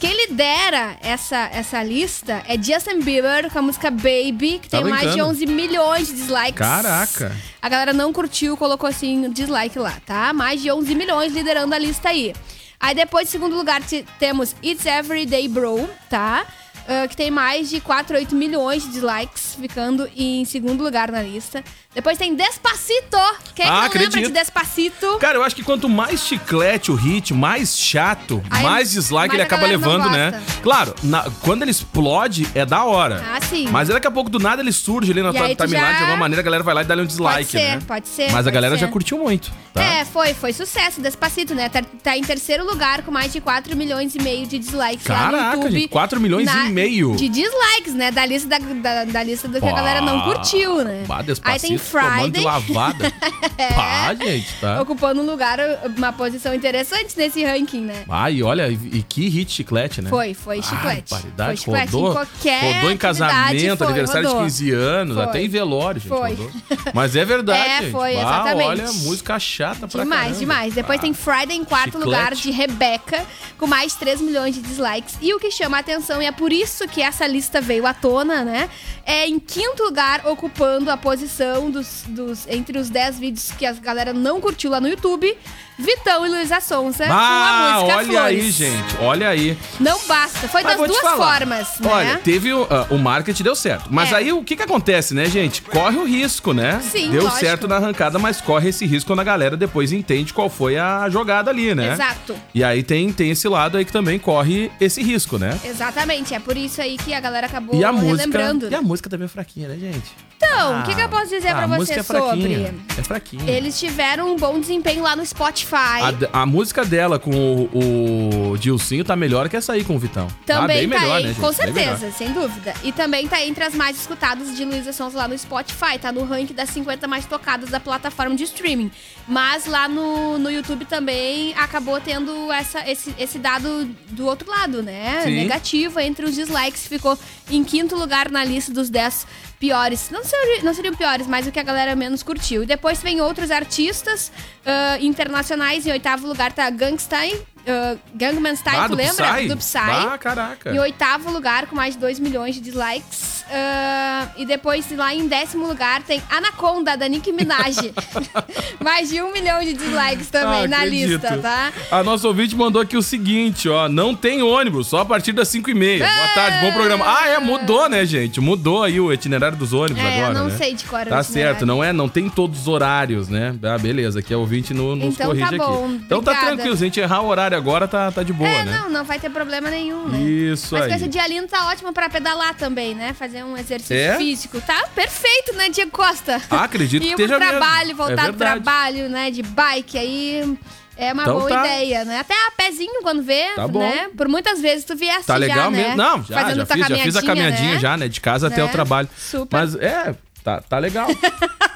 Quem 0.00 0.12
lidera 0.26 0.98
essa, 1.00 1.48
essa 1.52 1.82
lista 1.82 2.42
é 2.46 2.60
Justin 2.60 3.00
Bieber 3.00 3.50
com 3.50 3.58
a 3.60 3.62
música 3.62 3.90
Baby, 3.90 4.58
que 4.60 4.68
Tá 4.68 4.78
tem 4.78 4.90
mais 4.90 5.02
de 5.02 5.08
brincando? 5.12 5.30
11 5.30 5.46
milhões 5.46 6.06
de 6.08 6.12
dislikes. 6.14 6.58
Caraca. 6.58 7.34
A 7.62 7.68
galera 7.68 7.92
não 7.94 8.12
curtiu, 8.12 8.56
colocou 8.58 8.86
assim 8.88 9.30
dislike 9.30 9.78
lá, 9.78 9.96
tá? 10.04 10.32
Mais 10.34 10.60
de 10.60 10.70
11 10.70 10.94
milhões 10.94 11.32
liderando 11.32 11.74
a 11.74 11.78
lista 11.78 12.10
aí. 12.10 12.34
Aí 12.78 12.94
depois, 12.94 13.28
em 13.28 13.30
segundo 13.30 13.56
lugar, 13.56 13.82
te- 13.82 14.06
temos 14.18 14.54
It's 14.62 14.84
Everyday 14.86 15.48
Bro, 15.48 15.88
tá? 16.10 16.46
Ah, 16.88 17.06
que 17.08 17.16
tem 17.16 17.30
mais 17.30 17.68
de 17.68 17.80
4, 17.80 18.16
8 18.16 18.34
milhões 18.34 18.82
de 18.84 18.90
dislikes, 18.90 19.56
ficando 19.60 20.08
em 20.16 20.44
segundo 20.44 20.82
lugar 20.84 21.10
na 21.10 21.20
lista. 21.22 21.62
Depois 21.94 22.16
tem 22.18 22.34
Despacito. 22.34 23.16
Quem 23.54 23.64
é 23.64 23.68
Ah, 23.68 23.72
não 23.72 23.82
lembra 23.82 23.86
acredito. 23.86 24.26
de 24.26 24.32
Despacito? 24.32 25.18
Cara, 25.18 25.38
eu 25.38 25.42
acho 25.42 25.56
que 25.56 25.62
quanto 25.62 25.88
mais 25.88 26.20
chiclete 26.20 26.90
o 26.90 26.94
hit, 26.94 27.32
mais 27.32 27.76
chato, 27.78 28.42
Aí, 28.50 28.62
mais 28.62 28.90
dislike 28.92 29.28
mais 29.28 29.34
ele 29.34 29.42
acaba 29.42 29.66
levando, 29.66 30.10
né? 30.10 30.42
Claro, 30.62 30.94
na- 31.02 31.24
quando 31.42 31.62
ele 31.62 31.70
explode, 31.70 32.46
é 32.54 32.64
da 32.66 32.84
hora. 32.84 33.24
Ah, 33.34 33.40
sim. 33.40 33.66
Mas 33.70 33.88
daqui 33.88 34.06
a 34.06 34.10
pouco, 34.10 34.28
do 34.30 34.38
nada, 34.38 34.60
ele 34.62 34.72
surge 34.72 35.10
ali 35.10 35.22
na 35.22 35.32
tua 35.32 35.48
timeline, 35.54 35.80
já- 35.80 35.92
de 35.92 35.98
alguma 36.00 36.16
maneira, 36.18 36.42
a 36.42 36.44
galera 36.44 36.62
vai 36.62 36.74
lá 36.74 36.82
e 36.82 36.84
dá 36.84 36.94
um 36.94 37.06
dislike, 37.06 37.50
ser, 37.50 37.58
né? 37.76 37.82
pode 37.86 38.08
ser, 38.08 38.24
Mas 38.24 38.32
a 38.32 38.42
pode 38.44 38.50
galera 38.54 38.74
ser. 38.74 38.80
já 38.82 38.88
curtiu 38.88 39.18
muito, 39.18 39.50
tá? 39.72 39.82
É, 39.82 40.04
foi, 40.04 40.34
foi 40.34 40.52
sucesso, 40.52 41.00
Despacito, 41.00 41.54
né? 41.54 41.68
Tá, 41.68 41.82
tá 42.02 42.16
em 42.16 42.22
terceiro 42.22 42.64
lugar 42.66 43.02
com 43.02 43.10
mais 43.10 43.32
de 43.32 43.40
4 43.40 43.74
milhões 43.76 44.14
e 44.14 44.22
meio 44.22 44.46
de 44.46 44.58
dislikes 44.58 45.06
lá 45.06 45.26
no 45.26 45.32
Caraca, 45.32 45.56
YouTube. 45.56 45.72
gente, 45.80 45.88
4 45.88 46.20
milhões 46.20 46.44
Na- 46.46 46.65
e 46.65 46.65
meio. 46.66 47.16
De 47.16 47.28
dislikes, 47.28 47.94
né? 47.94 48.10
Da 48.10 48.24
lista, 48.26 48.48
da, 48.48 48.58
da, 48.58 49.04
da 49.04 49.22
lista 49.22 49.48
do 49.48 49.60
que 49.60 49.66
a 49.66 49.72
galera 49.72 50.00
não 50.00 50.20
curtiu, 50.22 50.84
né? 50.84 51.04
Bah, 51.06 51.24
Aí 51.44 51.58
tem 51.60 51.78
Friday, 51.78 52.42
lavada. 52.44 53.12
Pá, 53.74 54.14
gente, 54.14 54.46
tá? 54.60 54.80
ocupando 54.80 55.20
um 55.22 55.26
lugar, 55.26 55.58
uma 55.96 56.12
posição 56.12 56.54
interessante 56.54 57.16
nesse 57.16 57.44
ranking, 57.44 57.82
né? 57.82 58.04
Ah, 58.08 58.30
e 58.30 58.42
olha, 58.42 58.68
e, 58.68 58.74
e 58.98 59.02
que 59.02 59.28
hit 59.28 59.50
chiclete, 59.52 60.02
né? 60.02 60.10
Foi, 60.10 60.34
foi 60.34 60.62
chiclete. 60.62 61.14
Ah, 61.14 61.16
paridade, 61.16 61.48
foi 61.48 61.56
chiclete 61.56 61.92
rodou, 61.92 62.10
em 62.10 62.14
qualquer 62.14 62.74
rodou 62.74 62.90
em 62.92 62.96
casamento, 62.96 63.76
foi, 63.78 63.86
aniversário 63.86 64.28
rodou. 64.28 64.42
de 64.44 64.50
15 64.52 64.70
anos, 64.72 65.14
Foi. 65.16 65.24
até 65.24 65.42
em 65.42 65.48
velório, 65.48 66.00
gente. 66.00 66.08
Foi. 66.08 66.30
rodou. 66.34 66.50
Mas 66.94 67.16
é 67.16 67.24
verdade, 67.24 67.56
É, 67.66 67.78
gente. 67.82 67.92
foi, 67.92 68.14
Bah, 68.14 68.20
exatamente. 68.20 68.66
olha, 68.68 68.92
música 68.92 69.38
chata 69.38 69.88
pra 69.88 70.02
Demais, 70.02 70.20
caramba. 70.22 70.38
demais. 70.40 70.74
Depois 70.74 70.98
Ah. 70.98 71.02
tem 71.02 71.14
Friday 71.14 71.56
em 71.56 71.64
quarto 71.64 71.84
chiclete. 71.98 72.04
lugar 72.04 72.34
de 72.34 72.50
Rebeca, 72.50 73.24
com 73.58 73.66
mais 73.66 73.94
3 73.94 74.20
milhões 74.20 74.54
de 74.54 74.60
dislikes. 74.62 75.16
E 75.20 75.32
o 75.34 75.38
que 75.38 75.50
chama 75.50 75.76
a 75.76 75.80
atenção 75.80 76.20
é 76.20 76.26
a 76.28 76.32
Por 76.32 76.52
isso 76.60 76.88
que 76.88 77.02
essa 77.02 77.26
lista 77.26 77.60
veio 77.60 77.86
à 77.86 77.94
tona, 77.94 78.44
né? 78.44 78.68
É 79.04 79.26
em 79.26 79.38
quinto 79.38 79.84
lugar, 79.84 80.26
ocupando 80.26 80.90
a 80.90 80.96
posição 80.96 81.70
dos, 81.70 82.04
dos 82.08 82.46
entre 82.48 82.78
os 82.78 82.90
10 82.90 83.18
vídeos 83.18 83.52
que 83.52 83.64
a 83.64 83.72
galera 83.72 84.12
não 84.12 84.40
curtiu 84.40 84.70
lá 84.70 84.80
no 84.80 84.88
YouTube, 84.88 85.36
Vitão 85.78 86.24
e 86.26 86.30
Luísa 86.30 86.60
Sonza 86.60 87.06
com 87.06 87.12
a 87.12 87.16
Ah, 87.16 87.72
música 87.80 87.96
olha 87.98 88.06
Flores. 88.06 88.18
aí, 88.44 88.50
gente. 88.50 88.96
Olha 89.00 89.28
aí. 89.28 89.58
Não 89.78 89.98
basta. 90.06 90.48
Foi 90.48 90.62
Mas 90.62 90.78
das 90.78 90.88
duas 90.88 91.00
formas, 91.16 91.68
né? 91.80 91.90
Olha, 91.92 92.16
teve 92.18 92.52
o, 92.52 92.66
ah, 92.70 92.86
o 92.90 92.96
marketing 92.98 93.42
deu 93.42 93.54
certo. 93.54 93.88
Mas 93.90 94.10
É. 94.10 94.16
aí 94.16 94.32
o 94.32 94.42
que 94.42 94.56
que 94.56 94.62
acontece, 94.62 95.12
né, 95.14 95.26
gente? 95.26 95.60
Corre 95.62 95.96
o 95.98 96.04
risco, 96.04 96.52
né? 96.54 96.80
Sim, 96.80 97.10
Deu 97.10 97.24
lógico. 97.24 97.40
certo 97.40 97.68
na 97.68 97.76
arrancada, 97.76 98.18
mas 98.18 98.40
corre 98.40 98.70
esse 98.70 98.86
risco 98.86 99.08
quando 99.10 99.20
a 99.20 99.24
galera 99.24 99.56
depois 99.56 99.92
entende 99.92 100.32
qual 100.32 100.48
foi 100.48 100.78
a 100.78 101.08
jogada 101.10 101.50
ali, 101.50 101.74
né? 101.74 101.92
Exato. 101.92 102.34
E 102.54 102.64
aí 102.64 102.82
tem, 102.82 103.12
tem 103.12 103.30
esse 103.30 103.46
lado 103.46 103.76
aí 103.76 103.84
que 103.84 103.92
também 103.92 104.18
corre 104.18 104.70
esse 104.80 105.02
risco, 105.02 105.36
né? 105.38 105.58
Exatamente, 105.62 106.34
é 106.34 106.40
por 106.40 106.56
isso 106.56 106.80
aí 106.80 106.96
que 106.96 107.12
a 107.12 107.20
galera 107.20 107.46
acabou 107.46 107.78
E 107.78 107.84
a 107.84 107.92
música. 107.92 108.38
E 108.70 108.74
a 108.74 108.80
música 108.82 109.10
também 109.10 109.26
é 109.26 109.28
fraquinha, 109.28 109.68
né, 109.68 109.76
gente? 109.78 110.10
Então, 110.46 110.80
o 110.80 110.82
que, 110.84 110.94
que 110.94 111.00
eu 111.00 111.08
posso 111.08 111.28
dizer 111.28 111.48
Ah, 111.48 111.56
pra 111.56 111.66
você 111.66 111.94
é 111.94 112.02
sobre? 112.02 112.74
É 112.96 113.02
fraquinha. 113.02 113.50
Eles 113.50 113.78
tiveram 113.78 114.32
um 114.32 114.36
bom 114.36 114.58
desempenho 114.58 115.02
lá 115.02 115.14
no 115.16 115.24
Spotify. 115.24 116.26
A, 116.32 116.42
a 116.42 116.46
música 116.46 116.84
dela 116.84 117.18
com 117.18 117.30
o, 117.72 118.52
o 118.52 118.58
Dilcinho 118.58 119.04
tá 119.04 119.14
melhor 119.16 119.48
que 119.48 119.56
essa 119.56 119.72
aí 119.72 119.84
com 119.84 119.96
o 119.96 119.98
Vitão. 119.98 120.28
Também 120.46 120.64
ah, 120.64 120.66
bem 120.80 120.88
tá 120.88 121.00
melhor, 121.00 121.16
aí, 121.18 121.26
né, 121.26 121.34
com 121.38 121.52
certeza, 121.52 122.10
sem 122.12 122.32
dúvida. 122.32 122.74
E 122.82 122.92
também 122.92 123.26
tá 123.28 123.42
entre 123.44 123.64
as 123.64 123.74
mais 123.74 123.98
escutadas 123.98 124.56
de 124.56 124.64
Luísa 124.64 124.92
Sonza 124.92 125.18
lá 125.18 125.28
no 125.28 125.36
Spotify, 125.36 125.98
tá 126.00 126.12
no 126.12 126.24
ranking 126.24 126.54
das 126.54 126.70
50 126.70 127.06
mais 127.06 127.26
tocadas 127.26 127.70
da 127.70 127.80
plataforma 127.80 128.34
de 128.34 128.44
streaming. 128.44 128.90
Mas 129.26 129.66
lá 129.66 129.88
no, 129.88 130.38
no 130.38 130.50
YouTube 130.50 130.84
também 130.84 131.54
acabou 131.54 132.00
tendo 132.00 132.52
essa, 132.52 132.88
esse, 132.88 133.14
esse 133.18 133.38
dado 133.38 133.84
do 134.10 134.26
outro 134.26 134.50
lado, 134.50 134.82
né? 134.82 135.22
Sim. 135.24 135.36
Negativo 135.36 136.00
entre 136.00 136.24
os 136.24 136.34
dislikes, 136.34 136.86
ficou 136.86 137.18
em 137.50 137.62
quinto 137.64 137.96
lugar 137.96 138.30
na 138.30 138.44
lista 138.44 138.72
dos 138.72 138.88
10 138.88 139.26
piores. 139.58 140.10
Não, 140.10 140.24
não 140.62 140.74
seriam 140.74 140.94
piores, 140.94 141.26
mas 141.26 141.46
o 141.46 141.52
que 141.52 141.60
a 141.60 141.62
galera 141.62 141.94
menos 141.94 142.22
curtiu. 142.22 142.62
E 142.62 142.66
depois 142.66 143.02
vem 143.02 143.20
outros 143.20 143.50
artistas 143.50 144.32
ah, 144.64 144.98
internacionais. 145.00 145.86
Em 145.86 145.92
oitavo 145.92 146.26
lugar 146.26 146.52
tá 146.52 146.68
Gangstein, 146.70 147.34
uh, 147.66 147.98
Gangnam 148.14 148.54
Style, 148.56 148.76
Ah, 148.78 148.84
tu 148.84 148.90
do 148.90 148.96
lembra? 148.96 149.34
Psy? 149.34 149.48
Do 149.48 149.56
Psy. 149.56 149.78
Ah, 149.78 150.18
caraca. 150.18 150.70
Em 150.74 150.78
oitavo 150.78 151.30
lugar, 151.30 151.66
com 151.66 151.76
mais 151.76 151.94
de 151.94 152.00
2 152.00 152.18
milhões 152.18 152.54
de 152.54 152.60
dislikes. 152.60 153.44
Ah, 153.50 154.28
e 154.36 154.44
depois, 154.44 154.84
lá 154.96 155.14
em 155.14 155.28
décimo 155.28 155.66
lugar, 155.66 156.02
tem 156.02 156.22
Anaconda, 156.30 156.96
da 156.96 157.06
Nicki 157.08 157.32
Minaj. 157.32 157.76
mais 158.82 159.10
de 159.10 159.22
um 159.22 159.32
milhão 159.32 159.60
de 159.60 159.72
dislikes 159.72 160.28
também 160.30 160.64
Ah, 160.64 160.68
na 160.68 160.76
acredito. 160.78 161.08
lista, 161.22 161.38
tá? 161.38 161.72
A 161.90 162.02
nossa 162.02 162.26
ouvinte 162.26 162.56
mandou 162.56 162.82
aqui 162.82 162.96
o 162.96 163.02
seguinte, 163.02 163.68
ó. 163.68 163.88
Não 163.88 164.14
tem 164.14 164.42
ônibus, 164.42 164.88
só 164.88 165.00
a 165.00 165.04
partir 165.04 165.32
das 165.32 165.48
5 165.48 165.70
e 165.70 165.74
meia. 165.74 166.04
Boa 166.06 166.28
tarde, 166.34 166.66
bom 166.66 166.72
programa. 166.72 167.04
Ah, 167.06 167.28
é, 167.28 167.38
mudou, 167.38 167.88
né, 167.88 168.04
gente? 168.04 168.40
Mudou 168.40 168.82
aí 168.82 168.98
o 169.00 169.12
itinerário 169.12 169.56
dos 169.56 169.72
ônibus 169.72 170.02
É, 170.02 170.18
agora, 170.18 170.34
eu 170.34 170.34
não 170.42 170.48
né? 170.48 170.56
sei 170.56 170.74
de 170.74 170.84
é 170.84 171.02
o 171.02 171.06
Tá 171.06 171.22
certo, 171.22 171.64
não 171.66 171.82
é? 171.82 171.92
Não 171.92 172.08
tem 172.08 172.28
todos 172.28 172.60
os 172.62 172.68
horários, 172.68 173.28
né? 173.28 173.54
Ah, 173.62 173.78
beleza, 173.78 174.18
aqui 174.20 174.34
a 174.34 174.38
ouvinte 174.38 174.74
no, 174.74 174.96
nos 174.96 175.14
Então 175.14 175.28
corrige 175.28 175.50
tá 175.50 175.56
bom, 175.56 175.84
aqui. 175.86 175.94
Então 176.04 176.22
tá 176.22 176.30
obrigada. 176.32 176.56
tranquilo, 176.56 176.76
se 176.76 176.82
a 176.82 176.86
gente 176.86 177.00
errar 177.00 177.20
o 177.20 177.28
horário 177.28 177.55
agora, 177.56 177.88
tá, 177.88 178.12
tá 178.12 178.22
de 178.22 178.32
boa, 178.32 178.48
é, 178.48 178.64
né? 178.64 178.78
não, 178.78 178.90
não 178.90 179.04
vai 179.04 179.18
ter 179.18 179.30
problema 179.30 179.68
nenhum, 179.70 180.06
né? 180.08 180.18
Isso 180.20 180.74
Mas 180.74 180.84
aí. 180.84 180.88
com 180.90 180.94
esse 180.96 181.08
dia 181.08 181.26
lindo 181.26 181.48
tá 181.48 181.66
ótimo 181.68 181.92
pra 181.92 182.08
pedalar 182.08 182.54
também, 182.54 182.94
né? 182.94 183.12
Fazer 183.14 183.44
um 183.44 183.56
exercício 183.56 183.96
É? 183.96 184.16
físico. 184.16 184.60
Tá 184.60 184.86
perfeito, 184.94 185.54
né, 185.54 185.68
Diego 185.68 185.90
Costa? 185.90 186.40
Ah, 186.50 186.64
acredito 186.64 187.02
que 187.04 187.08
Ir 187.08 187.14
pro 187.14 187.24
esteja 187.24 187.38
mesmo. 187.38 187.58
trabalho, 187.58 187.90
É 187.90 187.94
voltar 187.94 188.14
do 188.14 188.38
verdade. 188.38 188.62
trabalho, 188.62 189.08
né, 189.08 189.30
de 189.30 189.42
bike 189.42 189.98
aí... 189.98 190.58
É 190.98 191.12
uma 191.12 191.24
Então 191.24 191.36
boa 191.40 191.50
tá. 191.50 191.60
ideia, 191.60 192.06
né? 192.06 192.20
Até 192.20 192.32
a 192.32 192.50
pezinho 192.56 193.02
quando 193.02 193.22
vê, 193.22 193.44
Tá 193.54 193.68
bom. 193.68 193.80
né? 193.80 194.08
Por 194.16 194.28
muitas 194.28 194.62
vezes 194.62 194.82
tu 194.82 194.96
viesse 194.96 195.26
Tá 195.26 195.34
já, 195.34 195.38
legal 195.38 195.70
né? 195.70 195.76
mesmo. 195.82 195.96
Não, 195.98 196.24
já, 196.24 196.40
Fazendo 196.40 196.56
já 196.60 196.66
fiz, 196.66 196.86
já 196.88 196.96
fiz 196.96 197.16
a 197.16 197.22
caminhadinha 197.22 197.74
né? 197.74 197.78
já, 197.80 197.96
né? 197.98 198.08
De 198.08 198.18
casa 198.18 198.46
até 198.46 198.62
Né? 198.62 198.64
o 198.64 198.68
trabalho. 198.70 199.06
Super. 199.14 199.58
Mas 199.58 199.74
é, 199.74 200.14
tá, 200.42 200.62
tá 200.62 200.78
legal. 200.78 201.06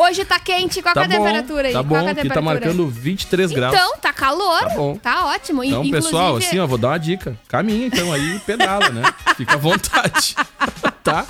Hoje 0.00 0.24
tá 0.24 0.38
quente, 0.40 0.80
qual 0.80 0.94
tá 0.94 1.06
que 1.06 1.12
é 1.12 1.16
a 1.16 1.18
bom, 1.18 1.24
temperatura 1.26 1.68
aí? 1.68 1.72
Tá 1.74 1.78
qual 1.84 2.00
bom, 2.00 2.06
é 2.06 2.08
a 2.08 2.12
aqui 2.12 2.28
tá 2.28 2.40
marcando 2.40 2.86
23 2.88 3.52
graus. 3.52 3.74
Então, 3.74 3.96
tá 3.98 4.12
calor. 4.12 4.60
Tá 4.60 4.68
bom. 4.70 4.96
Tá 4.96 5.26
ótimo. 5.26 5.62
Então, 5.62 5.84
Inclusive, 5.84 6.04
pessoal, 6.04 6.36
assim, 6.36 6.58
ó, 6.58 6.66
vou 6.66 6.78
dar 6.78 6.88
uma 6.88 6.98
dica. 6.98 7.36
Caminha, 7.48 7.86
então, 7.86 8.12
aí 8.12 8.38
pedala, 8.46 8.88
né? 8.90 9.02
Fica 9.36 9.54
à 9.54 9.58
vontade. 9.58 10.34
tá? 11.04 11.26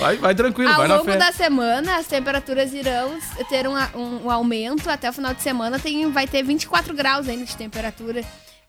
Vai, 0.00 0.16
vai 0.16 0.34
tranquilo, 0.34 0.70
Ao 0.70 0.76
vai 0.78 0.88
na 0.88 0.96
longo 0.96 1.10
fé. 1.10 1.16
da 1.18 1.32
semana, 1.32 1.96
as 1.96 2.06
temperaturas 2.06 2.72
irão 2.72 3.18
ter 3.48 3.66
um, 3.68 3.74
um- 3.94 4.26
um 4.26 4.30
aumento. 4.30 4.88
Até 4.88 5.10
o 5.10 5.12
final 5.12 5.34
de 5.34 5.42
semana 5.42 5.78
tem, 5.78 6.10
vai 6.10 6.26
ter 6.26 6.42
24 6.42 6.94
graus 6.94 7.28
ainda 7.28 7.44
de 7.44 7.56
temperatura. 7.56 8.22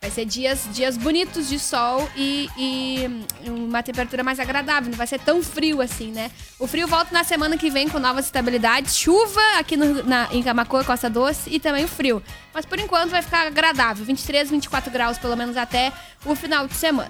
Vai 0.05 0.11
ser 0.11 0.25
dias, 0.25 0.67
dias 0.71 0.97
bonitos 0.97 1.49
de 1.49 1.57
sol 1.57 2.07
e, 2.15 2.47
e 2.55 3.49
uma 3.49 3.81
temperatura 3.81 4.23
mais 4.23 4.39
agradável. 4.39 4.91
Não 4.91 4.97
vai 4.99 5.07
ser 5.07 5.19
tão 5.19 5.41
frio 5.41 5.81
assim, 5.81 6.11
né? 6.11 6.29
O 6.59 6.67
frio 6.67 6.87
volta 6.87 7.11
na 7.11 7.23
semana 7.23 7.57
que 7.57 7.71
vem 7.71 7.89
com 7.89 7.97
novas 7.97 8.25
estabilidades. 8.25 8.95
Chuva 8.95 9.41
aqui 9.57 9.75
no, 9.75 10.03
na, 10.03 10.29
em 10.31 10.43
Camacoa, 10.43 10.83
Costa 10.83 11.09
Doce 11.09 11.49
e 11.49 11.59
também 11.59 11.85
o 11.85 11.87
frio. 11.87 12.21
Mas 12.53 12.67
por 12.67 12.77
enquanto 12.77 13.09
vai 13.09 13.23
ficar 13.23 13.47
agradável. 13.47 14.05
23, 14.05 14.51
24 14.51 14.91
graus 14.91 15.17
pelo 15.17 15.35
menos 15.35 15.57
até 15.57 15.91
o 16.23 16.35
final 16.35 16.67
de 16.67 16.75
semana. 16.75 17.09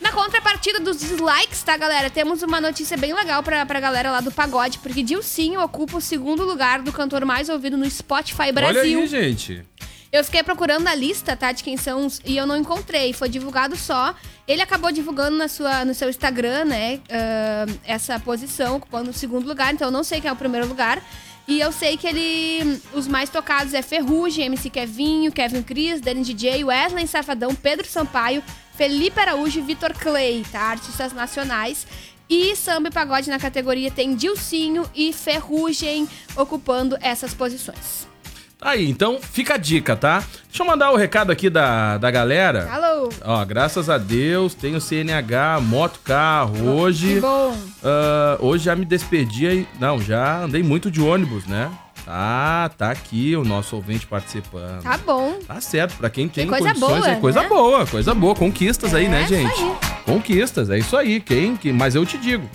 Na 0.00 0.10
contrapartida 0.10 0.80
dos 0.80 0.98
dislikes, 0.98 1.62
tá, 1.62 1.76
galera? 1.76 2.10
Temos 2.10 2.42
uma 2.42 2.60
notícia 2.60 2.96
bem 2.96 3.14
legal 3.14 3.40
pra, 3.40 3.64
pra 3.64 3.78
galera 3.78 4.10
lá 4.10 4.20
do 4.20 4.32
pagode, 4.32 4.80
porque 4.80 5.00
Dilcinho 5.00 5.60
ocupa 5.60 5.98
o 5.98 6.00
segundo 6.00 6.44
lugar 6.44 6.82
do 6.82 6.92
cantor 6.92 7.24
mais 7.24 7.48
ouvido 7.48 7.76
no 7.76 7.88
Spotify 7.88 8.50
Brasil. 8.50 8.98
Olha 8.98 9.02
aí, 9.02 9.06
gente. 9.06 9.64
Eu 10.12 10.22
fiquei 10.22 10.42
procurando 10.42 10.86
a 10.88 10.94
lista, 10.94 11.34
tá, 11.34 11.52
de 11.52 11.64
quem 11.64 11.78
são 11.78 12.04
os, 12.04 12.20
e 12.22 12.36
eu 12.36 12.46
não 12.46 12.54
encontrei. 12.58 13.14
Foi 13.14 13.30
divulgado 13.30 13.74
só. 13.74 14.14
Ele 14.46 14.60
acabou 14.60 14.92
divulgando 14.92 15.38
na 15.38 15.48
sua, 15.48 15.86
no 15.86 15.94
seu 15.94 16.10
Instagram, 16.10 16.66
né, 16.66 17.00
ah, 17.10 17.64
essa 17.82 18.20
posição, 18.20 18.76
ocupando 18.76 19.08
o 19.08 19.14
segundo 19.14 19.48
lugar. 19.48 19.72
Então 19.72 19.88
eu 19.88 19.92
não 19.92 20.04
sei 20.04 20.20
quem 20.20 20.28
é 20.28 20.32
o 20.32 20.36
primeiro 20.36 20.68
lugar. 20.68 21.02
E 21.48 21.58
eu 21.58 21.72
sei 21.72 21.96
que 21.96 22.06
ele. 22.06 22.80
Os 22.92 23.08
mais 23.08 23.30
tocados 23.30 23.72
é 23.72 23.80
Ferrugem, 23.80 24.44
MC 24.44 24.68
Kevinho, 24.68 25.32
Kevin 25.32 25.62
Cris, 25.62 26.00
Danny 26.00 26.22
DJ, 26.22 26.62
Wesley 26.62 27.06
Safadão, 27.06 27.54
Pedro 27.54 27.86
Sampaio, 27.88 28.44
Felipe 28.76 29.18
Araújo 29.18 29.60
e 29.60 29.62
Vitor 29.62 29.94
Clay, 29.94 30.44
tá? 30.52 30.60
Artistas 30.60 31.14
nacionais. 31.14 31.86
E 32.28 32.54
samba 32.54 32.88
e 32.88 32.92
pagode 32.92 33.28
na 33.28 33.38
categoria 33.38 33.90
tem 33.90 34.14
Dilcinho 34.14 34.88
e 34.94 35.12
Ferrugem 35.12 36.08
ocupando 36.36 36.96
essas 37.00 37.34
posições. 37.34 38.11
Aí, 38.64 38.88
então 38.88 39.18
fica 39.20 39.54
a 39.54 39.56
dica, 39.56 39.96
tá? 39.96 40.22
Deixa 40.48 40.62
eu 40.62 40.66
mandar 40.66 40.92
o 40.92 40.96
recado 40.96 41.32
aqui 41.32 41.50
da, 41.50 41.98
da 41.98 42.10
galera. 42.12 42.68
Alô! 42.70 43.08
Ó, 43.24 43.44
graças 43.44 43.90
a 43.90 43.98
Deus, 43.98 44.54
tenho 44.54 44.80
CNH, 44.80 45.60
moto, 45.60 45.98
carro. 46.04 46.68
Hoje. 46.68 47.14
Que 47.14 47.20
bom! 47.20 47.56
ah, 47.82 48.36
hoje 48.38 48.64
já 48.64 48.76
me 48.76 48.84
despedi 48.84 49.48
aí. 49.48 49.68
Não, 49.80 50.00
já 50.00 50.42
andei 50.44 50.62
muito 50.62 50.90
de 50.92 51.00
ônibus, 51.00 51.44
né? 51.46 51.70
Ah, 52.06 52.70
tá 52.78 52.90
aqui 52.90 53.34
o 53.36 53.44
nosso 53.44 53.74
ouvinte 53.76 54.06
participando. 54.06 54.82
Tá 54.82 54.96
bom. 54.98 55.38
Tá 55.46 55.60
certo, 55.60 55.96
pra 55.96 56.08
quem 56.10 56.28
tem 56.28 56.46
coisa 56.46 56.68
condições, 56.68 57.00
boa, 57.00 57.10
é 57.10 57.16
coisa 57.16 57.42
né? 57.42 57.48
boa, 57.48 57.86
coisa 57.86 58.14
boa. 58.14 58.34
Conquistas 58.34 58.94
aí, 58.94 59.06
É, 59.06 59.08
né, 59.08 59.22
isso 59.22 59.34
gente? 59.34 59.60
aí. 59.60 59.72
Conquistas, 60.04 60.70
é 60.70 60.78
isso 60.78 60.96
aí. 60.96 61.20
Quem, 61.20 61.56
que, 61.56 61.72
mas 61.72 61.94
eu 61.94 62.04
te 62.06 62.16
digo, 62.18 62.48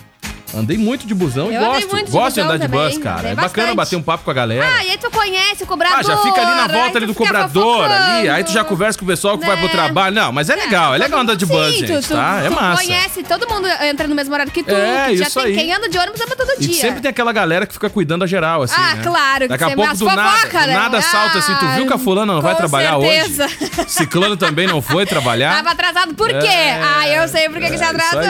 andei 0.54 0.78
muito 0.78 1.06
de 1.06 1.14
busão 1.14 1.50
e 1.50 1.54
Eu 1.54 1.60
andei 1.60 1.80
gosto. 1.82 1.90
muito 1.94 2.06
de 2.06 2.12
gosto 2.12 2.34
de 2.34 2.40
busão 2.40 2.44
andar 2.54 2.66
de 2.66 2.72
também, 2.72 2.88
bus, 2.88 2.98
cara. 2.98 3.28
É 3.28 3.34
bacana 3.34 3.46
bastante. 3.48 3.76
bater 3.76 3.96
um 3.96 4.02
papo 4.02 4.24
com 4.24 4.30
a 4.30 4.34
galera. 4.34 4.66
Ah, 4.76 4.84
e 4.84 4.90
aí 4.90 4.98
tu 4.98 5.10
conhece 5.10 5.62
o 5.62 5.66
cobrador. 5.66 5.98
Ah, 5.98 6.02
já 6.02 6.16
fica 6.18 6.40
ali 6.40 6.56
na 6.56 6.66
volta 6.66 6.98
ali 6.98 7.06
do 7.06 7.14
cobrador 7.14 7.84
ali, 7.90 8.28
aí 8.28 8.44
tu 8.44 8.52
já 8.52 8.64
conversa 8.64 8.98
com 8.98 9.04
o 9.04 9.08
pessoal 9.08 9.38
que 9.38 9.46
vai 9.46 9.56
pro 9.56 9.66
Né? 9.66 9.72
trabalho. 9.72 10.14
Não, 10.14 10.32
mas 10.32 10.48
é 10.50 10.56
legal, 10.56 10.94
é 10.94 10.98
legal 10.98 11.20
andar 11.20 11.34
de 11.36 11.44
bus, 11.46 11.74
Sim, 11.74 11.86
gente, 11.86 12.06
tu, 12.08 12.14
tá? 12.14 12.38
Tu, 12.40 12.46
É 12.46 12.48
tu 12.48 12.54
massa. 12.54 12.82
conhece, 12.82 13.22
todo 13.22 13.48
mundo 13.48 13.68
entra 13.82 14.06
no 14.08 14.14
mesmo 14.14 14.32
horário 14.34 14.50
que 14.52 14.62
tu. 14.62 14.74
É, 14.74 15.08
que 15.08 15.16
já 15.18 15.26
isso 15.26 15.40
tem 15.40 15.48
aí. 15.50 15.54
quem 15.56 15.72
anda 15.72 15.88
de 15.88 15.98
ônibus 15.98 16.20
anda 16.20 16.34
todo 16.36 16.52
E 16.58 16.66
dia. 16.66 16.80
sempre 16.80 17.00
tem 17.00 17.10
aquela 17.10 17.32
galera 17.32 17.66
que 17.66 17.72
fica 17.74 17.90
cuidando 17.90 18.20
da 18.20 18.26
geral, 18.26 18.62
assim, 18.62 18.74
Ah, 18.76 18.94
né? 18.96 19.02
claro, 19.02 19.40
que 19.42 19.48
Daqui 19.48 19.64
a 19.64 19.70
pouco 19.70 19.96
do 19.96 20.04
nada, 20.06 20.66
né? 20.66 20.74
nada 20.74 21.00
salta 21.02 21.38
assim, 21.38 21.54
tu 21.56 21.66
viu 21.76 21.86
que 21.86 21.92
a 21.92 21.96
Ah, 21.96 21.98
fulana 21.98 22.32
não 22.32 22.40
vai 22.42 22.54
trabalhar 22.56 22.98
certeza. 22.98 23.44
hoje? 23.46 23.70
Ciclano 23.88 24.36
também 24.36 24.66
não 24.66 24.80
foi 24.82 25.04
trabalhar? 25.06 25.56
Tava 25.56 25.70
atrasado 25.70 26.14
por 26.14 26.28
quê? 26.28 26.46
É, 26.46 26.80
ah, 26.82 27.08
eu 27.08 27.28
sei 27.28 27.48
por 27.48 27.60
que, 27.60 27.68
você 27.68 27.84
é, 27.84 27.86
atrasou. 27.86 28.20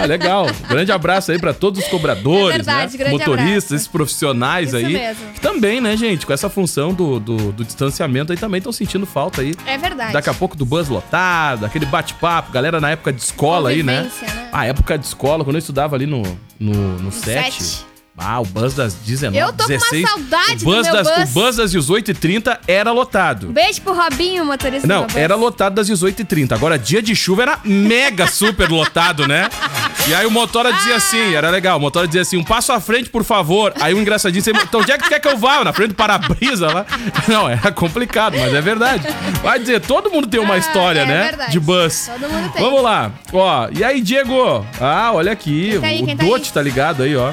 Ah, 0.00 0.04
legal. 0.06 0.46
Grande 0.68 0.90
abraço 0.92 1.27
aí 1.32 1.38
pra 1.38 1.52
todos 1.52 1.82
os 1.82 1.88
cobradores, 1.88 2.54
É 2.54 2.58
verdade, 2.58 2.98
né? 2.98 3.10
Motoristas, 3.10 3.44
abraço. 3.48 3.74
esses 3.74 3.88
profissionais 3.88 4.68
Isso 4.68 4.76
aí. 4.76 4.92
mesmo. 4.92 5.32
Que 5.34 5.40
também, 5.40 5.80
né, 5.80 5.96
gente, 5.96 6.26
com 6.26 6.32
essa 6.32 6.48
função 6.48 6.92
do, 6.92 7.18
do, 7.20 7.52
do 7.52 7.64
distanciamento 7.64 8.32
aí 8.32 8.38
também 8.38 8.58
estão 8.58 8.72
sentindo 8.72 9.06
falta 9.06 9.42
aí. 9.42 9.54
É 9.66 9.76
verdade. 9.78 10.12
Daqui 10.12 10.30
a 10.30 10.34
pouco 10.34 10.56
do 10.56 10.64
bus 10.64 10.88
lotado, 10.88 11.64
aquele 11.66 11.86
bate-papo, 11.86 12.52
galera 12.52 12.80
na 12.80 12.90
época 12.90 13.12
de 13.12 13.20
escola 13.22 13.70
aí, 13.70 13.82
né? 13.82 14.02
Né? 14.02 14.48
A 14.52 14.66
época 14.66 14.96
de 14.98 15.06
escola, 15.06 15.44
quando 15.44 15.56
eu 15.56 15.60
estudava 15.60 15.96
ali 15.96 16.06
no, 16.06 16.22
no, 16.58 16.74
no 16.98 17.10
7. 17.12 17.62
sete. 17.62 17.88
Ah, 18.20 18.40
o 18.40 18.44
bus 18.44 18.74
das 18.74 18.94
19, 18.94 19.38
Eu 19.38 19.52
tô 19.52 19.58
com 19.64 19.72
uma 19.72 19.78
16. 19.78 20.08
saudade 20.10 20.62
o 20.62 20.64
bus 20.64 20.86
do 20.88 20.92
das, 20.92 21.08
bus. 21.08 21.30
O 21.30 21.32
bus 21.34 21.56
das 21.56 21.72
18h30 21.72 22.58
era 22.66 22.90
lotado. 22.90 23.46
Beijo 23.52 23.80
pro 23.82 23.94
Robinho, 23.94 24.44
motorista 24.44 24.88
Não, 24.88 25.06
era 25.14 25.36
lotado 25.36 25.74
das 25.74 25.88
18h30. 25.88 26.50
Agora, 26.50 26.76
dia 26.76 27.00
de 27.00 27.14
chuva 27.14 27.42
era 27.42 27.60
mega 27.64 28.26
super 28.26 28.68
lotado, 28.68 29.28
né? 29.28 29.48
E 30.08 30.14
aí 30.14 30.24
o 30.24 30.30
motora 30.30 30.72
dizia 30.72 30.96
assim, 30.96 31.34
era 31.34 31.50
legal, 31.50 31.76
o 31.76 31.80
motora 31.80 32.06
dizia 32.06 32.22
assim, 32.22 32.38
um 32.38 32.44
passo 32.44 32.72
à 32.72 32.80
frente, 32.80 33.10
por 33.10 33.22
favor. 33.22 33.74
Aí 33.78 33.92
o 33.92 34.00
engraçadinho, 34.00 34.42
você, 34.42 34.50
então 34.52 34.80
onde 34.80 34.90
é 34.90 34.96
que 34.96 35.04
tu 35.04 35.08
quer 35.10 35.20
que 35.20 35.28
eu 35.28 35.36
vá? 35.36 35.62
Na 35.62 35.72
frente 35.72 35.88
do 35.90 35.94
para-brisa 35.94 36.72
lá? 36.72 36.86
Não, 37.28 37.48
era 37.48 37.70
complicado, 37.72 38.36
mas 38.38 38.54
é 38.54 38.60
verdade. 38.60 39.06
Vai 39.42 39.58
dizer, 39.58 39.80
todo 39.82 40.10
mundo 40.10 40.26
tem 40.26 40.40
uma 40.40 40.54
Ah, 40.54 40.58
história, 40.58 41.00
é 41.00 41.06
né? 41.06 41.24
verdade. 41.24 41.52
De 41.52 41.60
bus. 41.60 42.06
Todo 42.10 42.30
mundo 42.30 42.52
tem. 42.52 42.62
Vamos 42.62 42.82
lá. 42.82 43.12
Ó, 43.32 43.68
e 43.70 43.84
aí, 43.84 44.00
Diego? 44.00 44.64
Ah, 44.80 45.10
olha 45.12 45.30
aqui, 45.32 45.78
tá 45.78 45.86
aí? 45.86 46.02
o 46.02 46.06
tá 46.06 46.14
Dote 46.24 46.52
tá 46.54 46.62
ligado 46.62 47.02
aí, 47.02 47.14
ó. 47.14 47.32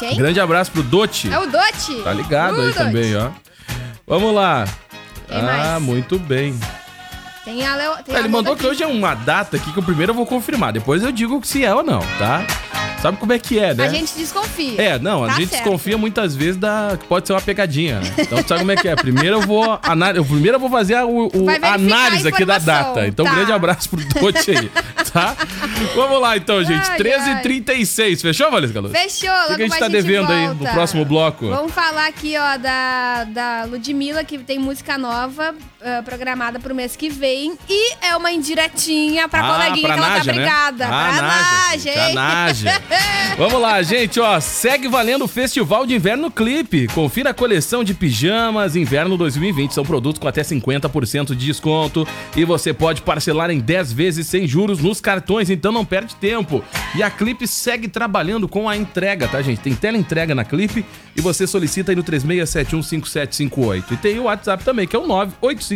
Quem? 0.00 0.16
Grande 0.16 0.40
abraço 0.40 0.72
pro 0.72 0.82
Dote. 0.82 1.32
É 1.32 1.38
o 1.38 1.46
Dote. 1.46 2.02
Tá 2.02 2.12
ligado 2.12 2.56
Uh, 2.56 2.60
aí 2.62 2.66
Dote. 2.66 2.78
também, 2.78 3.16
ó. 3.16 3.28
Vamos 4.06 4.34
lá. 4.34 4.64
Quem 5.28 5.38
ah, 5.38 5.42
mais? 5.42 5.82
muito 5.82 6.18
bem. 6.18 6.58
Tem 7.48 7.64
a 7.66 7.74
Leo. 7.76 7.92
Tem 8.04 8.14
Ah, 8.14 8.18
a 8.18 8.20
Ele 8.20 8.28
mandou 8.28 8.54
que 8.54 8.66
hoje 8.66 8.82
é 8.82 8.86
uma 8.86 9.14
data 9.14 9.56
aqui 9.56 9.72
que 9.72 9.78
o 9.78 9.82
primeiro 9.82 10.10
eu 10.10 10.14
vou 10.14 10.26
confirmar. 10.26 10.70
Depois 10.72 11.02
eu 11.02 11.10
digo 11.10 11.40
se 11.44 11.64
é 11.64 11.74
ou 11.74 11.82
não, 11.82 12.00
tá? 12.18 12.44
Sabe 13.00 13.16
como 13.16 13.32
é 13.32 13.38
que 13.38 13.58
é, 13.60 13.72
né? 13.74 13.84
A 13.86 13.88
gente 13.88 14.12
desconfia. 14.16 14.80
É, 14.82 14.98
não, 14.98 15.22
a 15.24 15.28
Tá 15.28 15.34
gente 15.34 15.50
certo. 15.50 15.62
desconfia 15.62 15.96
muitas 15.96 16.34
vezes 16.34 16.56
da 16.56 16.96
que 16.98 17.06
pode 17.06 17.26
ser 17.28 17.32
uma 17.32 17.40
pegadinha, 17.40 18.00
né? 18.00 18.12
Então 18.18 18.38
sabe 18.46 18.60
como 18.60 18.72
é 18.72 18.76
que 18.76 18.88
é. 18.88 18.96
Primeiro 18.96 19.36
eu 19.36 19.40
vou 19.42 19.78
ana- 19.84 20.10
eu 20.10 20.24
primeiro 20.24 20.56
eu 20.56 20.60
vou 20.60 20.68
fazer 20.68 20.94
a, 20.96 21.06
o, 21.06 21.26
o- 21.28 21.46
a 21.62 21.74
análise 21.74 22.26
a 22.26 22.30
aqui 22.30 22.44
da 22.44 22.58
data. 22.58 23.06
Então 23.06 23.24
tá. 23.24 23.32
grande 23.34 23.52
abraço 23.52 23.88
pro 23.88 24.04
Dote 24.04 24.50
aí, 24.50 24.68
tá? 25.12 25.36
Vamos 25.94 26.20
lá 26.20 26.36
então, 26.36 26.62
gente. 26.64 26.90
Ai, 26.90 26.98
13h36. 26.98 28.20
Fechou, 28.20 28.50
Valesca 28.50 28.80
Luz? 28.80 28.92
Fechou, 28.92 29.30
O 29.30 29.48
que, 29.50 29.56
que 29.56 29.62
a 29.62 29.68
gente 29.68 29.78
tá 29.78 29.88
devendo 29.88 30.32
aí 30.32 30.48
no 30.48 30.54
volta. 30.56 30.72
próximo 30.74 31.04
bloco? 31.04 31.48
Vamos 31.48 31.72
falar 31.72 32.08
aqui, 32.08 32.34
ó, 32.36 32.56
da, 32.56 33.24
da 33.24 33.64
Ludmilla, 33.64 34.24
que 34.24 34.38
tem 34.38 34.58
música 34.58 34.98
nova 34.98 35.54
ah, 35.80 36.02
programada 36.04 36.58
pro 36.58 36.74
mês 36.74 36.96
que 36.96 37.08
vem. 37.08 37.56
E 37.68 37.94
é 38.02 38.16
uma 38.16 38.32
indiretinha 38.32 39.28
pra 39.28 39.40
Ah, 39.40 39.52
coleguinha 39.54 39.86
pra 39.86 39.94
que 39.94 40.00
ela 40.02 40.18
tá 40.18 40.24
né? 40.24 40.32
brigada. 40.32 40.84
Ah, 40.86 40.88
pra 40.88 41.12
Nádia, 41.12 41.22
Nádia, 41.22 41.78
gente, 41.78 41.98
a 41.98 42.08
hein? 42.08 42.14
Nádia. 42.14 42.82
Vamos 43.38 43.60
lá, 43.60 43.80
gente, 43.82 44.18
ó. 44.18 44.40
Segue 44.40 44.88
valendo 44.88 45.24
o 45.24 45.28
Festival 45.28 45.86
de 45.86 45.94
Inverno 45.94 46.30
Clipe. 46.30 46.88
Confira 46.88 47.30
a 47.30 47.34
coleção 47.34 47.84
de 47.84 47.94
pijamas 47.94 48.74
Inverno 48.74 49.16
2020. 49.16 49.72
São 49.72 49.84
produtos 49.84 50.18
com 50.20 50.26
até 50.26 50.42
50% 50.42 51.28
de 51.28 51.46
desconto. 51.46 52.06
E 52.34 52.44
você 52.44 52.72
pode 52.74 53.02
parcelar 53.02 53.50
em 53.50 53.60
10 53.60 53.92
vezes 53.92 54.26
sem 54.26 54.48
juros 54.48 54.80
nos 54.80 55.00
cartões, 55.00 55.48
então 55.48 55.70
não 55.70 55.84
perde 55.84 56.16
tempo. 56.16 56.64
E 56.96 57.02
a 57.02 57.10
Clipe 57.10 57.46
segue 57.46 57.86
trabalhando 57.86 58.48
com 58.48 58.68
a 58.68 58.76
entrega, 58.76 59.28
tá, 59.28 59.40
gente? 59.40 59.60
Tem 59.60 59.74
tela 59.74 59.96
entrega 59.96 60.34
na 60.34 60.44
Clipe 60.44 60.84
e 61.14 61.20
você 61.20 61.46
solicita 61.46 61.92
aí 61.92 61.96
no 61.96 62.02
36715758. 62.02 63.84
E 63.92 63.96
tem 63.96 64.18
o 64.18 64.24
WhatsApp 64.24 64.64
também, 64.64 64.86
que 64.86 64.96
é 64.96 64.98
o 64.98 65.06
98529 65.06 65.67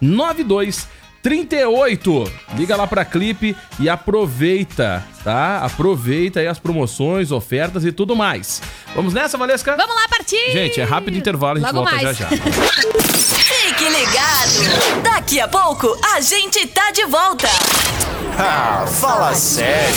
92 0.00 0.88
38. 1.22 2.32
Liga 2.56 2.76
lá 2.76 2.86
pra 2.86 3.04
Clipe 3.04 3.56
e 3.78 3.88
aproveita, 3.88 5.06
tá? 5.22 5.58
Aproveita 5.58 6.40
aí 6.40 6.48
as 6.48 6.58
promoções, 6.58 7.30
ofertas 7.30 7.84
e 7.84 7.92
tudo 7.92 8.16
mais. 8.16 8.60
Vamos 8.94 9.14
nessa, 9.14 9.38
Valesca? 9.38 9.76
Vamos 9.76 9.94
lá 9.94 10.08
partir! 10.08 10.50
Gente, 10.52 10.80
é 10.80 10.84
rápido 10.84 11.16
intervalo, 11.16 11.58
a 11.58 11.60
gente 11.60 11.72
Logo 11.72 11.88
volta 11.88 12.04
mais. 12.04 12.18
já 12.18 12.28
já. 12.28 12.36
Fique 12.36 13.84
ligado. 13.88 15.02
Daqui 15.02 15.40
a 15.40 15.46
pouco 15.46 15.96
a 16.12 16.20
gente 16.20 16.66
tá 16.66 16.90
de 16.90 17.04
volta. 17.06 17.48
Ah, 18.36 18.84
fala 18.86 19.32
sério. 19.34 19.94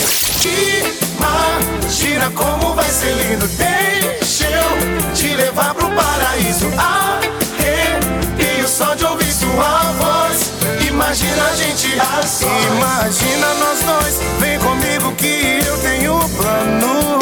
Imagina 1.18 2.30
como 2.30 2.74
vai 2.74 2.88
ser 2.88 3.12
lindo. 3.14 3.48
Deixa 3.48 4.44
eu 4.44 5.12
te 5.14 5.34
levar 5.34 5.74
pro 5.74 5.88
paraíso. 5.90 6.66
Só 8.66 8.94
de 8.94 9.04
ouvir 9.04 9.32
sua 9.32 9.92
voz. 9.92 10.52
Imagina 10.86 11.44
a 11.46 11.54
gente 11.54 11.98
assim. 12.18 12.46
Imagina 12.76 13.54
nós 13.54 13.80
dois. 13.82 14.20
Vem 14.40 14.58
comigo 14.58 15.12
que 15.12 15.60
eu 15.66 15.78
tenho 15.78 16.18
plano. 16.30 17.18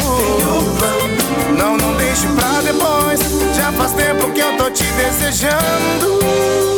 Não, 1.57 1.77
não 1.77 1.93
deixe 1.97 2.27
pra 2.27 2.61
depois. 2.61 3.19
Já 3.55 3.71
faz 3.71 3.93
tempo 3.93 4.31
que 4.31 4.41
eu 4.41 4.57
tô 4.57 4.69
te 4.71 4.83
desejando. 4.83 6.74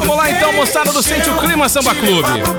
Vamos 0.00 0.16
lá 0.16 0.30
então, 0.30 0.52
moçada 0.52 0.92
do 0.92 1.02
Sente 1.02 1.28
o 1.28 1.36
Clima 1.36 1.68
Samba 1.68 1.94
Clube. 1.94 2.22
Pelota! 2.22 2.50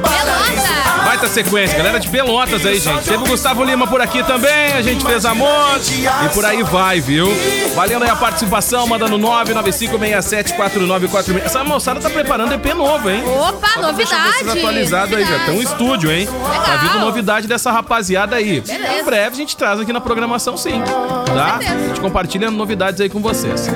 Baita 1.04 1.28
sequência, 1.28 1.76
galera 1.78 2.00
de 2.00 2.08
Pelotas 2.08 2.66
aí, 2.66 2.80
gente. 2.80 3.04
Teve 3.04 3.24
o 3.24 3.26
Gustavo 3.26 3.64
Lima 3.64 3.88
por 3.88 4.00
aqui 4.00 4.24
também, 4.24 4.74
a 4.74 4.82
gente 4.82 5.04
fez 5.04 5.26
amor 5.26 5.80
e 6.26 6.30
por 6.30 6.46
aí 6.46 6.62
vai, 6.64 7.02
viu? 7.02 7.28
Valendo 7.76 8.04
aí 8.04 8.10
a 8.10 8.16
participação, 8.16 8.88
mandando 8.88 9.18
995674946. 9.18 11.44
Essa 11.44 11.64
moçada 11.64 12.00
tá 12.00 12.10
preparando 12.10 12.54
EP 12.54 12.66
novo, 12.76 13.10
hein? 13.10 13.24
Opa, 13.26 13.82
novidade! 13.82 14.38
vocês 14.38 14.58
atualizados 14.58 15.18
aí, 15.18 15.26
já 15.26 15.39
tem 15.46 15.58
um 15.58 15.62
estúdio, 15.62 16.12
hein? 16.12 16.28
Tá 16.66 16.76
vindo 16.78 17.00
novidade 17.00 17.48
dessa 17.48 17.72
rapaziada 17.72 18.36
aí. 18.36 18.62
Beleza. 18.62 19.00
Em 19.00 19.04
breve 19.04 19.34
a 19.34 19.38
gente 19.38 19.58
traz 19.58 19.80
aqui 19.80 19.92
na 19.92 20.02
programação, 20.02 20.56
sim. 20.56 20.82
Tá? 21.26 21.58
A 21.58 21.64
gente 21.88 22.00
compartilha 22.00 22.52
novidades 22.52 23.02
aí 23.02 23.10
com 23.10 23.20
vocês. 23.20 23.68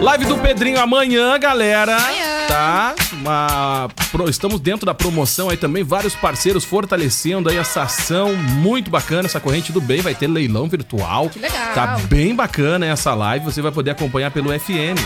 Live 0.00 0.26
do 0.26 0.38
Pedrinho 0.38 0.80
amanhã, 0.80 1.36
galera. 1.38 1.96
Amanhã. 1.96 2.38
Tá? 2.48 2.94
Uma... 3.20 3.88
Estamos 4.28 4.60
dentro 4.60 4.86
da 4.86 4.94
promoção 4.94 5.48
aí 5.50 5.56
também, 5.56 5.82
vários 5.84 6.14
parceiros 6.14 6.64
fortalecendo 6.64 7.48
aí 7.48 7.56
essa 7.56 7.82
ação 7.82 8.34
muito 8.36 8.90
bacana, 8.90 9.26
essa 9.26 9.40
corrente 9.40 9.72
do 9.72 9.80
bem, 9.80 10.00
vai 10.00 10.14
ter 10.14 10.26
leilão 10.26 10.68
virtual. 10.68 11.28
Que 11.28 11.38
legal. 11.38 11.74
Tá 11.74 11.98
bem 12.08 12.34
bacana 12.34 12.86
essa 12.86 13.14
live, 13.14 13.44
você 13.44 13.60
vai 13.60 13.72
poder 13.72 13.90
acompanhar 13.90 14.30
pelo 14.30 14.50
FM, 14.58 14.96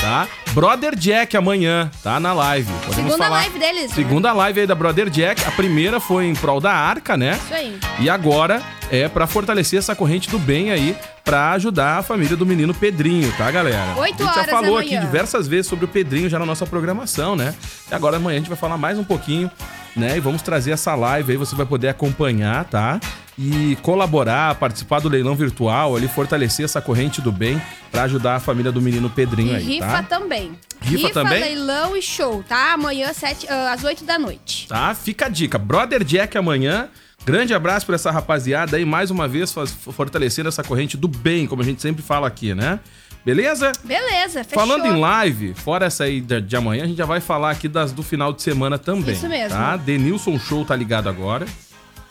tá? 0.00 0.26
Brother 0.52 0.96
Jack 0.96 1.36
amanhã, 1.36 1.90
tá 2.02 2.18
na 2.18 2.32
live. 2.32 2.70
Podemos 2.72 2.94
Segunda 2.94 3.16
falar. 3.18 3.36
live 3.40 3.58
deles. 3.58 3.88
né? 3.90 3.94
Segunda 3.94 4.32
live 4.32 4.60
aí 4.60 4.66
da 4.66 4.74
Brother 4.74 5.10
Jack. 5.10 5.44
A 5.44 5.50
primeira 5.52 6.00
foi 6.00 6.26
em 6.26 6.34
prol 6.34 6.60
da 6.60 6.72
Arca, 6.72 7.16
né? 7.16 7.38
Isso 7.44 7.54
aí. 7.54 7.78
E 8.00 8.08
agora 8.10 8.62
é 8.90 9.08
pra 9.08 9.26
fortalecer 9.26 9.78
essa 9.78 9.94
corrente 9.94 10.30
do 10.30 10.38
bem 10.38 10.70
aí, 10.72 10.96
pra 11.28 11.52
ajudar 11.52 11.98
a 11.98 12.02
família 12.02 12.34
do 12.34 12.46
menino 12.46 12.72
Pedrinho, 12.72 13.30
tá, 13.36 13.50
galera? 13.50 13.94
Oito 13.98 14.22
a 14.22 14.26
gente 14.26 14.34
já 14.34 14.40
horas 14.40 14.50
falou 14.50 14.78
aqui 14.78 14.98
diversas 14.98 15.46
vezes 15.46 15.66
sobre 15.66 15.84
o 15.84 15.88
Pedrinho 15.88 16.26
já 16.26 16.38
na 16.38 16.46
nossa 16.46 16.64
programação, 16.64 17.36
né? 17.36 17.54
E 17.90 17.94
agora 17.94 18.16
amanhã 18.16 18.36
a 18.36 18.38
gente 18.38 18.48
vai 18.48 18.56
falar 18.56 18.78
mais 18.78 18.98
um 18.98 19.04
pouquinho, 19.04 19.50
né? 19.94 20.16
E 20.16 20.20
vamos 20.20 20.40
trazer 20.40 20.70
essa 20.70 20.94
live 20.94 21.32
aí, 21.32 21.36
você 21.36 21.54
vai 21.54 21.66
poder 21.66 21.88
acompanhar, 21.88 22.64
tá? 22.64 22.98
E 23.38 23.76
colaborar, 23.82 24.54
participar 24.54 25.00
do 25.00 25.08
leilão 25.10 25.34
virtual, 25.36 25.94
ali 25.94 26.08
fortalecer 26.08 26.64
essa 26.64 26.80
corrente 26.80 27.20
do 27.20 27.30
bem 27.30 27.60
pra 27.92 28.04
ajudar 28.04 28.36
a 28.36 28.40
família 28.40 28.72
do 28.72 28.80
menino 28.80 29.10
Pedrinho 29.10 29.52
E 29.52 29.56
aí, 29.56 29.62
rifa 29.62 29.86
tá? 29.86 30.02
também. 30.04 30.58
Rifa 30.80 31.10
também? 31.10 31.40
leilão 31.40 31.94
e 31.94 32.00
show, 32.00 32.42
tá? 32.42 32.72
Amanhã, 32.72 33.12
sete, 33.12 33.46
ah, 33.50 33.74
às 33.74 33.84
8 33.84 34.02
da 34.02 34.18
noite. 34.18 34.66
Tá? 34.66 34.94
Fica 34.94 35.26
a 35.26 35.28
dica. 35.28 35.58
Brother 35.58 36.02
Jack 36.04 36.38
amanhã. 36.38 36.88
Grande 37.28 37.52
abraço 37.52 37.84
pra 37.84 37.94
essa 37.94 38.10
rapaziada 38.10 38.76
aí, 38.78 38.84
mais 38.86 39.10
uma 39.10 39.28
vez 39.28 39.54
fortalecendo 39.92 40.48
essa 40.48 40.62
corrente 40.62 40.96
do 40.96 41.06
bem, 41.06 41.46
como 41.46 41.60
a 41.60 41.64
gente 41.64 41.82
sempre 41.82 42.02
fala 42.02 42.26
aqui, 42.26 42.54
né? 42.54 42.80
Beleza? 43.22 43.70
Beleza, 43.84 44.42
fechou. 44.42 44.66
Falando 44.66 44.86
em 44.86 44.98
live, 44.98 45.52
fora 45.52 45.84
essa 45.84 46.04
aí 46.04 46.22
de, 46.22 46.40
de 46.40 46.56
amanhã, 46.56 46.84
a 46.84 46.86
gente 46.86 46.96
já 46.96 47.04
vai 47.04 47.20
falar 47.20 47.50
aqui 47.50 47.68
das 47.68 47.92
do 47.92 48.02
final 48.02 48.32
de 48.32 48.40
semana 48.40 48.78
também. 48.78 49.14
Isso 49.14 49.28
mesmo. 49.28 49.50
Tá? 49.50 49.76
Denilson 49.76 50.38
Show 50.38 50.64
tá 50.64 50.74
ligado 50.74 51.06
agora. 51.06 51.46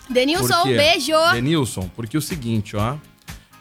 Denilson, 0.07 0.63
quê? 0.63 0.77
beijo. 0.77 1.13
Denilson, 1.33 1.89
porque 1.95 2.15
é 2.15 2.19
o 2.19 2.21
seguinte, 2.21 2.77
ó. 2.77 2.95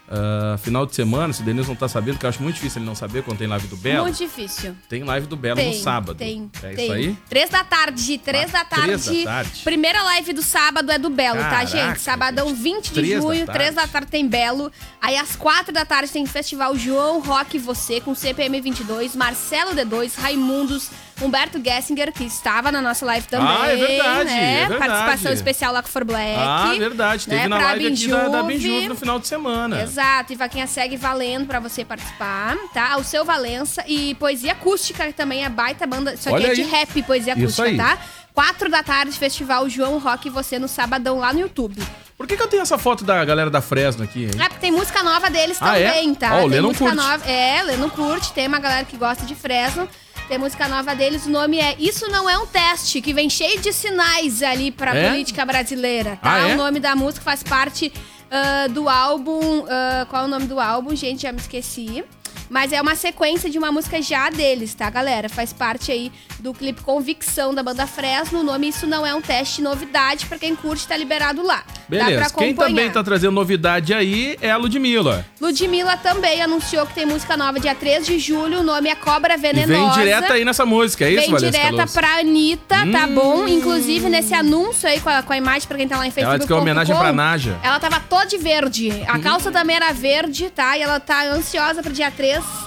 Ah, 0.09 0.57
final 0.59 0.87
de 0.87 0.95
semana, 0.95 1.33
se 1.33 1.43
o 1.43 1.45
Denilson 1.45 1.75
tá 1.75 1.89
sabendo, 1.89 2.19
que 2.19 2.25
eu 2.27 2.31
acho 2.31 2.43
muito 2.43 2.55
difícil 2.57 2.79
ele 2.81 2.87
não 2.87 2.95
saber 2.95 3.23
quando 3.23 3.39
tem 3.39 3.47
live 3.47 3.67
do 3.67 3.77
Belo. 3.77 4.05
Muito 4.05 4.19
difícil. 4.19 4.77
Tem 4.89 5.03
live 5.03 5.27
do 5.27 5.37
Belo 5.37 5.57
Tem, 5.57 5.69
no 5.69 5.83
sábado. 5.83 6.15
Tem, 6.17 6.51
É 6.63 6.75
tem. 6.75 6.85
isso 6.85 6.93
aí? 6.93 7.19
Três 7.29 7.51
da 7.51 7.65
tarde, 7.65 8.19
três 8.19 8.55
Ah, 8.55 8.59
da 8.59 8.65
tarde. 8.65 9.03
três 9.03 9.25
da 9.25 9.31
tarde. 9.33 9.61
Primeira 9.65 10.03
live 10.03 10.33
do 10.33 10.43
sábado 10.43 10.91
é 10.93 10.99
do 10.99 11.11
Belo, 11.11 11.39
tá, 11.39 11.51
Caraca, 11.51 11.67
gente? 11.67 12.01
Sabadão 12.01 12.55
20 12.55 12.93
de 12.93 13.15
da 13.15 13.21
junho, 13.21 13.47
três 13.47 13.75
da 13.75 13.87
tarde 13.87 14.09
tem 14.09 14.27
Belo. 14.29 14.71
Aí 15.01 15.17
às 15.17 15.35
quatro 15.37 15.73
da 15.73 15.85
tarde 15.85 16.11
tem 16.13 16.25
Festival 16.27 16.77
João 16.77 17.21
Rock 17.21 17.57
e 17.57 17.61
Você, 17.61 18.01
com 18.01 18.15
CPM 18.15 18.61
22, 18.61 19.17
Marcelo 19.17 19.73
D2, 19.75 20.15
Raimundos, 20.17 20.91
Humberto 21.21 21.59
Gessinger, 21.65 22.13
que 22.13 22.25
estava 22.25 22.71
na 22.71 22.83
nossa 22.83 23.07
live 23.07 23.27
também. 23.27 23.49
Ah, 23.49 23.67
é 23.69 23.77
verdade, 23.77 24.25
né? 24.31 24.63
é 24.63 24.69
verdade. 24.69 24.79
Participação 24.91 25.33
especial 25.33 25.73
lá 25.73 25.83
com 25.83 25.89
For 25.89 26.05
Black. 26.05 26.39
Ah, 26.39 26.75
verdade. 26.79 27.27
Teve 27.27 27.43
né? 27.43 27.49
na 27.49 27.57
Pra 27.57 27.67
live 27.69 27.87
aqui 27.87 28.09
da, 28.09 28.29
da 28.29 28.43
Benjuve. 28.43 28.89
No 28.89 28.95
final 28.97 29.19
de 29.19 29.27
semana. 29.27 29.83
Exato, 29.83 30.33
e 30.33 30.37
Vaquinha 30.37 30.67
segue 30.67 30.97
valendo 30.97 31.47
pra 31.47 31.59
você 31.59 31.85
participar, 31.85 32.57
tá? 32.75 32.97
O 32.99 33.05
seu 33.05 33.25
Valença 33.25 33.83
e 33.87 34.15
Poesia 34.17 34.53
Acústica, 34.53 35.07
que 35.07 35.15
também 35.15 35.45
é 35.45 35.49
baita 35.49 35.87
banda. 35.87 36.13
Isso 36.15 36.29
aqui 36.29 36.37
Olha 36.37 36.53
é 36.53 36.55
de 36.55 36.61
aí. 36.63 36.69
rap, 36.69 37.03
Poesia 37.03 37.33
Acústica, 37.33 37.75
tá? 37.77 37.99
Quatro 38.35 38.69
da 38.69 38.83
tarde, 38.83 39.13
Festival 39.19 39.67
João 39.71 39.99
Rock 39.99 40.29
e 40.29 40.31
você 40.31 40.59
no 40.59 40.69
sabadão 40.69 41.19
lá 41.19 41.33
no 41.33 41.41
YouTube. 41.41 41.83
Por 42.19 42.27
que, 42.27 42.37
que 42.37 42.43
eu 42.43 42.49
tenho 42.49 42.63
essa 42.63 42.77
foto 42.77 43.03
da 43.05 43.25
galera 43.25 43.49
da 43.49 43.63
Fresno 43.63 44.05
aqui, 44.05 44.25
hein? 44.25 44.31
É, 44.39 44.49
porque 44.49 44.61
tem 44.61 44.71
música 44.71 45.03
nova 45.03 45.31
deles 45.31 45.57
Ah, 45.61 45.79
é? 45.79 45.87
também, 45.89 46.15
tá? 46.15 46.35
Ó, 46.35 46.37
o 46.37 46.41
tem 46.43 46.49
Lennon 46.51 46.69
música 46.69 46.85
curte. 46.85 46.97
nova. 46.97 47.25
É, 47.31 47.63
Lennon 47.63 47.89
curte, 47.89 48.33
tem 48.35 48.47
uma 48.47 48.59
galera 48.59 48.85
que 48.85 48.97
gosta 48.99 49.25
de 49.25 49.35
Fresno. 49.35 49.89
Tem 50.29 50.39
música 50.39 50.67
nova 50.67 50.93
deles, 50.95 51.25
o 51.27 51.31
nome 51.31 51.59
é 51.61 51.77
Isso 51.79 52.09
Não 52.11 52.29
É 52.29 52.37
Um 52.37 52.47
Teste, 52.47 53.01
que 53.01 53.13
vem 53.13 53.31
cheio 53.31 53.61
de 53.61 53.73
sinais 53.73 54.43
ali 54.43 54.73
pra 54.73 54.95
É? 54.95 55.09
política 55.09 55.47
brasileira, 55.47 56.19
tá? 56.21 56.35
Ah, 56.35 56.49
é? 56.49 56.55
O 56.55 56.57
nome 56.57 56.81
da 56.81 56.97
música 56.97 57.23
faz 57.25 57.45
parte 57.45 57.93
ah, 58.29 58.67
do 58.69 58.89
álbum. 58.89 59.65
ah, 59.69 60.05
qual 60.11 60.23
é 60.23 60.25
o 60.25 60.29
nome 60.29 60.47
do 60.47 60.59
álbum? 60.59 60.97
Gente, 60.97 61.23
já 61.23 61.31
me 61.31 61.39
esqueci. 61.39 62.05
Mas 62.49 62.73
é 62.73 62.81
uma 62.81 62.95
sequência 62.95 63.51
de 63.51 63.59
uma 63.59 63.73
música 63.73 64.01
já 64.01 64.31
deles, 64.31 64.75
tá, 64.75 64.89
galera? 64.89 65.29
Faz 65.29 65.53
parte 65.53 65.91
aí 65.91 66.13
do 66.39 66.53
clipe 66.55 66.81
Convicção 66.83 67.55
da 67.55 67.63
banda 67.63 67.87
Fresno. 67.87 68.41
O 68.41 68.43
nome 68.43 68.69
Isso 68.69 68.87
Não 68.87 69.05
É 69.07 69.15
Um 69.15 69.21
Teste 69.21 69.61
Novidade, 69.63 70.27
pra 70.27 70.39
quem 70.39 70.55
curte, 70.55 70.87
tá 70.87 70.97
liberado 70.97 71.43
lá. 71.43 71.65
Dá 71.89 71.97
pra 71.99 72.07
Beleza. 72.07 72.35
Quem 72.37 72.55
também 72.55 72.91
tá 72.91 73.03
trazendo 73.03 73.33
novidade 73.33 73.93
aí 73.95 74.37
é 74.41 74.51
a 74.51 74.57
Ludmilla. 74.57 75.25
Ludmilla 75.41 75.97
também 75.97 76.43
anunciou 76.43 76.87
que 76.87 76.95
tem 76.95 77.07
música 77.07 77.37
nova 77.37 77.59
dia 77.59 77.75
3 77.75 78.07
de 78.07 78.19
julho. 78.19 78.61
O 78.61 78.63
nome 78.63 78.89
é 78.89 78.95
Cobra 78.95 79.35
E 79.35 79.37
Venenosa. 79.37 79.73
vem 79.73 79.91
direto 80.05 80.33
aí 80.33 80.45
nessa 80.45 80.65
música, 80.67 81.05
é 81.05 81.11
isso, 81.11 81.21
Vem 81.23 81.31
Valesca 81.33 81.51
direta 81.59 81.83
Luz? 81.83 81.93
pra 81.93 82.19
Anitta, 82.19 82.77
tá 82.93 83.07
Hum. 83.07 83.15
bom? 83.15 83.49
Inclusive, 83.49 84.09
nesse 84.09 84.35
anúncio 84.35 84.89
aí 84.89 85.01
com 85.01 85.09
a, 85.11 85.23
com 85.23 85.33
a 85.33 85.37
imagem 85.37 85.67
pra 85.69 85.77
quem 85.77 85.89
tá 85.89 85.97
lá 85.97 86.07
em 86.07 86.11
Facebook. 86.11 86.27
Ela 86.29 86.39
disse 86.39 86.47
que 86.47 86.53
é 86.53 86.57
uma 86.57 86.63
homenagem 86.63 86.97
pra 86.97 87.13
Naja. 87.13 87.59
Ela 87.63 87.79
tava 87.81 88.01
toda 88.01 88.27
de 88.27 88.39
verde. 88.39 88.91
A 89.09 89.19
calça 89.19 89.51
também 89.51 89.77
era 89.77 89.93
verde, 89.93 90.51
tá? 90.51 90.77
E 90.77 90.83
ela 90.83 90.99
tá 91.01 91.25
ansiosa 91.25 91.83
pro 91.83 91.93
dia 91.93 92.11
3. 92.11 92.36
E 92.37 92.66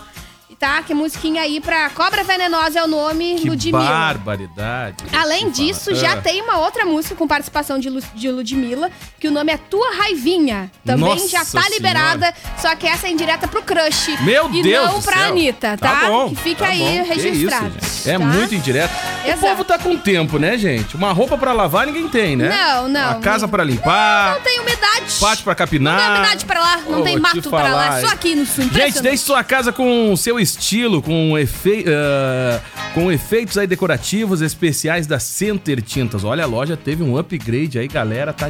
Tá? 0.59 0.83
Que 0.83 0.93
musiquinha 0.93 1.41
aí 1.41 1.61
pra 1.61 1.89
Cobra 1.91 2.21
Venenosa 2.21 2.79
é 2.79 2.83
o 2.83 2.87
nome 2.87 3.35
Que 3.35 3.49
Ludmilla. 3.49 3.79
barbaridade. 3.79 5.05
Além 5.13 5.37
Se 5.37 5.43
fala. 5.43 5.51
disso, 5.53 5.95
já 5.95 6.13
Ah. 6.13 6.17
tem 6.17 6.41
uma 6.41 6.57
outra 6.57 6.83
música 6.85 7.15
com 7.15 7.25
participação 7.25 7.79
de, 7.79 7.89
Lu, 7.89 8.01
de 8.13 8.29
Ludmilla, 8.29 8.91
que 9.17 9.29
o 9.29 9.31
nome 9.31 9.53
é 9.53 9.57
Tua 9.57 9.95
Raivinha. 9.95 10.69
Também 10.85 11.05
Nossa 11.11 11.29
já 11.29 11.39
tá 11.39 11.45
Senhora. 11.45 11.69
liberada, 11.69 12.33
só 12.57 12.75
que 12.75 12.85
essa 12.85 13.07
é 13.07 13.11
indireta 13.11 13.47
pro 13.47 13.61
crush. 13.61 14.17
Meu 14.21 14.49
e 14.53 14.61
Deus 14.61 14.85
não 14.89 14.99
do 14.99 15.05
pra 15.05 15.17
céu. 15.17 15.27
Anitta, 15.29 15.77
tá? 15.77 15.95
Tá 16.01 16.07
bom, 16.09 16.29
que 16.29 16.35
fique 16.35 16.55
tá 16.61 16.67
aí 16.67 16.79
bom. 16.79 17.05
Registrado. 17.05 17.73
isso. 17.81 18.09
É 18.09 18.19
tá? 18.19 18.25
muito 18.25 18.53
indireto. 18.53 18.91
Exato. 19.25 19.37
O 19.37 19.49
povo 19.49 19.63
tá 19.63 19.77
com 19.79 19.95
tempo, 19.97 20.37
né, 20.37 20.57
gente? 20.57 20.93
Uma 20.95 21.13
roupa 21.13 21.37
pra 21.37 21.53
lavar 21.53 21.85
ninguém 21.87 22.09
tem, 22.09 22.35
né? 22.35 22.49
Não, 22.49 22.87
não. 22.89 23.11
A 23.11 23.15
casa 23.15 23.47
pra 23.47 23.63
limpar, 23.63 24.35
Não 24.35 24.41
tem 24.41 24.59
umidade. 24.59 25.13
pátio 25.21 25.43
pra 25.45 25.55
capinar. 25.55 25.95
Não 25.97 26.07
tem 26.07 26.17
umidade 26.17 26.45
pra 26.45 26.59
lá, 26.59 26.77
não 26.85 26.99
Ô, 26.99 27.03
tem 27.03 27.17
mato 27.17 27.49
pra 27.49 27.73
lá, 27.73 28.01
só 28.01 28.07
aqui 28.07 28.35
no 28.35 28.45
sul. 28.45 28.65
Gente, 28.73 29.01
deixe 29.01 29.23
sua 29.23 29.41
casa 29.41 29.71
com 29.71 30.13
seu 30.17 30.37
estilo, 30.49 31.01
com, 31.01 31.37
efe... 31.37 31.85
ah, 31.87 32.59
com 32.93 33.11
efeitos 33.11 33.57
aí 33.57 33.67
decorativos 33.67 34.41
especiais 34.41 35.07
da 35.07 35.19
Center 35.19 35.81
Tintas. 35.81 36.23
Olha, 36.23 36.43
a 36.43 36.47
loja 36.47 36.75
teve 36.75 37.03
um 37.03 37.17
upgrade 37.17 37.79
aí, 37.79 37.87
galera. 37.87 38.33
Tá 38.33 38.49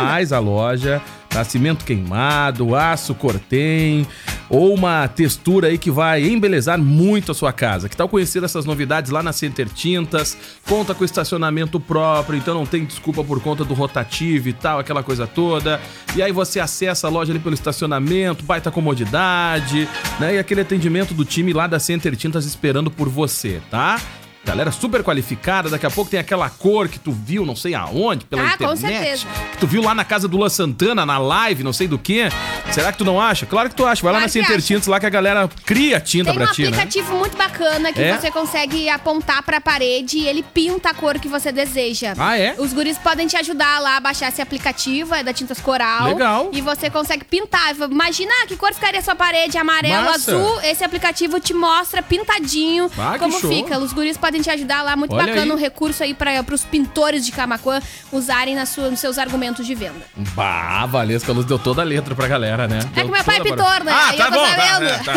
demais 0.00 0.32
a 0.32 0.38
loja. 0.38 1.02
Tá 1.28 1.42
cimento 1.42 1.84
queimado, 1.84 2.76
aço 2.76 3.12
cortem, 3.12 4.06
ou 4.48 4.74
uma 4.74 5.08
textura 5.08 5.68
aí 5.68 5.78
que 5.78 5.90
vai 5.90 6.24
embelezar 6.24 6.78
muito 6.78 7.32
a 7.32 7.34
sua 7.34 7.52
casa. 7.52 7.88
Que 7.88 7.96
tal 7.96 8.08
conhecer 8.08 8.42
essas 8.42 8.64
novidades 8.64 9.10
lá 9.10 9.22
na 9.22 9.32
Center 9.32 9.68
Tintas? 9.68 10.36
Conta 10.66 10.94
com 10.94 11.04
estacionamento 11.04 11.78
próprio, 11.80 12.38
então 12.38 12.54
não 12.54 12.66
tem 12.66 12.84
desculpa 12.84 13.22
por 13.24 13.40
conta 13.40 13.64
do 13.64 13.74
rotativo 13.74 14.48
e 14.48 14.52
tal, 14.52 14.78
aquela 14.78 15.02
coisa 15.02 15.26
toda. 15.26 15.80
E 16.16 16.22
aí 16.22 16.32
você 16.32 16.60
acessa 16.60 17.06
a 17.06 17.10
loja 17.10 17.32
ali 17.32 17.40
pelo 17.40 17.54
estacionamento, 17.54 18.44
baita 18.44 18.70
comodidade, 18.70 19.88
né? 20.18 20.34
E 20.34 20.38
aquele 20.38 20.60
atendimento 20.60 21.14
do 21.14 21.24
time 21.24 21.52
lá 21.52 21.66
da 21.66 21.78
Center 21.78 22.16
Tintas 22.16 22.44
esperando 22.44 22.90
por 22.90 23.08
você, 23.08 23.60
tá? 23.70 24.00
Galera 24.44 24.70
super 24.70 25.02
qualificada, 25.02 25.70
daqui 25.70 25.86
a 25.86 25.90
pouco 25.90 26.10
tem 26.10 26.20
aquela 26.20 26.50
cor 26.50 26.86
que 26.88 26.98
tu 26.98 27.10
viu, 27.10 27.46
não 27.46 27.56
sei 27.56 27.74
aonde, 27.74 28.26
pela 28.26 28.42
Ah, 28.42 28.58
com 28.58 28.64
internet. 28.74 29.18
certeza. 29.20 29.26
Que 29.52 29.56
tu 29.58 29.66
viu 29.66 29.82
lá 29.82 29.94
na 29.94 30.04
casa 30.04 30.28
do 30.28 30.36
Lua 30.36 30.50
Santana, 30.50 31.06
na 31.06 31.16
live, 31.16 31.62
não 31.64 31.72
sei 31.72 31.88
do 31.88 31.98
que. 31.98 32.28
Será 32.70 32.92
que 32.92 32.98
tu 32.98 33.04
não 33.06 33.18
acha? 33.20 33.46
Claro 33.46 33.70
que 33.70 33.74
tu 33.74 33.86
acha. 33.86 34.02
Vai 34.02 34.12
lá 34.12 34.18
Claro 34.18 34.20
na 34.20 34.26
que 34.26 34.46
Center. 34.46 34.62
Tintas 34.62 34.86
lá 34.86 35.00
que 35.00 35.06
a 35.06 35.10
galera 35.10 35.48
cria 35.64 35.98
tinta 35.98 36.30
Tem 36.30 36.40
um 36.40 36.44
pra 36.44 36.52
ti, 36.52 36.62
né? 36.62 36.68
aplicativo 36.68 37.16
muito 37.16 37.36
bacana 37.36 37.90
que 37.92 38.02
É? 38.02 38.18
você 38.18 38.30
consegue 38.30 38.88
apontar 38.90 39.42
pra 39.42 39.60
parede 39.60 40.18
e 40.18 40.26
ele 40.28 40.42
pinta 40.42 40.90
a 40.90 40.94
cor 40.94 41.18
que 41.18 41.28
você 41.28 41.50
deseja. 41.50 42.12
Ah, 42.18 42.36
é? 42.38 42.54
Os 42.58 42.72
guris 42.74 42.98
podem 42.98 43.26
te 43.26 43.36
ajudar 43.36 43.78
lá 43.80 43.96
a 43.96 44.00
baixar 44.00 44.28
esse 44.28 44.42
aplicativo, 44.42 45.14
é 45.14 45.22
da 45.22 45.32
Tintas 45.32 45.58
Coral. 45.60 46.08
Legal. 46.08 46.50
E 46.52 46.60
você 46.60 46.90
consegue 46.90 47.24
pintar. 47.24 47.74
Imagina 47.90 48.32
que 48.46 48.56
cor 48.56 48.74
ficaria 48.74 49.00
a 49.00 49.02
sua 49.02 49.14
parede, 49.14 49.56
amarelo, 49.56 50.04
Massa. 50.04 50.36
azul. 50.36 50.60
Esse 50.62 50.84
aplicativo 50.84 51.40
te 51.40 51.54
mostra 51.54 52.02
pintadinho 52.02 52.90
Ah, 52.98 53.16
como 53.18 53.38
show. 53.40 53.50
fica. 53.50 53.78
Os 53.78 53.92
guris 53.92 54.16
podem 54.18 54.33
te 54.40 54.50
ajudar 54.50 54.82
lá, 54.82 54.96
muito 54.96 55.14
Olha 55.14 55.26
bacana 55.26 55.42
aí. 55.42 55.52
um 55.52 55.56
recurso 55.60 56.02
aí 56.02 56.14
para 56.14 56.44
os 56.52 56.64
pintores 56.64 57.24
de 57.24 57.32
Camacuã 57.32 57.80
usarem 58.12 58.54
na 58.54 58.66
sua, 58.66 58.90
nos 58.90 59.00
seus 59.00 59.18
argumentos 59.18 59.66
de 59.66 59.74
venda. 59.74 60.06
Bah, 60.34 60.82
a 60.82 60.86
Valesca 60.86 61.32
Luz 61.32 61.46
deu 61.46 61.58
toda 61.58 61.82
a 61.82 61.84
letra 61.84 62.14
pra 62.14 62.26
galera, 62.26 62.68
né? 62.68 62.80
É 62.96 63.02
que 63.02 63.10
meu 63.10 63.24
pai 63.24 63.38
é 63.38 63.42
pintor, 63.42 63.84
né? 63.84 63.92
Ah, 63.92 64.08
Aí 64.10 64.16
tá 64.16 64.30
bom. 64.30 64.44
Tá, 64.44 64.84
é, 64.84 64.98
tá. 64.98 65.14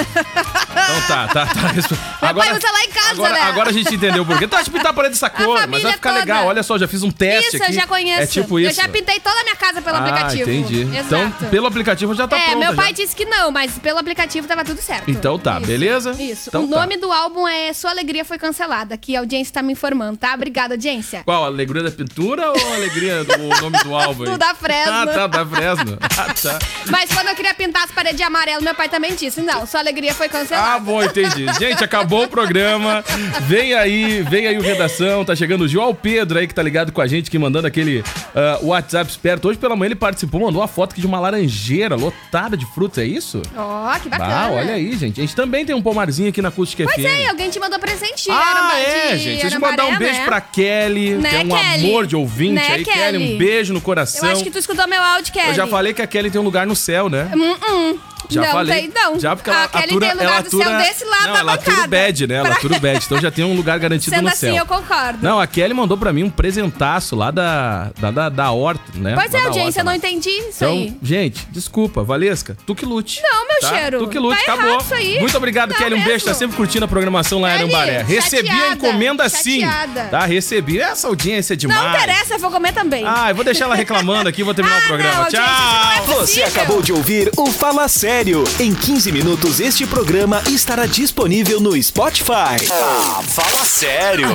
Então 0.77 1.01
tá, 1.07 1.27
tá, 1.27 1.45
tá. 1.45 2.27
Meu 2.27 2.35
pai 2.35 2.57
usa 2.57 2.71
lá 2.71 2.83
em 2.83 2.89
casa, 2.89 3.11
agora, 3.11 3.33
né? 3.33 3.41
agora 3.41 3.69
a 3.69 3.73
gente 3.73 3.93
entendeu 3.93 4.25
por 4.25 4.37
quê. 4.37 4.47
Tu 4.47 4.55
acha 4.55 4.65
que 4.65 4.71
pintar 4.71 4.91
a 4.91 4.93
parede 4.93 5.13
dessa 5.13 5.29
cor, 5.29 5.67
mas 5.67 5.83
vai 5.83 5.93
ficar 5.93 6.09
toda. 6.09 6.19
legal. 6.21 6.47
Olha 6.47 6.63
só, 6.63 6.77
já 6.77 6.87
fiz 6.87 7.03
um 7.03 7.11
teste 7.11 7.55
Isso, 7.55 7.63
aqui. 7.63 7.71
eu 7.71 7.75
já 7.75 7.87
conheço. 7.87 8.21
É 8.21 8.27
tipo 8.27 8.59
isso. 8.59 8.69
Eu 8.69 8.83
já 8.83 8.89
pintei 8.89 9.19
toda 9.19 9.39
a 9.39 9.43
minha 9.43 9.55
casa 9.55 9.81
pelo 9.81 9.95
ah, 9.95 9.99
aplicativo. 9.99 10.49
entendi. 10.49 10.81
Exato. 10.81 11.15
Então, 11.15 11.49
pelo 11.49 11.67
aplicativo 11.67 12.15
já 12.15 12.27
tá 12.27 12.37
é, 12.37 12.45
pronto. 12.51 12.59
meu 12.59 12.75
pai 12.75 12.87
já. 12.87 13.03
disse 13.03 13.15
que 13.15 13.25
não, 13.25 13.51
mas 13.51 13.77
pelo 13.79 13.99
aplicativo 13.99 14.47
tava 14.47 14.63
tudo 14.63 14.81
certo. 14.81 15.09
Então 15.09 15.37
tá, 15.37 15.57
Isso, 15.57 15.67
beleza? 15.67 16.11
Isso. 16.19 16.49
Então 16.49 16.65
o 16.65 16.69
tá. 16.69 16.79
nome 16.79 16.97
do 16.97 17.11
álbum 17.11 17.47
é 17.47 17.73
Sua 17.73 17.91
Alegria 17.91 18.23
Foi 18.25 18.37
Cancelada, 18.37 18.97
que 19.07 19.15
a 19.15 19.21
audiência 19.21 19.53
tá 19.53 19.63
me 19.63 19.71
informando, 19.71 20.17
tá? 20.17 20.33
Obrigada, 20.33 20.73
audiência. 20.73 21.21
Qual? 21.23 21.45
A 21.45 21.47
alegria 21.47 21.81
da 21.81 21.89
pintura 21.89 22.51
ou 22.51 22.71
a 22.73 22.75
alegria 22.75 23.23
do 23.23 23.37
nome 23.61 23.77
do 23.81 23.95
álbum? 23.95 24.23
aí? 24.25 24.31
Do 24.31 24.37
da 24.37 24.53
Fresno. 24.53 24.91
Ah, 24.91 25.07
tá, 25.07 25.27
da 25.27 25.45
Fresno. 25.45 25.97
Ah, 26.17 26.33
tá. 26.33 26.57
Mas 26.89 27.11
quando 27.13 27.27
eu 27.27 27.35
queria 27.35 27.53
pintar 27.53 27.83
as 27.83 27.91
paredes 27.91 28.17
de 28.17 28.23
amarelo, 28.23 28.61
meu 28.63 28.73
pai 28.73 28.89
também 28.89 29.13
disse, 29.15 29.39
não, 29.39 29.67
Sua 29.67 29.79
Alegria 29.79 30.15
Foi 30.15 30.25
Ah, 30.25 30.29
Cancelada. 30.29 30.79
bom, 30.79 31.01
entendi. 31.03 31.45
Gente, 31.59 31.83
acabou 31.83 32.23
o 32.23 32.27
programa. 32.27 33.03
Vem 33.43 33.75
aí, 33.75 34.23
vem 34.23 34.47
aí 34.47 34.57
o 34.57 34.61
Redação. 34.61 35.23
Tá 35.23 35.35
chegando 35.35 35.61
o 35.61 35.67
João 35.67 35.93
Pedro 35.93 36.39
aí 36.39 36.47
que 36.47 36.55
tá 36.55 36.63
ligado 36.63 36.91
com 36.91 36.99
a 36.99 37.05
gente, 37.05 37.29
que 37.29 37.37
mandando 37.37 37.67
aquele 37.67 38.03
ah, 38.35 38.57
WhatsApp 38.63 39.09
esperto. 39.11 39.47
Hoje 39.47 39.59
pela 39.59 39.75
manhã 39.75 39.89
ele 39.89 39.95
participou, 39.95 40.41
mandou 40.41 40.59
uma 40.59 40.67
foto 40.67 40.93
aqui 40.93 41.01
de 41.01 41.07
uma 41.07 41.19
laranjeira 41.19 41.95
lotada 41.95 42.57
de 42.57 42.65
frutas, 42.65 42.97
é 43.03 43.07
isso? 43.07 43.41
Ó, 43.55 43.99
que 43.99 44.09
bacana. 44.09 44.35
Ah, 44.47 44.51
olha 44.51 44.73
aí, 44.73 44.97
gente. 44.97 45.21
A 45.21 45.23
gente 45.23 45.35
também 45.35 45.65
tem 45.65 45.75
um 45.75 45.81
pomarzinho 45.83 46.29
aqui 46.29 46.41
na 46.41 46.49
Acústica 46.49 46.83
Pois 46.83 46.95
FM. 46.95 47.05
é, 47.05 47.29
alguém 47.29 47.49
te 47.51 47.59
mandou 47.59 47.77
presente. 47.79 48.29
Ah, 48.31 48.51
era 48.51 48.63
é, 48.97 49.17
gente. 49.17 49.41
Deixa 49.41 49.55
eu 49.55 49.59
mandar 49.61 49.85
um 49.85 49.97
beijo 49.97 50.19
né? 50.19 50.25
pra 50.25 50.41
Kelly, 50.41 51.11
Né, 51.15 51.29
que 51.29 51.35
é 51.35 51.39
um 51.39 51.47
Kelly? 51.49 51.85
amor 51.89 52.07
de 52.07 52.15
ouvinte 52.15 52.53
Né, 52.53 52.67
aí. 52.69 52.83
Kelly, 52.83 53.17
Kelly? 53.17 53.35
um 53.35 53.37
beijo 53.37 53.73
no 53.73 53.79
Eu 53.79 53.83
coração. 53.83 54.29
acho 54.29 54.43
que 54.43 54.51
tu 54.51 54.57
escutou 54.59 54.87
meu 54.87 55.01
áudio, 55.01 55.31
Kelly. 55.33 55.49
Eu 55.49 55.53
já 55.53 55.67
falei 55.67 55.93
que 55.93 56.01
a 56.01 56.07
Kelly 56.07 56.29
tem 56.31 56.39
um 56.41 56.43
lugar 56.43 56.65
no 56.67 56.75
céu, 56.75 57.09
né? 57.09 57.29
Hum, 57.35 57.55
hum. 57.69 57.97
Já 58.29 58.41
não 58.41 58.51
falei. 58.51 58.81
tem, 58.81 58.91
não. 58.93 59.19
Já 59.19 59.35
porque 59.35 59.49
ela 59.49 59.63
a 59.63 59.67
Kelly 59.67 59.85
atura, 59.85 60.05
tem 60.07 60.15
lugar 60.15 60.31
ela 60.33 60.41
do 60.41 60.49
céu 60.49 60.77
desse 60.79 61.05
lado 61.05 61.25
não, 61.27 61.33
da 61.33 61.39
ela 61.39 61.57
bancada. 61.57 61.81
o 61.83 61.87
bad, 61.87 62.27
né? 62.27 62.35
Ela 62.35 62.49
atura 62.49 62.75
o 62.75 62.79
bad. 62.79 63.05
Então 63.05 63.21
já 63.21 63.31
tem 63.31 63.45
um 63.45 63.55
lugar 63.55 63.79
garantido 63.79 64.15
Sendo 64.15 64.23
no 64.25 64.29
assim, 64.29 64.39
céu. 64.47 64.55
eu 64.55 64.65
concordo. 64.65 65.19
Não, 65.21 65.39
a 65.39 65.47
Kelly 65.47 65.73
mandou 65.73 65.97
pra 65.97 66.11
mim 66.11 66.23
um 66.23 66.29
presentaço 66.29 67.15
lá 67.15 67.31
da, 67.31 67.91
da, 67.99 68.11
da, 68.11 68.29
da 68.29 68.51
horta, 68.51 68.83
né? 68.95 69.13
Pois 69.15 69.31
Lá 69.31 69.39
é, 69.39 69.43
audiência, 69.45 69.79
eu 69.81 69.85
não 69.85 69.93
entendi 69.95 70.29
isso 70.29 70.57
Então, 70.63 70.71
aí. 70.71 70.97
gente, 71.01 71.45
desculpa, 71.51 72.03
Valesca, 72.03 72.57
tu 72.65 72.75
que 72.75 72.85
lute. 72.85 73.21
Não, 73.21 73.47
meu 73.47 73.59
tá? 73.61 73.69
cheiro. 73.69 73.99
Tu 73.99 74.07
que 74.09 74.19
lute, 74.19 74.43
Tá 74.45 74.53
acabou. 74.53 74.77
isso 74.79 74.93
aí. 74.93 75.19
Muito 75.19 75.37
obrigado, 75.37 75.69
Não 75.71 75.77
Kelly. 75.77 75.95
Um 75.95 76.03
beijo, 76.03 76.25
tá 76.25 76.31
mesmo. 76.31 76.39
sempre 76.39 76.57
curtindo 76.57 76.85
a 76.85 76.87
programação 76.87 77.39
lá 77.39 77.51
em 77.51 77.57
Arambaré. 77.59 78.01
Recebi 78.03 78.49
a 78.49 78.51
chateada, 78.53 78.73
encomenda 78.75 79.29
sim. 79.29 79.61
chateada. 79.61 80.03
Tá, 80.09 80.25
recebi. 80.25 80.79
Essa 80.81 81.07
audiência 81.07 81.53
é 81.53 81.55
demais. 81.57 81.81
Não 81.81 81.89
interessa, 81.95 82.33
eu 82.35 82.39
vou 82.39 82.51
comer 82.51 82.73
também. 82.73 83.03
Ah, 83.05 83.29
eu 83.29 83.35
vou 83.35 83.43
deixar 83.45 83.65
ela 83.65 83.75
reclamando 83.75 84.27
aqui, 84.27 84.43
vou 84.43 84.53
terminar 84.53 84.77
Ah, 84.81 84.83
o 84.83 84.87
programa. 84.87 85.27
é 85.27 85.29
Tchau! 85.29 86.05
possível. 86.05 86.27
Você 86.27 86.43
acabou 86.43 86.81
de 86.81 86.91
ouvir 86.91 87.31
o 87.37 87.45
Fala 87.51 87.87
Sério. 88.07 88.45
Em 88.57 88.73
15 88.73 89.11
minutos, 89.11 89.59
este 89.59 89.85
programa 89.85 90.41
estará 90.47 90.85
disponível 90.85 91.59
no 91.59 91.75
Spotify. 91.75 92.55
Ah, 92.71 93.21
fala 93.21 93.65
sério. 93.65 94.29